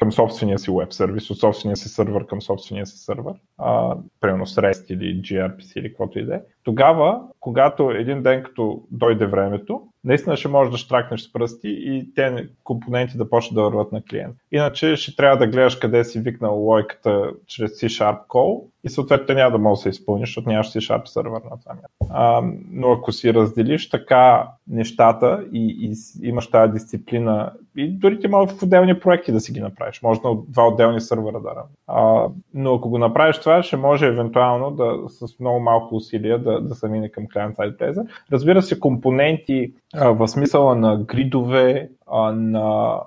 към 0.03 0.11
собствения 0.11 0.59
си 0.59 0.71
веб 0.71 0.93
сервис, 0.93 1.29
от 1.29 1.39
собствения 1.39 1.77
си 1.77 1.89
сървър 1.89 2.25
към 2.25 2.41
собствения 2.41 2.85
си 2.85 2.97
сървър, 2.97 3.35
а, 3.57 3.95
примерно 4.21 4.45
с 4.45 4.55
REST 4.55 4.93
или 4.93 5.21
gRPC 5.21 5.79
или 5.79 5.89
каквото 5.89 6.19
и 6.19 6.25
да 6.25 6.35
е, 6.35 6.39
тогава, 6.63 7.21
когато 7.39 7.91
един 7.91 8.23
ден 8.23 8.43
като 8.43 8.83
дойде 8.91 9.25
времето, 9.25 9.81
наистина 10.03 10.37
ще 10.37 10.47
можеш 10.47 10.71
да 10.71 10.77
штракнеш 10.77 11.21
с 11.21 11.33
пръсти 11.33 11.69
и 11.69 12.13
те 12.15 12.47
компоненти 12.63 13.17
да 13.17 13.29
почнат 13.29 13.55
да 13.55 13.61
върват 13.61 13.91
на 13.91 14.03
клиент. 14.03 14.35
Иначе 14.51 14.95
ще 14.95 15.15
трябва 15.15 15.37
да 15.37 15.47
гледаш 15.47 15.75
къде 15.75 16.03
си 16.03 16.19
викнал 16.19 16.55
лойката 16.55 17.31
чрез 17.47 17.71
C-Sharp 17.71 18.27
Call 18.27 18.63
и 18.83 18.89
съответно 18.89 19.35
няма 19.35 19.51
да 19.51 19.57
можеш 19.57 19.79
да 19.79 19.83
се 19.83 19.89
изпълниш, 19.89 20.29
защото 20.29 20.49
нямаш 20.49 20.67
C-Sharp 20.67 21.05
сервер 21.05 21.31
на 21.31 21.59
това 21.59 21.73
място. 21.73 22.53
Но 22.71 22.91
ако 22.91 23.11
си 23.11 23.33
разделиш 23.33 23.89
така 23.89 24.47
нещата 24.67 25.45
и, 25.53 25.91
и 25.91 25.93
имаш 26.27 26.49
тази 26.49 26.73
дисциплина, 26.73 27.53
и 27.77 27.97
дори 27.97 28.19
ти 28.19 28.27
може 28.27 28.55
в 28.55 28.63
отделни 28.63 28.99
проекти 28.99 29.31
да 29.31 29.39
си 29.39 29.51
ги 29.51 29.59
направиш, 29.59 30.01
може 30.01 30.19
на 30.23 30.35
два 30.47 30.67
отделни 30.67 31.01
сървъра 31.01 31.39
да 31.39 31.53
а, 31.87 32.27
Но 32.53 32.73
ако 32.73 32.89
го 32.89 32.97
направиш 32.97 33.39
това, 33.39 33.63
ще 33.63 33.77
може 33.77 34.07
евентуално 34.07 34.71
да 34.71 35.09
с 35.09 35.39
много 35.39 35.59
малко 35.59 35.95
усилия 35.95 36.39
да, 36.39 36.61
да 36.61 36.75
се 36.75 36.87
мине 36.87 37.09
към 37.09 37.27
client-side 37.27 37.77
Blazor. 37.77 38.07
Разбира 38.31 38.61
се, 38.61 38.79
компоненти 38.79 39.73
а, 39.95 40.09
в 40.09 40.27
смисъла 40.27 40.75
на 40.75 40.97
гридове, 40.97 41.89
а, 42.07 42.31
на 42.31 42.99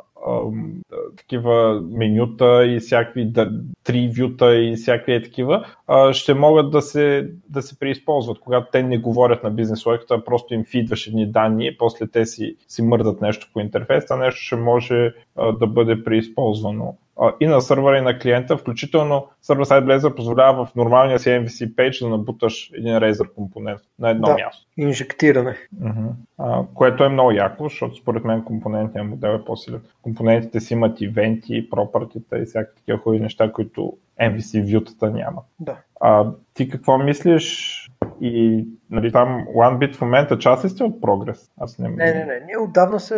такива 1.16 1.82
менюта 1.90 2.66
и 2.66 2.78
всякакви 2.78 3.24
да, 3.24 3.50
три 3.84 4.10
вюта 4.18 4.56
и 4.56 4.76
всякакви 4.76 5.14
е 5.14 5.22
такива, 5.22 5.66
ще 6.12 6.34
могат 6.34 6.70
да 6.70 6.82
се, 6.82 7.30
да 7.48 7.62
се 7.62 7.78
преизползват, 7.78 8.38
когато 8.38 8.68
те 8.72 8.82
не 8.82 8.98
говорят 8.98 9.42
на 9.42 9.50
бизнес 9.50 9.86
логиката, 9.86 10.24
просто 10.24 10.54
им 10.54 10.64
фидваш 10.64 11.06
едни 11.06 11.26
данни 11.26 11.66
и 11.66 11.76
после 11.78 12.06
те 12.06 12.26
си, 12.26 12.56
си 12.68 12.82
мърдат 12.82 13.20
нещо 13.20 13.50
по 13.52 13.60
интерфейс, 13.60 14.10
а 14.10 14.16
нещо 14.16 14.40
ще 14.40 14.56
може 14.56 15.12
да 15.58 15.66
бъде 15.66 16.04
преизползвано 16.04 16.96
и 17.40 17.46
на 17.46 17.60
сървъра 17.60 17.98
и 17.98 18.00
на 18.00 18.18
клиента, 18.18 18.56
включително 18.56 19.26
Server 19.44 19.64
Side 19.64 19.84
Blazor 19.84 20.14
позволява 20.14 20.66
в 20.66 20.74
нормалния 20.74 21.18
си 21.18 21.28
MVC 21.28 21.74
page 21.74 22.04
да 22.04 22.08
набуташ 22.08 22.70
един 22.74 22.94
Razer 22.94 23.34
компонент 23.34 23.80
на 23.98 24.10
едно 24.10 24.26
да, 24.26 24.34
място. 24.34 24.66
инжектиране. 24.76 25.56
Uh-huh. 25.82 26.10
А, 26.38 26.62
което 26.74 27.04
е 27.04 27.08
много 27.08 27.30
яко, 27.30 27.64
защото 27.64 27.96
според 27.96 28.24
мен 28.24 28.44
компонентния 28.44 29.04
модел 29.04 29.28
е 29.28 29.44
по-силен. 29.44 29.80
Компонентите 30.02 30.60
си 30.60 30.74
имат 30.74 31.00
ивенти, 31.00 31.70
пропъртите 31.70 32.36
и 32.36 32.44
всякакви 32.44 32.76
такива 32.76 32.98
хубави 32.98 33.20
неща, 33.20 33.52
които 33.52 33.92
MVC 34.20 34.72
вютата 34.72 35.10
няма. 35.10 35.42
Да. 35.60 35.76
А, 36.00 36.26
ти 36.56 36.68
какво 36.68 36.98
мислиш 36.98 37.76
и 38.20 38.64
нали, 38.90 39.12
там 39.12 39.46
OneBit 39.56 39.94
в 39.94 40.00
момента 40.00 40.38
част 40.38 40.64
ли 40.64 40.68
сте 40.68 40.84
от 40.84 41.00
прогрес? 41.00 41.50
Аз 41.60 41.78
не... 41.78 41.88
не, 41.88 42.04
не, 42.04 42.24
не. 42.24 42.40
Ние 42.46 42.58
отдавна 42.58 43.00
се 43.00 43.16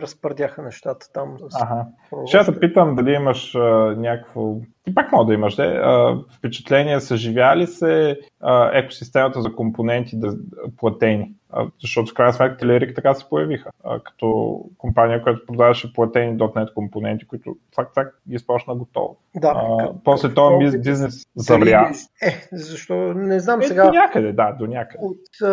разпърдяха 0.00 0.62
нещата 0.62 1.12
там. 1.12 1.36
Ага. 1.62 1.86
Ще 2.26 2.52
да 2.52 2.60
питам 2.60 2.94
дали 2.94 3.12
имаш 3.12 3.54
а, 3.54 3.94
някакво... 3.98 4.54
Ти 4.84 4.94
пак 4.94 5.12
мога 5.12 5.24
да 5.24 5.34
имаш, 5.34 5.56
де. 5.56 5.62
А, 5.62 6.18
впечатление, 6.38 7.00
съживя 7.00 7.66
се 7.66 8.18
а, 8.40 8.78
екосистемата 8.78 9.42
за 9.42 9.52
компоненти 9.52 10.16
да, 10.16 10.36
платени? 10.76 11.34
защото 11.80 12.10
в 12.10 12.14
крайна 12.14 12.32
сметка 12.32 12.56
Телерик 12.56 12.94
така 12.94 13.14
се 13.14 13.28
появиха, 13.28 13.70
като 14.04 14.60
компания, 14.78 15.22
която 15.22 15.46
продаваше 15.46 15.92
платени 15.92 16.38
.NET 16.38 16.74
компоненти, 16.74 17.26
които 17.26 17.56
факт 17.74 17.94
так 17.94 18.18
ги 18.28 18.34
изпочна 18.34 18.74
готово. 18.74 19.16
Да, 19.36 19.52
а, 19.56 19.92
после 20.04 20.34
този 20.34 20.78
бизнес 20.78 21.22
завря. 21.36 21.90
Е, 22.22 22.56
защо 22.76 23.14
не 23.14 23.40
знам 23.40 23.60
е, 23.60 23.64
сега. 23.64 23.84
До 23.84 23.92
някъде, 23.92 24.32
да, 24.32 24.52
до 24.52 24.66
някъде. 24.66 25.04
От, 25.04 25.48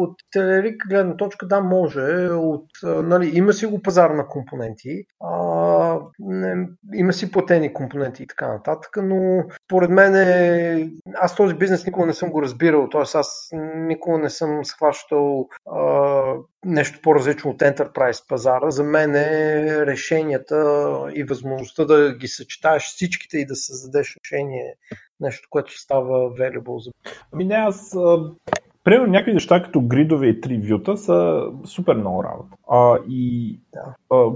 от 0.00 0.16
Телерик 0.32 0.82
гледна 0.88 1.16
точка, 1.16 1.46
да, 1.46 1.60
може. 1.60 2.00
От, 2.30 2.66
нали, 2.82 3.30
има 3.34 3.52
си 3.52 3.66
го 3.66 3.82
пазар 3.82 4.10
на 4.10 4.26
компоненти, 4.28 5.04
а, 5.24 5.98
не, 6.18 6.68
има 6.94 7.12
си 7.12 7.30
платени 7.30 7.72
компоненти 7.72 8.22
и 8.22 8.26
така 8.26 8.48
нататък, 8.48 8.96
но 9.02 9.44
според 9.66 9.90
мен 9.90 10.14
е, 10.14 10.90
аз 11.14 11.36
този 11.36 11.54
бизнес 11.54 11.86
никога 11.86 12.06
не 12.06 12.12
съм 12.12 12.30
го 12.30 12.42
разбирал, 12.42 12.88
т.е. 12.88 13.00
аз 13.00 13.48
никога 13.76 14.18
не 14.18 14.30
съм 14.30 14.64
схващал 14.64 15.48
а, 15.70 16.22
нещо 16.64 17.00
по-различно 17.02 17.50
от 17.50 17.58
Enterprise 17.58 18.28
пазара. 18.28 18.70
За 18.70 18.84
мен 18.84 19.14
е 19.14 19.86
решенията 19.86 20.56
и 21.14 21.24
възможността 21.24 21.84
да 21.84 22.14
ги 22.14 22.28
съчетаеш 22.28 22.82
всичките 22.82 23.38
и 23.38 23.46
да 23.46 23.56
създадеш 23.56 24.16
решение, 24.24 24.74
нещо, 25.20 25.48
което 25.50 25.80
става 25.80 26.30
valuable 26.30 26.78
за. 26.78 26.90
Ами 27.32 27.44
не, 27.44 27.54
аз 27.54 27.96
Примерно 28.86 29.12
някакви 29.12 29.34
неща 29.34 29.62
като 29.62 29.80
гридове 29.80 30.26
и 30.26 30.40
три 30.40 30.58
вюта 30.58 30.96
са 30.96 31.46
супер 31.64 31.96
много 31.96 32.24
работа. 32.24 32.56
А, 32.70 32.98
и 33.08 33.60
да. 33.72 33.94
а, 34.10 34.30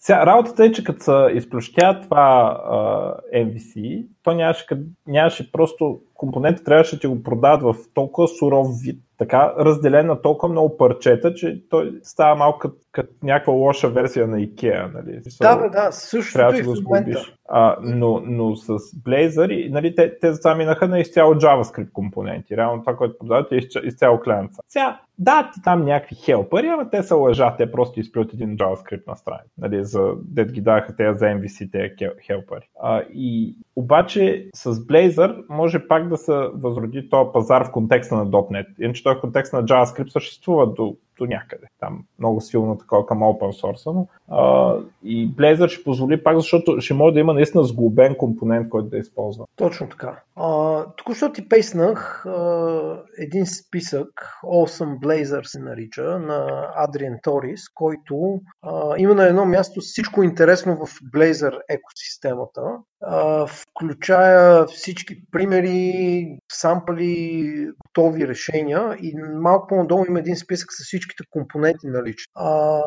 сега, 0.00 0.26
работата 0.26 0.64
е, 0.64 0.72
че 0.72 0.84
като 0.84 1.02
се 1.02 1.26
изплющя 1.34 2.00
това 2.00 2.60
а, 2.64 3.38
MVC, 3.38 4.06
то 4.22 4.32
нямаше, 4.32 4.66
нямаше 5.06 5.52
просто 5.52 6.00
компонента, 6.14 6.64
трябваше 6.64 6.96
да 6.96 7.00
ти 7.00 7.06
го 7.06 7.22
продават 7.22 7.62
в 7.62 7.74
толкова 7.94 8.28
суров 8.28 8.66
вид, 8.82 9.02
така 9.18 9.54
разделен 9.58 10.06
на 10.06 10.22
толкова 10.22 10.52
много 10.52 10.76
парчета, 10.76 11.34
че 11.34 11.62
той 11.70 11.98
става 12.02 12.36
малко 12.36 12.58
като, 12.58 12.76
като 12.92 13.14
някаква 13.22 13.52
лоша 13.52 13.88
версия 13.88 14.26
на 14.26 14.36
IKEA. 14.36 14.94
Нали? 14.94 15.20
Да, 15.40 15.56
бе, 15.56 15.68
да, 15.68 15.92
също 15.92 16.32
трябва 16.32 16.52
да 16.52 16.62
го 16.62 16.76
сглобиш. 16.76 17.34
А, 17.48 17.76
но, 17.82 18.20
но 18.24 18.56
с 18.56 18.68
Blazor, 18.78 19.70
нали, 19.70 19.94
те, 19.94 20.18
те 20.18 20.32
за 20.32 20.54
минаха 20.54 20.88
на 20.88 20.98
изцяло 20.98 21.34
JavaScript 21.34 21.92
компоненти. 21.92 22.56
Реално 22.56 22.80
това, 22.82 22.96
което 22.96 23.18
продават 23.18 23.52
е 23.52 23.60
изцяло 23.84 24.20
клиента. 24.20 24.56
Сега, 24.68 25.00
да, 25.18 25.50
ти 25.54 25.62
там 25.62 25.84
някакви 25.84 26.16
хелпари, 26.16 26.66
ама 26.66 26.90
те 26.90 27.02
са 27.02 27.16
лъжа, 27.16 27.56
те 27.56 27.72
просто 27.72 28.00
изплюят 28.00 28.32
един 28.32 28.56
JavaScript 28.56 29.06
на 29.06 29.16
страница. 29.16 29.50
Нали, 29.58 29.84
за, 29.88 30.12
дет 30.24 30.52
ги 30.52 30.60
даха 30.60 30.96
те 30.96 31.14
за 31.14 31.24
MVC, 31.24 31.72
те 31.72 31.94
хелпари. 32.26 32.68
А, 32.82 33.02
и 33.14 33.56
обаче 33.76 34.48
с 34.54 34.74
Blazor 34.74 35.44
може 35.48 35.88
пак 35.88 36.08
да 36.08 36.16
се 36.16 36.32
възроди 36.54 37.08
този 37.10 37.30
пазар 37.32 37.64
в 37.64 37.72
контекста 37.72 38.16
на 38.16 38.26
.NET. 38.26 38.66
Иначе 38.80 39.02
той 39.02 39.14
в 39.14 39.20
контекста 39.20 39.56
на 39.56 39.64
JavaScript 39.64 40.08
съществува 40.08 40.72
до 40.74 40.96
до 41.18 41.26
някъде. 41.26 41.66
Там 41.80 42.04
много 42.18 42.40
силно 42.40 42.78
такова 42.78 43.06
към 43.06 43.18
open 43.18 43.62
source, 43.62 43.92
но 43.92 44.06
а, 44.28 44.74
и 45.04 45.34
Blazor 45.34 45.68
ще 45.68 45.84
позволи 45.84 46.22
пак, 46.22 46.36
защото 46.36 46.80
ще 46.80 46.94
може 46.94 47.14
да 47.14 47.20
има 47.20 47.34
наистина 47.34 47.64
сглобен 47.64 48.14
компонент, 48.14 48.68
който 48.68 48.88
да 48.88 48.98
използва. 48.98 49.44
Точно 49.56 49.88
така. 49.88 50.20
А, 50.36 50.84
току-що 50.96 51.32
ти 51.32 51.48
пейснах 51.48 52.26
а, 52.26 53.02
един 53.18 53.46
списък, 53.46 54.08
Awesome 54.44 54.98
Blazor 54.98 55.42
се 55.42 55.58
нарича, 55.60 56.18
на 56.18 56.70
Адриан 56.76 57.18
Торис, 57.22 57.68
който 57.74 58.40
а, 58.62 58.94
има 58.98 59.14
на 59.14 59.26
едно 59.26 59.44
място 59.44 59.80
всичко 59.80 60.22
интересно 60.22 60.76
в 60.76 61.00
Blazor 61.14 61.58
екосистемата, 61.68 62.62
а, 63.02 63.46
включая 63.46 64.66
всички 64.66 65.14
примери, 65.30 66.38
сампли, 66.52 67.68
готови 67.86 68.28
решения 68.28 68.96
и 69.02 69.14
малко 69.40 69.66
по-надолу 69.66 70.04
има 70.08 70.18
един 70.18 70.36
списък 70.36 70.72
с 70.72 70.84
всички 70.84 71.07
всичките 71.08 71.24
компоненти 71.30 71.86
налични. 71.86 72.32
А, 72.34 72.80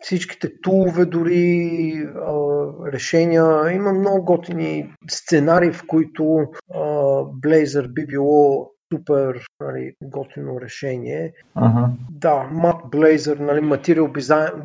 всичките 0.00 0.60
тулове, 0.62 1.04
дори 1.04 1.92
а, 2.16 2.32
решения. 2.92 3.72
Има 3.72 3.92
много 3.92 4.24
готини 4.24 4.94
сценарии, 5.10 5.72
в 5.72 5.82
които 5.86 6.24
а, 6.74 6.78
Blazor 7.42 7.92
би 7.92 8.06
било 8.06 8.71
супер 8.92 9.46
нали, 9.60 9.92
готино 10.02 10.60
решение. 10.60 11.32
Uh-huh. 11.56 11.88
Да, 12.10 12.50
Matt 12.52 12.90
Blazor, 12.90 13.38
нали, 13.38 13.60
Material 13.60 14.12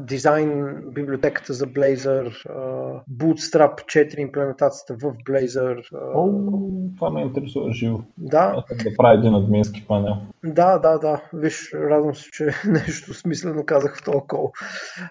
Design, 0.06 0.82
библиотеката 0.92 1.54
за 1.54 1.68
Blazor, 1.68 2.48
uh, 2.48 3.02
Bootstrap 3.12 3.86
4 3.86 4.20
имплементацията 4.20 4.94
в 4.94 5.14
Blazor. 5.30 5.92
Uh, 5.94 6.16
oh, 6.16 6.96
това 6.96 7.10
ме 7.10 7.22
интересува 7.22 7.72
живо. 7.74 8.00
Да. 8.18 8.64
Да 8.84 8.90
прави 8.98 9.18
един 9.18 9.36
админски 9.36 9.86
панел. 9.88 10.16
Да, 10.46 10.78
да, 10.78 10.98
да. 10.98 11.22
Виж, 11.34 11.74
радвам 11.74 12.16
се, 12.16 12.30
че 12.32 12.50
нещо 12.68 13.14
смислено 13.14 13.66
казах 13.66 13.98
в 13.98 14.04
този 14.06 14.28
кол. 14.28 14.52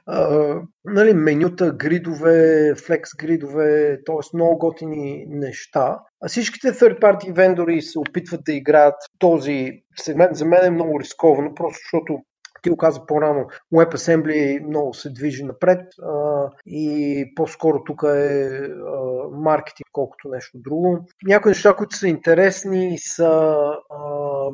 Uh, 0.09 0.63
нали, 0.85 1.15
менюта, 1.15 1.73
гридове, 1.73 2.75
флекс 2.87 3.11
гридове, 3.17 3.99
т.е. 4.07 4.37
много 4.37 4.59
готини 4.59 5.27
неща. 5.29 5.99
А 6.23 6.29
всичките 6.29 6.73
third 6.73 7.01
party 7.01 7.33
вендори 7.33 7.83
се 7.83 7.99
опитват 7.99 8.41
да 8.45 8.53
играят 8.53 8.95
този 9.19 9.83
сегмент. 9.97 10.37
За 10.37 10.45
мен 10.45 10.65
е 10.65 10.71
много 10.71 11.01
рисковано, 11.01 11.55
просто 11.55 11.79
защото 11.85 12.19
ти 12.63 12.71
го 12.71 12.77
каза 12.77 13.07
по-рано, 13.07 13.47
WebAssembly 13.75 14.67
много 14.67 14.95
се 14.95 15.11
движи 15.11 15.45
напред 15.45 15.81
а, 16.03 16.51
и 16.67 17.33
по-скоро 17.37 17.85
тук 17.85 18.03
е 18.03 18.47
а, 18.47 19.29
маркетинг, 19.33 19.89
колкото 19.93 20.29
нещо 20.29 20.59
друго. 20.59 21.07
Някои 21.25 21.51
неща, 21.51 21.75
които 21.75 21.97
са 21.97 22.09
интересни 22.09 22.99
са 22.99 23.61
а, 23.91 24.51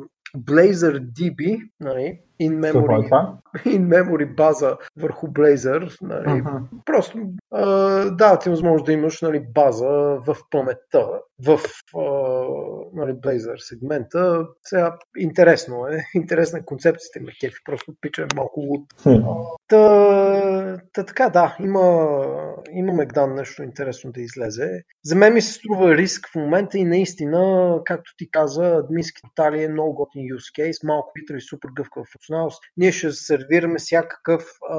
Blazor 2.49 2.73
DB, 2.73 2.89
нали, 2.89 3.07
in-memory, 3.07 3.37
in-memory 3.65 4.35
база 4.35 4.77
върху 4.97 5.27
Blazor. 5.27 5.97
Нали. 6.01 6.25
Uh-huh. 6.25 6.61
Просто 6.85 7.19
а, 7.51 7.65
да, 8.11 8.39
ти 8.39 8.49
възможност 8.49 8.85
да 8.85 8.93
имаш 8.93 9.21
нали, 9.21 9.45
база 9.53 9.89
в 10.27 10.37
паметта, 10.49 11.09
в 11.45 11.59
а, 11.95 12.01
нали, 12.93 13.11
Blazor 13.11 13.57
сегмента. 13.57 14.47
Сега 14.63 14.97
интересно 15.17 15.87
е, 15.87 16.03
интересна 16.15 16.59
е 16.59 16.65
концепцията 16.65 17.19
на 17.19 17.31
кефи, 17.39 17.57
просто 17.65 17.93
пича 18.01 18.21
е 18.21 18.35
малко 18.35 18.59
луд. 18.59 18.81
Та, 19.67 20.79
та, 20.93 21.05
така, 21.05 21.29
да, 21.29 21.57
има, 21.59 22.17
има 22.71 22.93
Мегдан 22.93 23.35
нещо 23.35 23.63
интересно 23.63 24.11
да 24.11 24.21
излезе. 24.21 24.83
За 25.05 25.15
мен 25.15 25.33
ми 25.33 25.41
се 25.41 25.53
струва 25.53 25.95
риск 25.95 26.29
в 26.31 26.35
момента 26.35 26.77
и 26.77 26.85
наистина, 26.85 27.79
както 27.85 28.11
ти 28.17 28.31
каза, 28.31 28.65
админски 28.65 29.21
тотали 29.21 29.63
е 29.63 29.69
много 29.69 29.93
готин 29.93 30.23
use 30.23 30.59
case, 30.59 30.87
малко 30.87 31.11
питър 31.13 31.35
и 31.35 31.41
супер 31.41 31.69
гъвкава 31.75 32.05
функционалност. 32.33 32.63
Ние 32.77 32.91
ще 32.91 33.11
сервираме 33.11 33.75
всякакъв 33.77 34.43
а, 34.69 34.75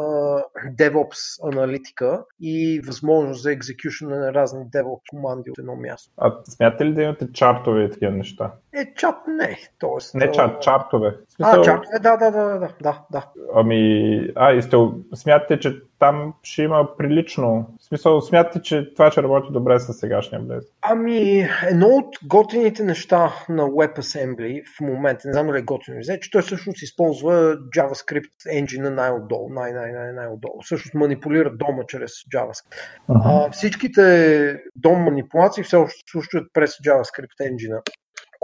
DevOps 0.79 1.53
аналитика 1.53 2.25
и 2.41 2.81
възможност 2.87 3.43
за 3.43 3.49
execution 3.51 4.09
на 4.09 4.35
разни 4.35 4.65
DevOps 4.65 5.01
команди 5.11 5.51
от 5.51 5.59
едно 5.59 5.77
място. 5.77 6.13
А 6.17 6.33
смятате 6.45 6.85
ли 6.85 6.95
да 6.95 7.03
имате 7.03 7.33
чартове 7.33 7.85
и 7.85 7.91
такива 7.91 8.13
неща? 8.13 8.53
Е, 8.75 8.95
чат 8.95 9.17
не. 9.29 9.59
Тоест, 9.79 10.15
не 10.15 10.33
чат, 10.33 10.63
чартове. 10.63 11.17
Смисъл... 11.29 11.61
А, 11.61 11.65
чартове, 11.65 11.99
да, 12.01 12.17
да, 12.17 12.31
да, 12.31 12.59
да, 12.59 12.69
да, 12.83 13.03
да. 13.11 13.27
Ами, 13.55 14.33
а, 14.35 14.53
и 14.53 14.63
сте, 14.63 14.77
смятате, 15.15 15.61
че 15.61 15.81
там 15.99 16.35
ще 16.43 16.63
има 16.63 16.97
прилично. 16.99 17.67
В 17.81 17.85
смисъл, 17.85 18.21
смятате, 18.21 18.63
че 18.63 18.93
това 18.95 19.11
ще 19.11 19.23
работи 19.23 19.49
добре 19.51 19.81
с 19.81 19.93
сегашния 19.93 20.43
Blazor? 20.43 20.69
Ами, 20.83 21.49
едно 21.69 21.87
от 21.87 22.17
готините 22.25 22.85
неща 22.85 23.33
на 23.49 23.63
WebAssembly 23.63 24.63
в 24.77 24.81
момента, 24.81 25.29
не 25.29 25.33
знам 25.33 25.47
дали 25.47 25.59
е 25.59 25.63
готино 25.63 26.01
че 26.21 26.31
той 26.31 26.43
всъщност 26.43 26.83
използва 26.83 27.34
JavaScript 27.77 28.39
engine 28.53 28.89
най-отдолу, 28.89 29.49
най-най-най-отдолу. 29.49 30.63
Всъщност 30.63 30.95
манипулира 30.95 31.51
дома 31.57 31.83
чрез 31.89 32.13
JavaScript. 32.13 32.75
Uh-huh. 33.09 33.47
А, 33.47 33.51
всичките 33.51 34.63
дом 34.77 35.03
манипулации 35.03 35.65
все 35.65 35.77
още 35.77 36.01
случват 36.11 36.47
през 36.53 36.71
JavaScript 36.71 37.39
engine. 37.41 37.81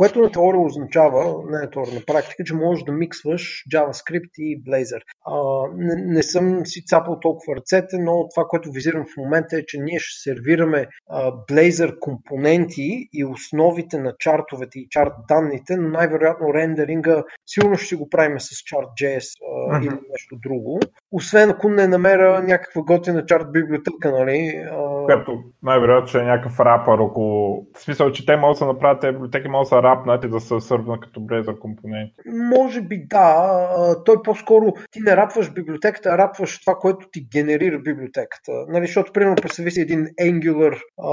Което 0.01 0.21
на 0.21 0.31
теория 0.31 0.61
означава, 0.61 1.43
не 1.51 1.59
на 1.59 1.71
теория, 1.71 1.95
на 1.95 2.01
практика, 2.07 2.45
че 2.45 2.55
можеш 2.55 2.85
да 2.85 2.93
миксваш 2.93 3.65
JavaScript 3.75 4.31
и 4.39 4.65
Blazor. 4.65 5.01
А, 5.27 5.35
не, 5.77 5.95
не 6.15 6.23
съм 6.23 6.67
си 6.67 6.85
цапал 6.85 7.19
толкова 7.21 7.57
ръцете, 7.57 7.99
но 7.99 8.29
това, 8.35 8.47
което 8.49 8.73
визирам 8.73 9.05
в 9.05 9.17
момента 9.17 9.57
е, 9.57 9.67
че 9.67 9.79
ние 9.81 9.99
ще 9.99 10.31
сервираме 10.31 10.87
а, 11.11 11.33
Blazor 11.33 11.99
компоненти 11.99 13.09
и 13.13 13.25
основите 13.25 13.99
на 13.99 14.15
чартовете 14.19 14.79
и 14.79 14.89
чарт 14.91 15.13
данните, 15.29 15.77
но 15.77 15.89
най-вероятно 15.89 16.55
рендеринга 16.55 17.25
сигурно 17.47 17.77
ще 17.77 17.97
го 17.97 18.09
правим 18.09 18.41
с 18.41 18.49
Chart.js 18.49 19.27
а, 19.43 19.73
uh-huh. 19.73 19.81
или 19.81 19.95
нещо 20.11 20.37
друго. 20.43 20.81
Освен 21.13 21.51
ако 21.51 21.69
не 21.69 21.87
намеря 21.87 22.43
някаква 22.43 22.83
готина 22.83 23.27
чарт 23.27 23.53
библиотека, 23.53 24.11
нали? 24.11 24.67
А... 24.71 25.07
Като 25.07 25.39
най-вероятно 25.63 26.09
ще 26.09 26.19
е 26.19 26.23
някакъв 26.23 26.61
рапър 26.61 26.99
около... 26.99 27.67
В 27.77 27.81
смисъл, 27.81 28.13
че 28.13 28.27
те 28.27 28.37
могат 28.37 28.59
да 28.59 28.67
направят 28.67 29.01
тези 29.01 29.13
библиотеки, 29.13 29.49
могат 29.49 29.69
да 29.71 29.77
рапнат 29.91 30.25
и 30.25 30.29
да 30.29 30.41
се 30.41 30.61
сървнат 30.61 31.01
като 31.01 31.21
Blazor 31.21 31.59
компоненти. 31.59 32.15
Може 32.27 32.83
би 32.83 33.07
да. 33.11 33.61
Той 34.05 34.23
по-скоро 34.23 34.73
ти 34.91 35.01
не 35.01 35.17
рапваш 35.17 35.53
библиотеката, 35.53 36.09
а 36.09 36.19
рапваш 36.19 36.61
това, 36.61 36.75
което 36.75 37.07
ти 37.13 37.29
генерира 37.33 37.79
библиотеката. 37.79 38.53
Нали, 38.69 38.87
защото, 38.87 39.13
примерно, 39.13 39.37
представи 39.37 39.71
си 39.71 39.81
един 39.81 40.07
Angular 40.07 40.81
а, 40.99 41.13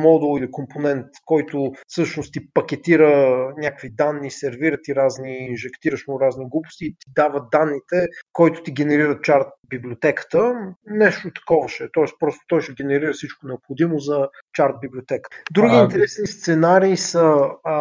модул 0.00 0.38
или 0.38 0.50
компонент, 0.50 1.06
който 1.24 1.72
всъщност 1.86 2.32
ти 2.32 2.40
пакетира 2.54 3.36
някакви 3.58 3.90
данни, 3.90 4.30
сервира 4.30 4.76
ти 4.82 4.94
разни, 4.94 5.36
инжектираш 5.50 6.06
му 6.08 6.20
разни 6.20 6.44
глупости 6.48 6.84
и 6.84 6.90
ти 6.90 7.12
дава 7.16 7.46
данните, 7.52 8.06
който 8.32 8.62
ти 8.62 8.72
генерира 8.72 9.20
чарт 9.22 9.46
библиотеката. 9.68 10.54
Нещо 10.86 11.30
такова 11.34 11.68
ще 11.68 11.84
е. 11.84 11.86
Тоест, 11.92 12.14
просто 12.20 12.40
той 12.48 12.60
ще 12.60 12.72
генерира 12.72 13.12
всичко 13.12 13.46
необходимо 13.46 13.98
за 13.98 14.28
чарт 14.52 14.74
библиотека. 14.80 15.30
Други 15.52 15.74
а, 15.74 15.82
интересни 15.82 16.26
сценарии 16.26 16.96
са 16.96 17.36
а, 17.64 17.74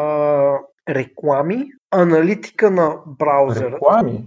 реклами, 0.86 1.72
аналитика 2.01 2.71
на 2.71 2.95
браузъра. 3.05 3.71
Реклами? 3.71 4.23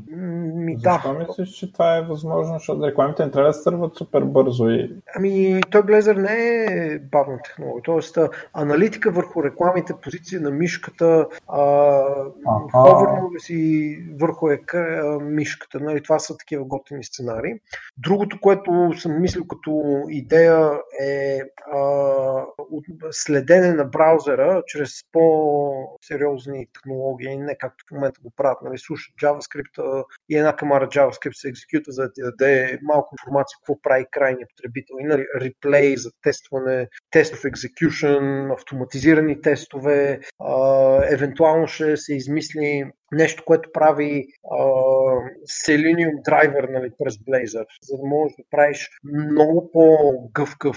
Ми, 0.55 0.77
Защо 0.77 1.13
да. 1.13 1.19
мислиш, 1.19 1.49
че 1.49 1.73
това 1.73 1.97
е 1.97 2.03
възможно, 2.03 2.55
защото 2.55 2.87
рекламите 2.87 3.25
не 3.25 3.31
трябва 3.31 3.49
да 3.49 3.55
сърват 3.55 3.97
супер 3.97 4.23
бързо? 4.23 4.69
И... 4.69 4.97
Ами, 5.17 5.61
той 5.71 5.83
Blazor 5.83 6.17
не 6.17 6.65
е 6.65 6.99
бавна 6.99 7.39
технология. 7.45 7.83
Тоест, 7.83 8.19
аналитика 8.53 9.11
върху 9.11 9.45
рекламите, 9.45 9.93
позиция 10.03 10.41
на 10.41 10.51
мишката, 10.51 11.27
ховернове 12.73 13.39
си 13.39 13.99
върху 14.21 14.51
е, 14.51 14.59
мишката. 15.21 15.81
Нали, 15.81 16.03
това 16.03 16.19
са 16.19 16.37
такива 16.37 16.65
готини 16.65 17.05
сценарии. 17.05 17.55
Другото, 17.99 18.41
което 18.41 18.93
съм 18.99 19.21
мислил 19.21 19.47
като 19.47 20.03
идея 20.09 20.71
е 21.01 21.41
а, 21.73 22.45
следене 23.11 23.73
на 23.73 23.85
браузъра 23.85 24.63
чрез 24.67 25.05
по-сериозни 25.13 26.67
технологии, 26.75 27.37
не 27.37 27.58
както 27.59 27.85
в 27.89 27.95
момента 27.95 28.21
го 28.23 28.33
правят, 28.37 28.59
нали, 28.63 28.79
слушат 28.79 29.15
JavaScript 29.23 30.05
и 30.29 30.37
една 30.37 30.57
камара 30.57 30.89
JavaScript 30.89 31.41
се 31.41 31.49
екзекюта, 31.49 31.93
за 31.93 32.03
да 32.03 32.13
ти 32.13 32.23
даде 32.23 32.79
малко 32.83 33.15
информация 33.15 33.57
какво 33.61 33.81
прави 33.83 34.05
крайният 34.11 34.51
потребител. 34.57 34.97
И 35.01 35.05
нали, 35.05 35.27
реплей 35.41 35.97
за 35.97 36.11
тестване, 36.23 36.89
тестов 37.11 37.43
execution, 37.43 38.53
автоматизирани 38.53 39.41
тестове, 39.41 40.21
а, 40.41 40.55
евентуално 41.13 41.67
ще 41.67 41.97
се 41.97 42.15
измисли 42.15 42.91
нещо, 43.13 43.43
което 43.47 43.71
прави 43.73 44.27
а, 44.51 44.57
Selenium 45.67 46.25
драйвер 46.25 46.69
нали, 46.73 46.91
през 46.99 47.15
Blazor, 47.15 47.67
за 47.83 47.97
да 47.97 48.05
можеш 48.05 48.37
да 48.37 48.43
правиш 48.51 48.91
много 49.05 49.71
по-гъвкав 49.73 50.77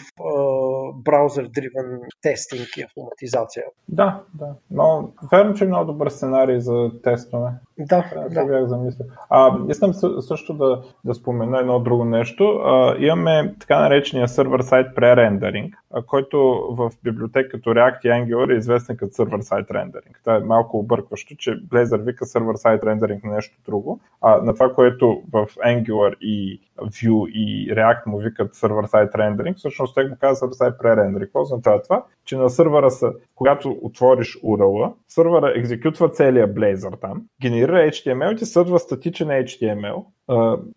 браузър-дривен 0.95 1.99
тестинг 2.21 2.67
и 2.77 2.81
автоматизация. 2.81 3.63
Да, 3.87 4.23
да. 4.33 4.55
Но 4.71 5.13
верно, 5.31 5.53
че 5.53 5.63
е 5.63 5.67
много 5.67 5.85
добър 5.85 6.09
сценарий 6.09 6.59
за 6.59 6.91
тестване. 7.03 7.51
Да, 7.89 8.03
да. 8.29 8.45
бях 8.45 8.65
замислил. 8.65 9.07
А, 9.29 9.57
искам 9.69 9.93
също 10.21 10.53
да, 10.53 10.81
да 11.05 11.13
спомена 11.13 11.59
едно 11.59 11.79
друго 11.79 12.05
нещо. 12.05 12.43
А, 12.65 12.95
имаме 12.99 13.55
така 13.59 13.79
наречения 13.79 14.27
сервер-сайт 14.27 14.95
пререндеринг, 14.95 15.75
който 16.07 16.37
в 16.71 16.91
библиотека 17.03 17.49
като 17.49 17.69
React 17.69 17.99
и 18.03 18.07
Angular 18.07 18.53
е 18.53 18.57
известен 18.57 18.97
като 18.97 19.13
сервер-сайт 19.13 19.71
рендеринг. 19.71 20.19
Това 20.23 20.35
е 20.35 20.39
малко 20.39 20.79
объркващо, 20.79 21.35
че 21.35 21.51
Blazor 21.51 22.01
вика 22.01 22.25
сервер-сайт 22.25 22.83
рендеринг 22.83 23.23
на 23.23 23.33
нещо 23.33 23.57
друго, 23.65 23.99
а 24.21 24.41
на 24.41 24.53
това, 24.53 24.73
което 24.73 25.21
в 25.31 25.45
Angular 25.65 26.17
и 26.21 26.61
Vue 26.77 27.29
и 27.29 27.75
React 27.75 28.05
му 28.05 28.17
викат 28.17 28.55
сервер-сайт 28.55 29.15
рендеринг, 29.15 29.57
всъщност 29.57 29.95
те 29.95 30.03
го 30.03 30.15
казват 30.19 30.39
сервер-сайт 30.39 30.73
пререндеринг. 30.79 31.27
Какво 31.27 31.41
означава 31.41 31.81
това? 31.81 32.03
Че 32.25 32.37
на 32.37 32.49
сървъра 32.49 32.89
когато 33.35 33.77
отвориш 33.81 34.39
URL, 34.43 34.93
сървъра 35.07 35.53
екзекютва 35.55 36.09
целия 36.09 36.53
Blazor 36.53 37.01
там, 37.01 37.21
генерира 37.41 37.70
HTML 37.75 38.33
и 38.33 38.37
ти 38.37 38.45
съдва 38.45 38.79
статичен 38.79 39.27
HTML, 39.27 40.05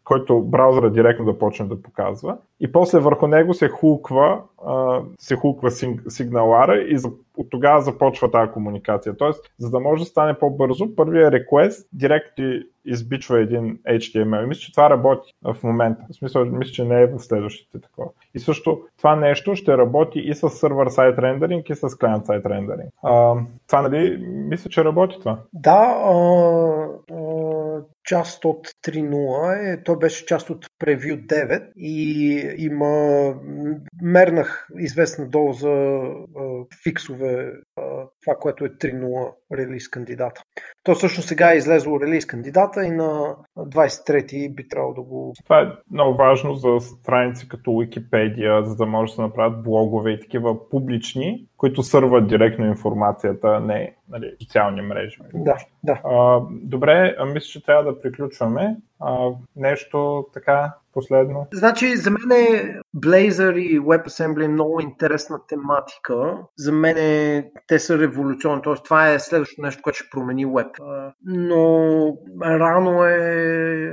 който 0.05 0.43
браузъра 0.43 0.91
директно 0.91 1.25
да 1.25 1.39
почне 1.39 1.67
да 1.67 1.83
показва. 1.83 2.37
И 2.61 2.73
после 2.73 2.99
върху 2.99 3.27
него 3.27 3.55
се 3.55 3.69
хулква, 3.69 4.41
се 5.19 5.37
хулква 5.37 5.71
сигналара 6.09 6.77
и 6.77 6.99
от 7.37 7.51
тогава 7.51 7.83
започва 7.83 8.31
тази 8.31 8.51
комуникация. 8.51 9.17
Тоест, 9.17 9.51
за 9.59 9.71
да 9.71 9.81
може 9.81 10.03
да 10.03 10.07
стане 10.07 10.39
по-бързо, 10.39 10.97
първият 10.97 11.35
request 11.35 11.87
директно 11.93 12.33
ти 12.37 12.63
избичва 12.85 13.41
един 13.41 13.79
HTML. 13.89 14.47
Мисля, 14.47 14.61
че 14.61 14.73
това 14.73 14.91
работи 14.91 15.33
в 15.43 15.57
момента. 15.63 16.05
В 16.11 16.15
смисъл, 16.15 16.45
мисля, 16.45 16.73
че 16.73 16.85
не 16.85 17.03
е 17.03 17.07
в 17.07 17.19
следващите 17.19 17.81
такова. 17.81 18.09
И 18.35 18.39
също 18.39 18.81
това 18.99 19.17
нещо 19.17 19.57
ще 19.57 19.79
работи 19.79 20.19
и 20.19 20.35
с 20.35 20.51
сервер-сайт 20.51 21.19
рендеринг, 21.19 21.71
и 21.71 21.75
с 21.75 21.99
клиент-сайт 21.99 22.47
рендеринг. 22.47 22.91
това, 23.67 23.83
нали, 23.83 24.27
мисля, 24.29 24.71
че 24.71 24.85
работи 24.85 25.19
това. 25.19 25.39
Да, 25.53 25.97
а, 26.05 26.15
част 28.05 28.45
от 28.45 28.69
3.0. 28.87 29.75
Е, 29.75 29.83
той 29.83 29.99
беше 29.99 30.27
част 30.27 30.51
от 30.51 30.67
Preview 30.83 31.27
9 31.27 31.73
и 31.77 32.33
има 32.59 33.35
мернах 34.03 34.69
известна 34.79 35.29
доза 35.29 35.69
а, 35.69 36.21
фиксове 36.83 37.53
а, 37.77 37.83
това, 38.23 38.37
което 38.41 38.65
е 38.65 38.69
3.0 38.69 39.33
релиз 39.53 39.89
кандидата. 39.89 40.43
То 40.83 40.95
всъщност 40.95 41.29
сега 41.29 41.53
е 41.53 41.57
излезло 41.57 42.01
релиз 42.01 42.27
кандидата 42.27 42.85
и 42.85 42.91
на 42.91 43.37
23-ти 43.59 44.55
би 44.55 44.69
трябвало 44.69 44.95
да 44.95 45.03
го... 45.03 45.33
Това 45.45 45.61
е 45.61 45.73
много 45.91 46.17
важно 46.17 46.55
за 46.55 46.81
страници 46.81 47.49
като 47.49 47.71
Wikipedia, 47.71 48.65
за 48.65 48.77
да 48.77 48.87
може 48.87 49.11
да 49.11 49.15
се 49.15 49.23
направят 49.23 49.63
блогове 49.63 50.11
и 50.11 50.21
такива 50.21 50.69
публични, 50.69 51.47
които 51.57 51.83
сърват 51.83 52.29
директно 52.29 52.67
информацията, 52.67 53.61
не 53.61 53.95
нали, 54.09 54.37
социални 54.43 54.83
мрежи. 54.83 55.19
Да, 55.35 55.57
да. 55.85 56.01
А, 56.05 56.41
добре, 56.51 57.17
мисля, 57.27 57.47
че 57.47 57.63
трябва 57.63 57.85
да 57.85 58.01
приключваме. 58.01 58.77
А, 59.07 59.31
нещо 59.57 60.27
така 60.35 60.73
последно? 60.95 61.47
Значи, 61.53 61.97
за 61.97 62.11
мен 62.11 62.31
е 62.31 62.81
Blazor 62.97 63.59
и 63.59 63.81
WebAssembly 63.81 64.47
много 64.47 64.81
интересна 64.81 65.39
тематика. 65.49 66.37
За 66.59 66.73
мен 66.73 66.97
е, 66.97 67.51
те 67.67 67.79
са 67.79 67.99
революционни, 67.99 68.63
т.е. 68.63 68.75
това 68.85 69.11
е 69.11 69.19
следващото 69.19 69.63
нещо, 69.63 69.83
което 69.83 69.97
ще 69.97 70.11
промени 70.11 70.47
Web. 70.47 70.71
Но 71.25 72.17
рано 72.45 73.05
е, 73.05 73.19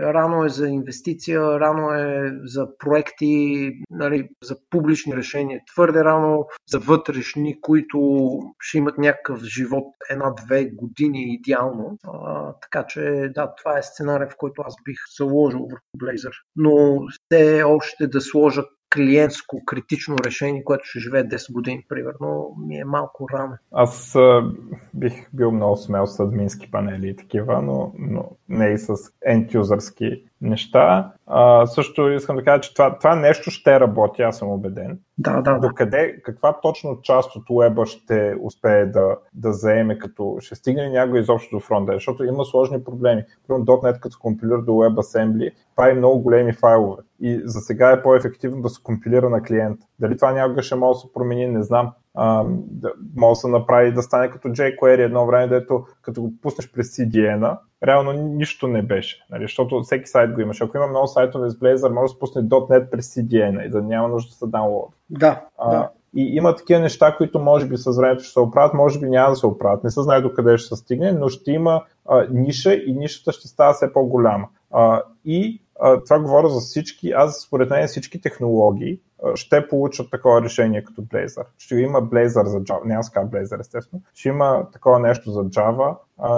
рано 0.01 0.45
е 0.45 0.49
за 0.49 0.67
инвестиция, 0.67 1.59
рано 1.59 1.93
е 1.93 2.31
за 2.43 2.77
проекти, 2.77 3.71
нали, 3.89 4.29
за 4.43 4.55
публични 4.69 5.15
решения. 5.15 5.59
Твърде 5.73 6.03
рано 6.03 6.47
за 6.67 6.79
вътрешни, 6.79 7.61
които 7.61 8.29
ще 8.59 8.77
имат 8.77 8.97
някакъв 8.97 9.43
живот 9.43 9.87
една-две 10.09 10.65
години 10.65 11.33
идеално. 11.33 11.97
А, 12.03 12.53
така 12.61 12.85
че, 12.87 13.31
да, 13.35 13.55
това 13.55 13.77
е 13.77 13.83
сценарий, 13.83 14.27
в 14.27 14.37
който 14.37 14.61
аз 14.65 14.75
бих 14.85 14.97
заложил 15.17 15.59
върху 15.59 15.97
Blazor. 15.97 16.33
Но 16.55 16.99
все 17.11 17.63
още 17.63 18.07
да 18.07 18.21
сложат 18.21 18.65
клиентско 18.93 19.65
критично 19.65 20.15
решение, 20.25 20.63
което 20.63 20.85
ще 20.85 20.99
живее 20.99 21.23
10 21.23 21.53
години, 21.53 21.85
примерно, 21.89 22.55
ми 22.67 22.77
е 22.77 22.85
малко 22.85 23.27
рано. 23.33 23.53
Аз 23.71 24.15
а, 24.15 24.51
бих 24.93 25.13
бил 25.33 25.51
много 25.51 25.77
смел 25.77 26.07
с 26.07 26.19
админски 26.19 26.71
панели 26.71 27.09
и 27.09 27.15
такива, 27.15 27.61
но, 27.61 27.93
но 27.99 28.29
не 28.49 28.67
и 28.67 28.77
с 28.77 28.95
ентюзърски 29.25 30.23
неща. 30.41 31.11
А, 31.27 31.65
също 31.65 32.09
искам 32.09 32.35
да 32.35 32.43
кажа, 32.43 32.61
че 32.61 32.73
това, 32.73 32.97
това 32.97 33.15
нещо 33.15 33.51
ще 33.51 33.79
работи, 33.79 34.21
аз 34.21 34.37
съм 34.37 34.49
убеден. 34.49 34.99
Да, 35.17 35.41
да. 35.41 35.59
Докъде, 35.59 36.21
каква 36.23 36.59
точно 36.61 37.01
част 37.01 37.35
от 37.35 37.43
уеба 37.49 37.85
ще 37.85 38.35
успее 38.41 38.85
да, 38.85 39.17
да 39.33 39.53
заеме, 39.53 39.97
като 39.97 40.37
ще 40.39 40.55
стигне 40.55 40.89
някой 40.89 41.19
изобщо 41.19 41.55
до 41.55 41.59
фронта, 41.59 41.93
защото 41.93 42.23
има 42.23 42.45
сложни 42.45 42.83
проблеми. 42.83 43.23
Примерно 43.47 43.65
.NET 43.65 43.99
като 43.99 44.17
компилира 44.19 44.61
до 44.61 44.71
WebAssembly, 44.71 45.51
прави 45.75 45.93
много 45.93 46.19
големи 46.19 46.53
файлове 46.53 47.03
и 47.21 47.41
за 47.45 47.59
сега 47.59 47.91
е 47.91 48.01
по-ефективно 48.01 48.61
да 48.61 48.69
се 48.69 48.83
компилира 48.83 49.29
на 49.29 49.43
клиента. 49.43 49.85
Дали 49.99 50.17
това 50.17 50.31
някога 50.31 50.63
ще 50.63 50.75
може 50.75 50.97
да 50.97 50.99
се 50.99 51.13
промени, 51.13 51.47
не 51.47 51.63
знам. 51.63 51.91
А, 52.15 52.45
да, 52.57 52.91
може 53.15 53.31
да 53.31 53.35
се 53.35 53.47
направи 53.47 53.93
да 53.93 54.01
стане 54.01 54.29
като 54.29 54.47
jQuery 54.47 55.05
едно 55.05 55.25
време, 55.25 55.47
дето 55.47 55.85
като 56.01 56.21
го 56.21 56.33
пуснеш 56.41 56.71
през 56.71 56.87
CDN, 56.87 57.57
реално 57.83 58.13
нищо 58.13 58.67
не 58.67 58.81
беше, 58.81 59.25
нали, 59.31 59.43
защото 59.43 59.81
всеки 59.81 60.09
сайт 60.09 60.33
го 60.33 60.41
имаше. 60.41 60.63
Ако 60.63 60.77
има 60.77 60.87
много 60.87 61.07
сайтове 61.07 61.49
с 61.49 61.53
Blazor, 61.53 61.89
може 61.89 62.03
да 62.03 62.13
се 62.13 62.19
пусне 62.19 62.41
.NET 62.41 62.89
през 62.89 63.15
CDN 63.15 63.65
и 63.65 63.69
да 63.69 63.81
няма 63.81 64.07
нужда 64.07 64.29
да 64.29 64.35
се 64.35 64.47
даунлоад. 64.47 64.89
Да, 65.09 65.41
а, 65.57 65.71
да. 65.71 65.89
И 66.15 66.35
има 66.35 66.55
такива 66.55 66.79
неща, 66.79 67.15
които 67.17 67.39
може 67.39 67.67
би 67.67 67.77
с 67.77 67.97
времето 67.97 68.23
ще 68.23 68.33
се 68.33 68.39
оправят, 68.39 68.73
може 68.73 68.99
би 68.99 69.09
няма 69.09 69.29
да 69.29 69.35
се 69.35 69.47
оправят. 69.47 69.83
Не 69.83 69.91
се 69.91 70.01
знае 70.01 70.21
до 70.21 70.33
къде 70.33 70.57
ще 70.57 70.75
се 70.75 70.81
стигне, 70.81 71.11
но 71.11 71.29
ще 71.29 71.51
има 71.51 71.83
а, 72.09 72.27
ниша 72.31 72.73
и 72.73 72.93
нишата 72.93 73.31
ще 73.31 73.47
става 73.47 73.73
все 73.73 73.93
по-голяма. 73.93 74.47
А, 74.71 75.01
и 75.25 75.61
това 76.05 76.19
говоря 76.19 76.49
за 76.49 76.59
всички, 76.59 77.11
аз 77.11 77.41
според 77.41 77.69
мен 77.69 77.87
всички 77.87 78.21
технологии 78.21 78.99
ще 79.35 79.67
получат 79.67 80.11
такова 80.11 80.41
решение 80.41 80.83
като 80.83 81.01
Blazor. 81.01 81.45
Ще 81.57 81.75
има 81.75 82.03
Blazor 82.03 82.45
за 82.45 82.59
Java, 82.59 82.85
няма 82.85 83.03
ска 83.03 83.19
Blazor 83.19 83.59
естествено, 83.59 84.03
ще 84.13 84.29
има 84.29 84.67
такова 84.73 84.99
нещо 84.99 85.31
за 85.31 85.43
Java, 85.43 85.95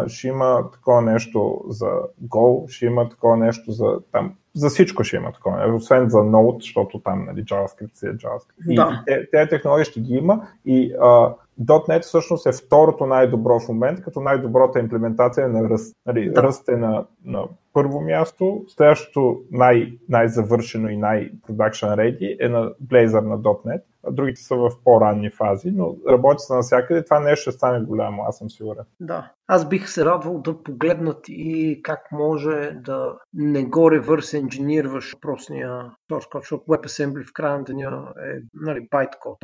ще 0.07 0.27
има 0.27 0.71
такова 0.71 1.01
нещо 1.01 1.61
за 1.67 1.89
Go, 2.27 2.69
ще 2.69 2.85
има 2.85 3.09
такова 3.09 3.37
нещо 3.37 3.71
за 3.71 3.99
там, 4.11 4.35
за 4.55 4.69
всичко 4.69 5.03
ще 5.03 5.15
има 5.15 5.31
такова, 5.31 5.73
освен 5.75 6.09
за 6.09 6.17
Node, 6.17 6.61
защото 6.61 6.99
там 6.99 7.25
нали, 7.25 7.43
JavaScript 7.43 7.95
си 7.95 8.05
е 8.05 8.09
JavaScript. 8.09 8.75
Да. 8.75 9.03
И 9.07 9.27
тези 9.31 9.49
технологии 9.49 9.85
ще 9.85 9.99
ги 9.99 10.13
има 10.13 10.47
и 10.65 10.93
а, 11.01 11.33
.NET 11.61 12.01
всъщност 12.01 12.45
е 12.45 12.51
второто 12.51 13.05
най-добро 13.05 13.59
в 13.59 13.67
момент, 13.67 14.01
като 14.01 14.21
най-добрата 14.21 14.79
имплементация 14.79 15.49
на 15.49 15.69
ръст. 15.69 15.95
Нали, 16.05 16.29
да. 16.29 16.43
Ръст 16.43 16.69
е 16.69 16.75
на, 16.75 17.05
на 17.25 17.47
първо 17.73 18.01
място, 18.01 18.65
следващото 18.67 19.41
най- 19.51 19.97
най-завършено 20.09 20.89
и 20.89 20.97
най-production 20.97 21.95
ready 21.95 22.45
е 22.45 22.49
на 22.49 22.71
Blazor 22.87 23.21
на 23.21 23.39
.NET, 23.39 23.81
а 24.07 24.11
другите 24.11 24.41
са 24.41 24.55
в 24.55 24.71
по-ранни 24.83 25.29
фази, 25.29 25.71
но 25.71 25.95
работи 26.09 26.39
се 26.39 26.53
навсякъде, 26.53 27.03
това 27.03 27.19
нещо 27.19 27.41
ще 27.41 27.51
стане 27.51 27.85
голямо, 27.85 28.23
аз 28.27 28.37
съм 28.37 28.49
сигурен. 28.49 28.83
Да, 28.99 29.31
аз 29.47 29.69
бих 29.69 29.89
се 29.89 30.05
радвал 30.05 30.41
да 30.41 30.63
погледнат 30.63 31.25
и 31.27 31.79
как 31.83 32.11
може 32.11 32.71
да 32.83 33.15
не 33.33 33.65
го 33.65 33.91
ревърс 33.91 34.33
инженирваш 34.33 35.13
въпросния 35.13 35.69
source 36.11 36.31
code, 36.31 36.39
защото 36.39 36.63
WebAssembly 36.63 37.29
в 37.29 37.33
края 37.33 37.57
на 37.57 37.63
деня 37.63 38.13
е 38.25 38.39
нали, 38.53 38.87
байткод, 38.91 39.37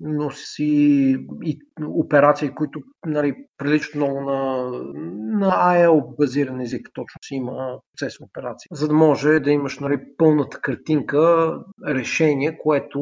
но 0.00 0.30
си 0.30 0.64
и 1.42 1.58
операции, 1.86 2.50
които 2.50 2.80
нали, 3.06 3.34
приличат 3.58 3.94
много 3.94 4.20
на, 4.20 4.70
на 5.38 5.50
AL 5.50 6.16
базиран 6.16 6.60
език, 6.60 6.88
точно 6.94 7.18
си 7.24 7.34
има 7.34 7.78
процес 7.92 8.20
операции, 8.20 8.68
за 8.72 8.88
да 8.88 8.94
може 8.94 9.40
да 9.40 9.50
имаш 9.50 9.78
нали, 9.78 10.00
пълната 10.16 10.60
картинка, 10.60 11.54
решение, 11.86 12.58
което 12.58 13.00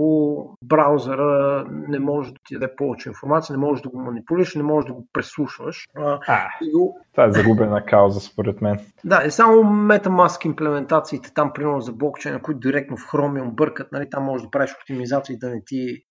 браузъра 0.64 1.64
не 1.88 1.98
може 1.98 2.32
да 2.32 2.38
ти 2.46 2.54
даде 2.54 2.76
повече 2.76 3.08
информация, 3.08 3.56
не 3.56 3.66
може 3.66 3.82
да 3.82 3.88
го 3.88 4.00
манипулираш, 4.00 4.54
не 4.54 4.62
може 4.62 4.86
да 4.86 4.92
го 4.92 5.08
преслушваш. 5.12 5.88
А, 5.96 6.41
го... 6.72 7.00
Това 7.12 7.24
е 7.26 7.30
загубена 7.30 7.84
кауза, 7.84 8.20
според 8.20 8.60
мен. 8.60 8.78
Да, 9.04 9.22
е 9.24 9.30
само 9.30 9.52
MetaMask 9.62 10.46
имплементациите 10.46 11.34
там, 11.34 11.52
примерно 11.52 11.80
за 11.80 11.92
блокчейна, 11.92 12.42
които 12.42 12.60
директно 12.60 12.96
в 12.96 13.12
Chromium 13.12 13.50
бъркат, 13.50 13.92
нали, 13.92 14.10
там 14.10 14.24
можеш 14.24 14.44
да 14.44 14.50
правиш 14.50 14.74
оптимизации 14.80 15.38
да 15.38 15.50
не 15.50 15.62
ти 15.66 16.04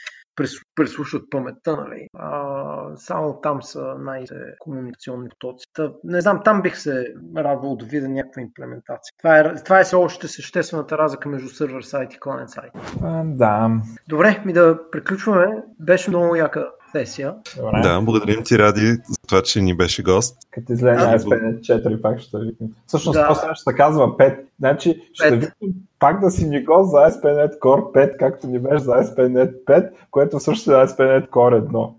преслушват 0.75 1.29
паметта, 1.29 1.77
нали? 1.77 2.07
А, 2.17 2.95
само 2.95 3.41
там 3.41 3.63
са 3.63 3.95
най-комуникационни 3.99 5.29
потоци. 5.29 5.65
Та, 5.73 5.91
не 6.03 6.21
знам, 6.21 6.41
там 6.45 6.61
бих 6.61 6.77
се 6.77 7.13
радвал 7.38 7.75
да 7.75 7.86
видя 7.86 8.09
някаква 8.09 8.41
имплементация. 8.41 9.13
Това 9.17 9.39
е, 9.39 9.55
това 9.63 9.79
е 9.79 9.95
още 9.95 10.27
съществената 10.27 10.97
разлика 10.97 11.29
между 11.29 11.49
сервер 11.49 11.82
сайт 11.82 12.13
и 12.13 12.19
клиент 12.19 12.49
сайт. 12.49 12.71
да. 13.25 13.69
Добре, 14.09 14.41
ми 14.45 14.53
да 14.53 14.79
приключваме. 14.91 15.63
Беше 15.79 16.09
много 16.09 16.36
яка 16.36 16.71
сесия. 16.91 17.33
Добре. 17.57 17.81
Да, 17.81 18.01
благодарим 18.01 18.43
ти, 18.43 18.59
Ради, 18.59 18.85
за 18.85 19.17
това, 19.27 19.41
че 19.41 19.61
ни 19.61 19.77
беше 19.77 20.03
гост. 20.03 20.37
Като 20.51 20.73
излезе 20.73 21.05
на 21.05 21.19
SPNet 21.19 21.59
4, 21.59 22.01
пак 22.01 22.19
ще 22.19 22.37
викнем. 22.39 22.69
Всъщност, 22.87 23.19
да. 23.19 23.27
после 23.27 23.47
ще 23.53 23.63
се 23.63 23.75
казва 23.75 24.17
5. 24.17 24.39
Значи, 24.59 25.01
ще 25.13 25.23
5. 25.23 25.39
викнем 25.39 25.71
пак 25.99 26.19
да 26.19 26.31
си 26.31 26.49
ни 26.49 26.63
гост 26.63 26.91
за 26.91 26.97
ASP.NET 26.97 27.59
Core 27.59 28.11
5, 28.13 28.17
както 28.17 28.47
ни 28.47 28.59
беше 28.59 28.83
за 28.83 28.91
ASP.NET 28.91 29.65
5, 29.65 29.89
което 30.11 30.39
също 30.39 30.71
е 30.71 30.75
ASP.NET 30.75 31.29
Core 31.29 31.61
1. 31.61 31.89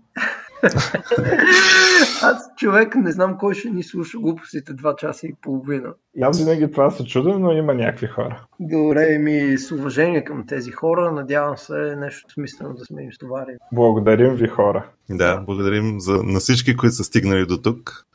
Аз 2.21 2.49
човек 2.57 2.95
не 2.95 3.11
знам 3.11 3.37
кой 3.37 3.53
ще 3.53 3.69
ни 3.69 3.83
слуша 3.83 4.17
глупостите 4.19 4.73
2 4.73 4.95
часа 4.95 5.27
и 5.27 5.35
половина. 5.41 5.93
И 6.15 6.21
аз 6.21 6.39
винаги 6.39 6.71
това 6.71 6.91
се 6.91 7.05
чудам, 7.05 7.41
но 7.41 7.51
има 7.51 7.73
някакви 7.73 8.07
хора. 8.07 8.45
Добре, 8.59 9.17
ми 9.17 9.57
с 9.57 9.71
уважение 9.71 10.23
към 10.23 10.45
тези 10.47 10.71
хора. 10.71 11.11
Надявам 11.11 11.57
се 11.57 11.95
нещо 11.95 12.33
смислено 12.33 12.73
да 12.73 12.85
сме 12.85 13.03
им 13.03 13.13
стоварили. 13.13 13.57
Благодарим 13.71 14.35
ви 14.35 14.47
хора. 14.47 14.85
Да, 15.09 15.37
благодарим 15.37 15.99
за, 15.99 16.23
на 16.23 16.39
всички, 16.39 16.77
които 16.77 16.95
са 16.95 17.03
стигнали 17.03 17.45
до 17.45 17.57
тук. 17.57 18.05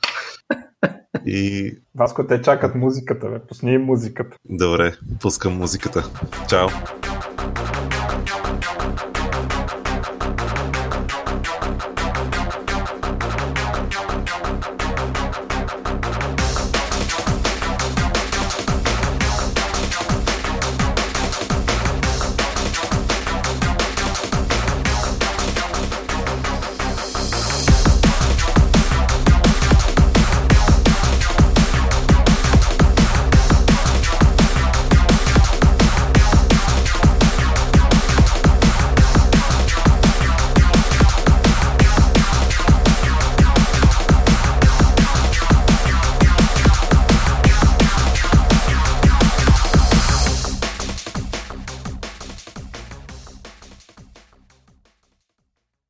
И... 1.26 1.72
Васко, 1.94 2.26
те 2.26 2.42
чакат 2.42 2.74
музиката, 2.74 3.28
бе. 3.28 3.38
Пусни 3.49 3.78
музиката. 3.78 4.36
Добре, 4.44 4.92
пускам 5.20 5.53
музиката. 5.53 6.11
Чао! 6.49 6.68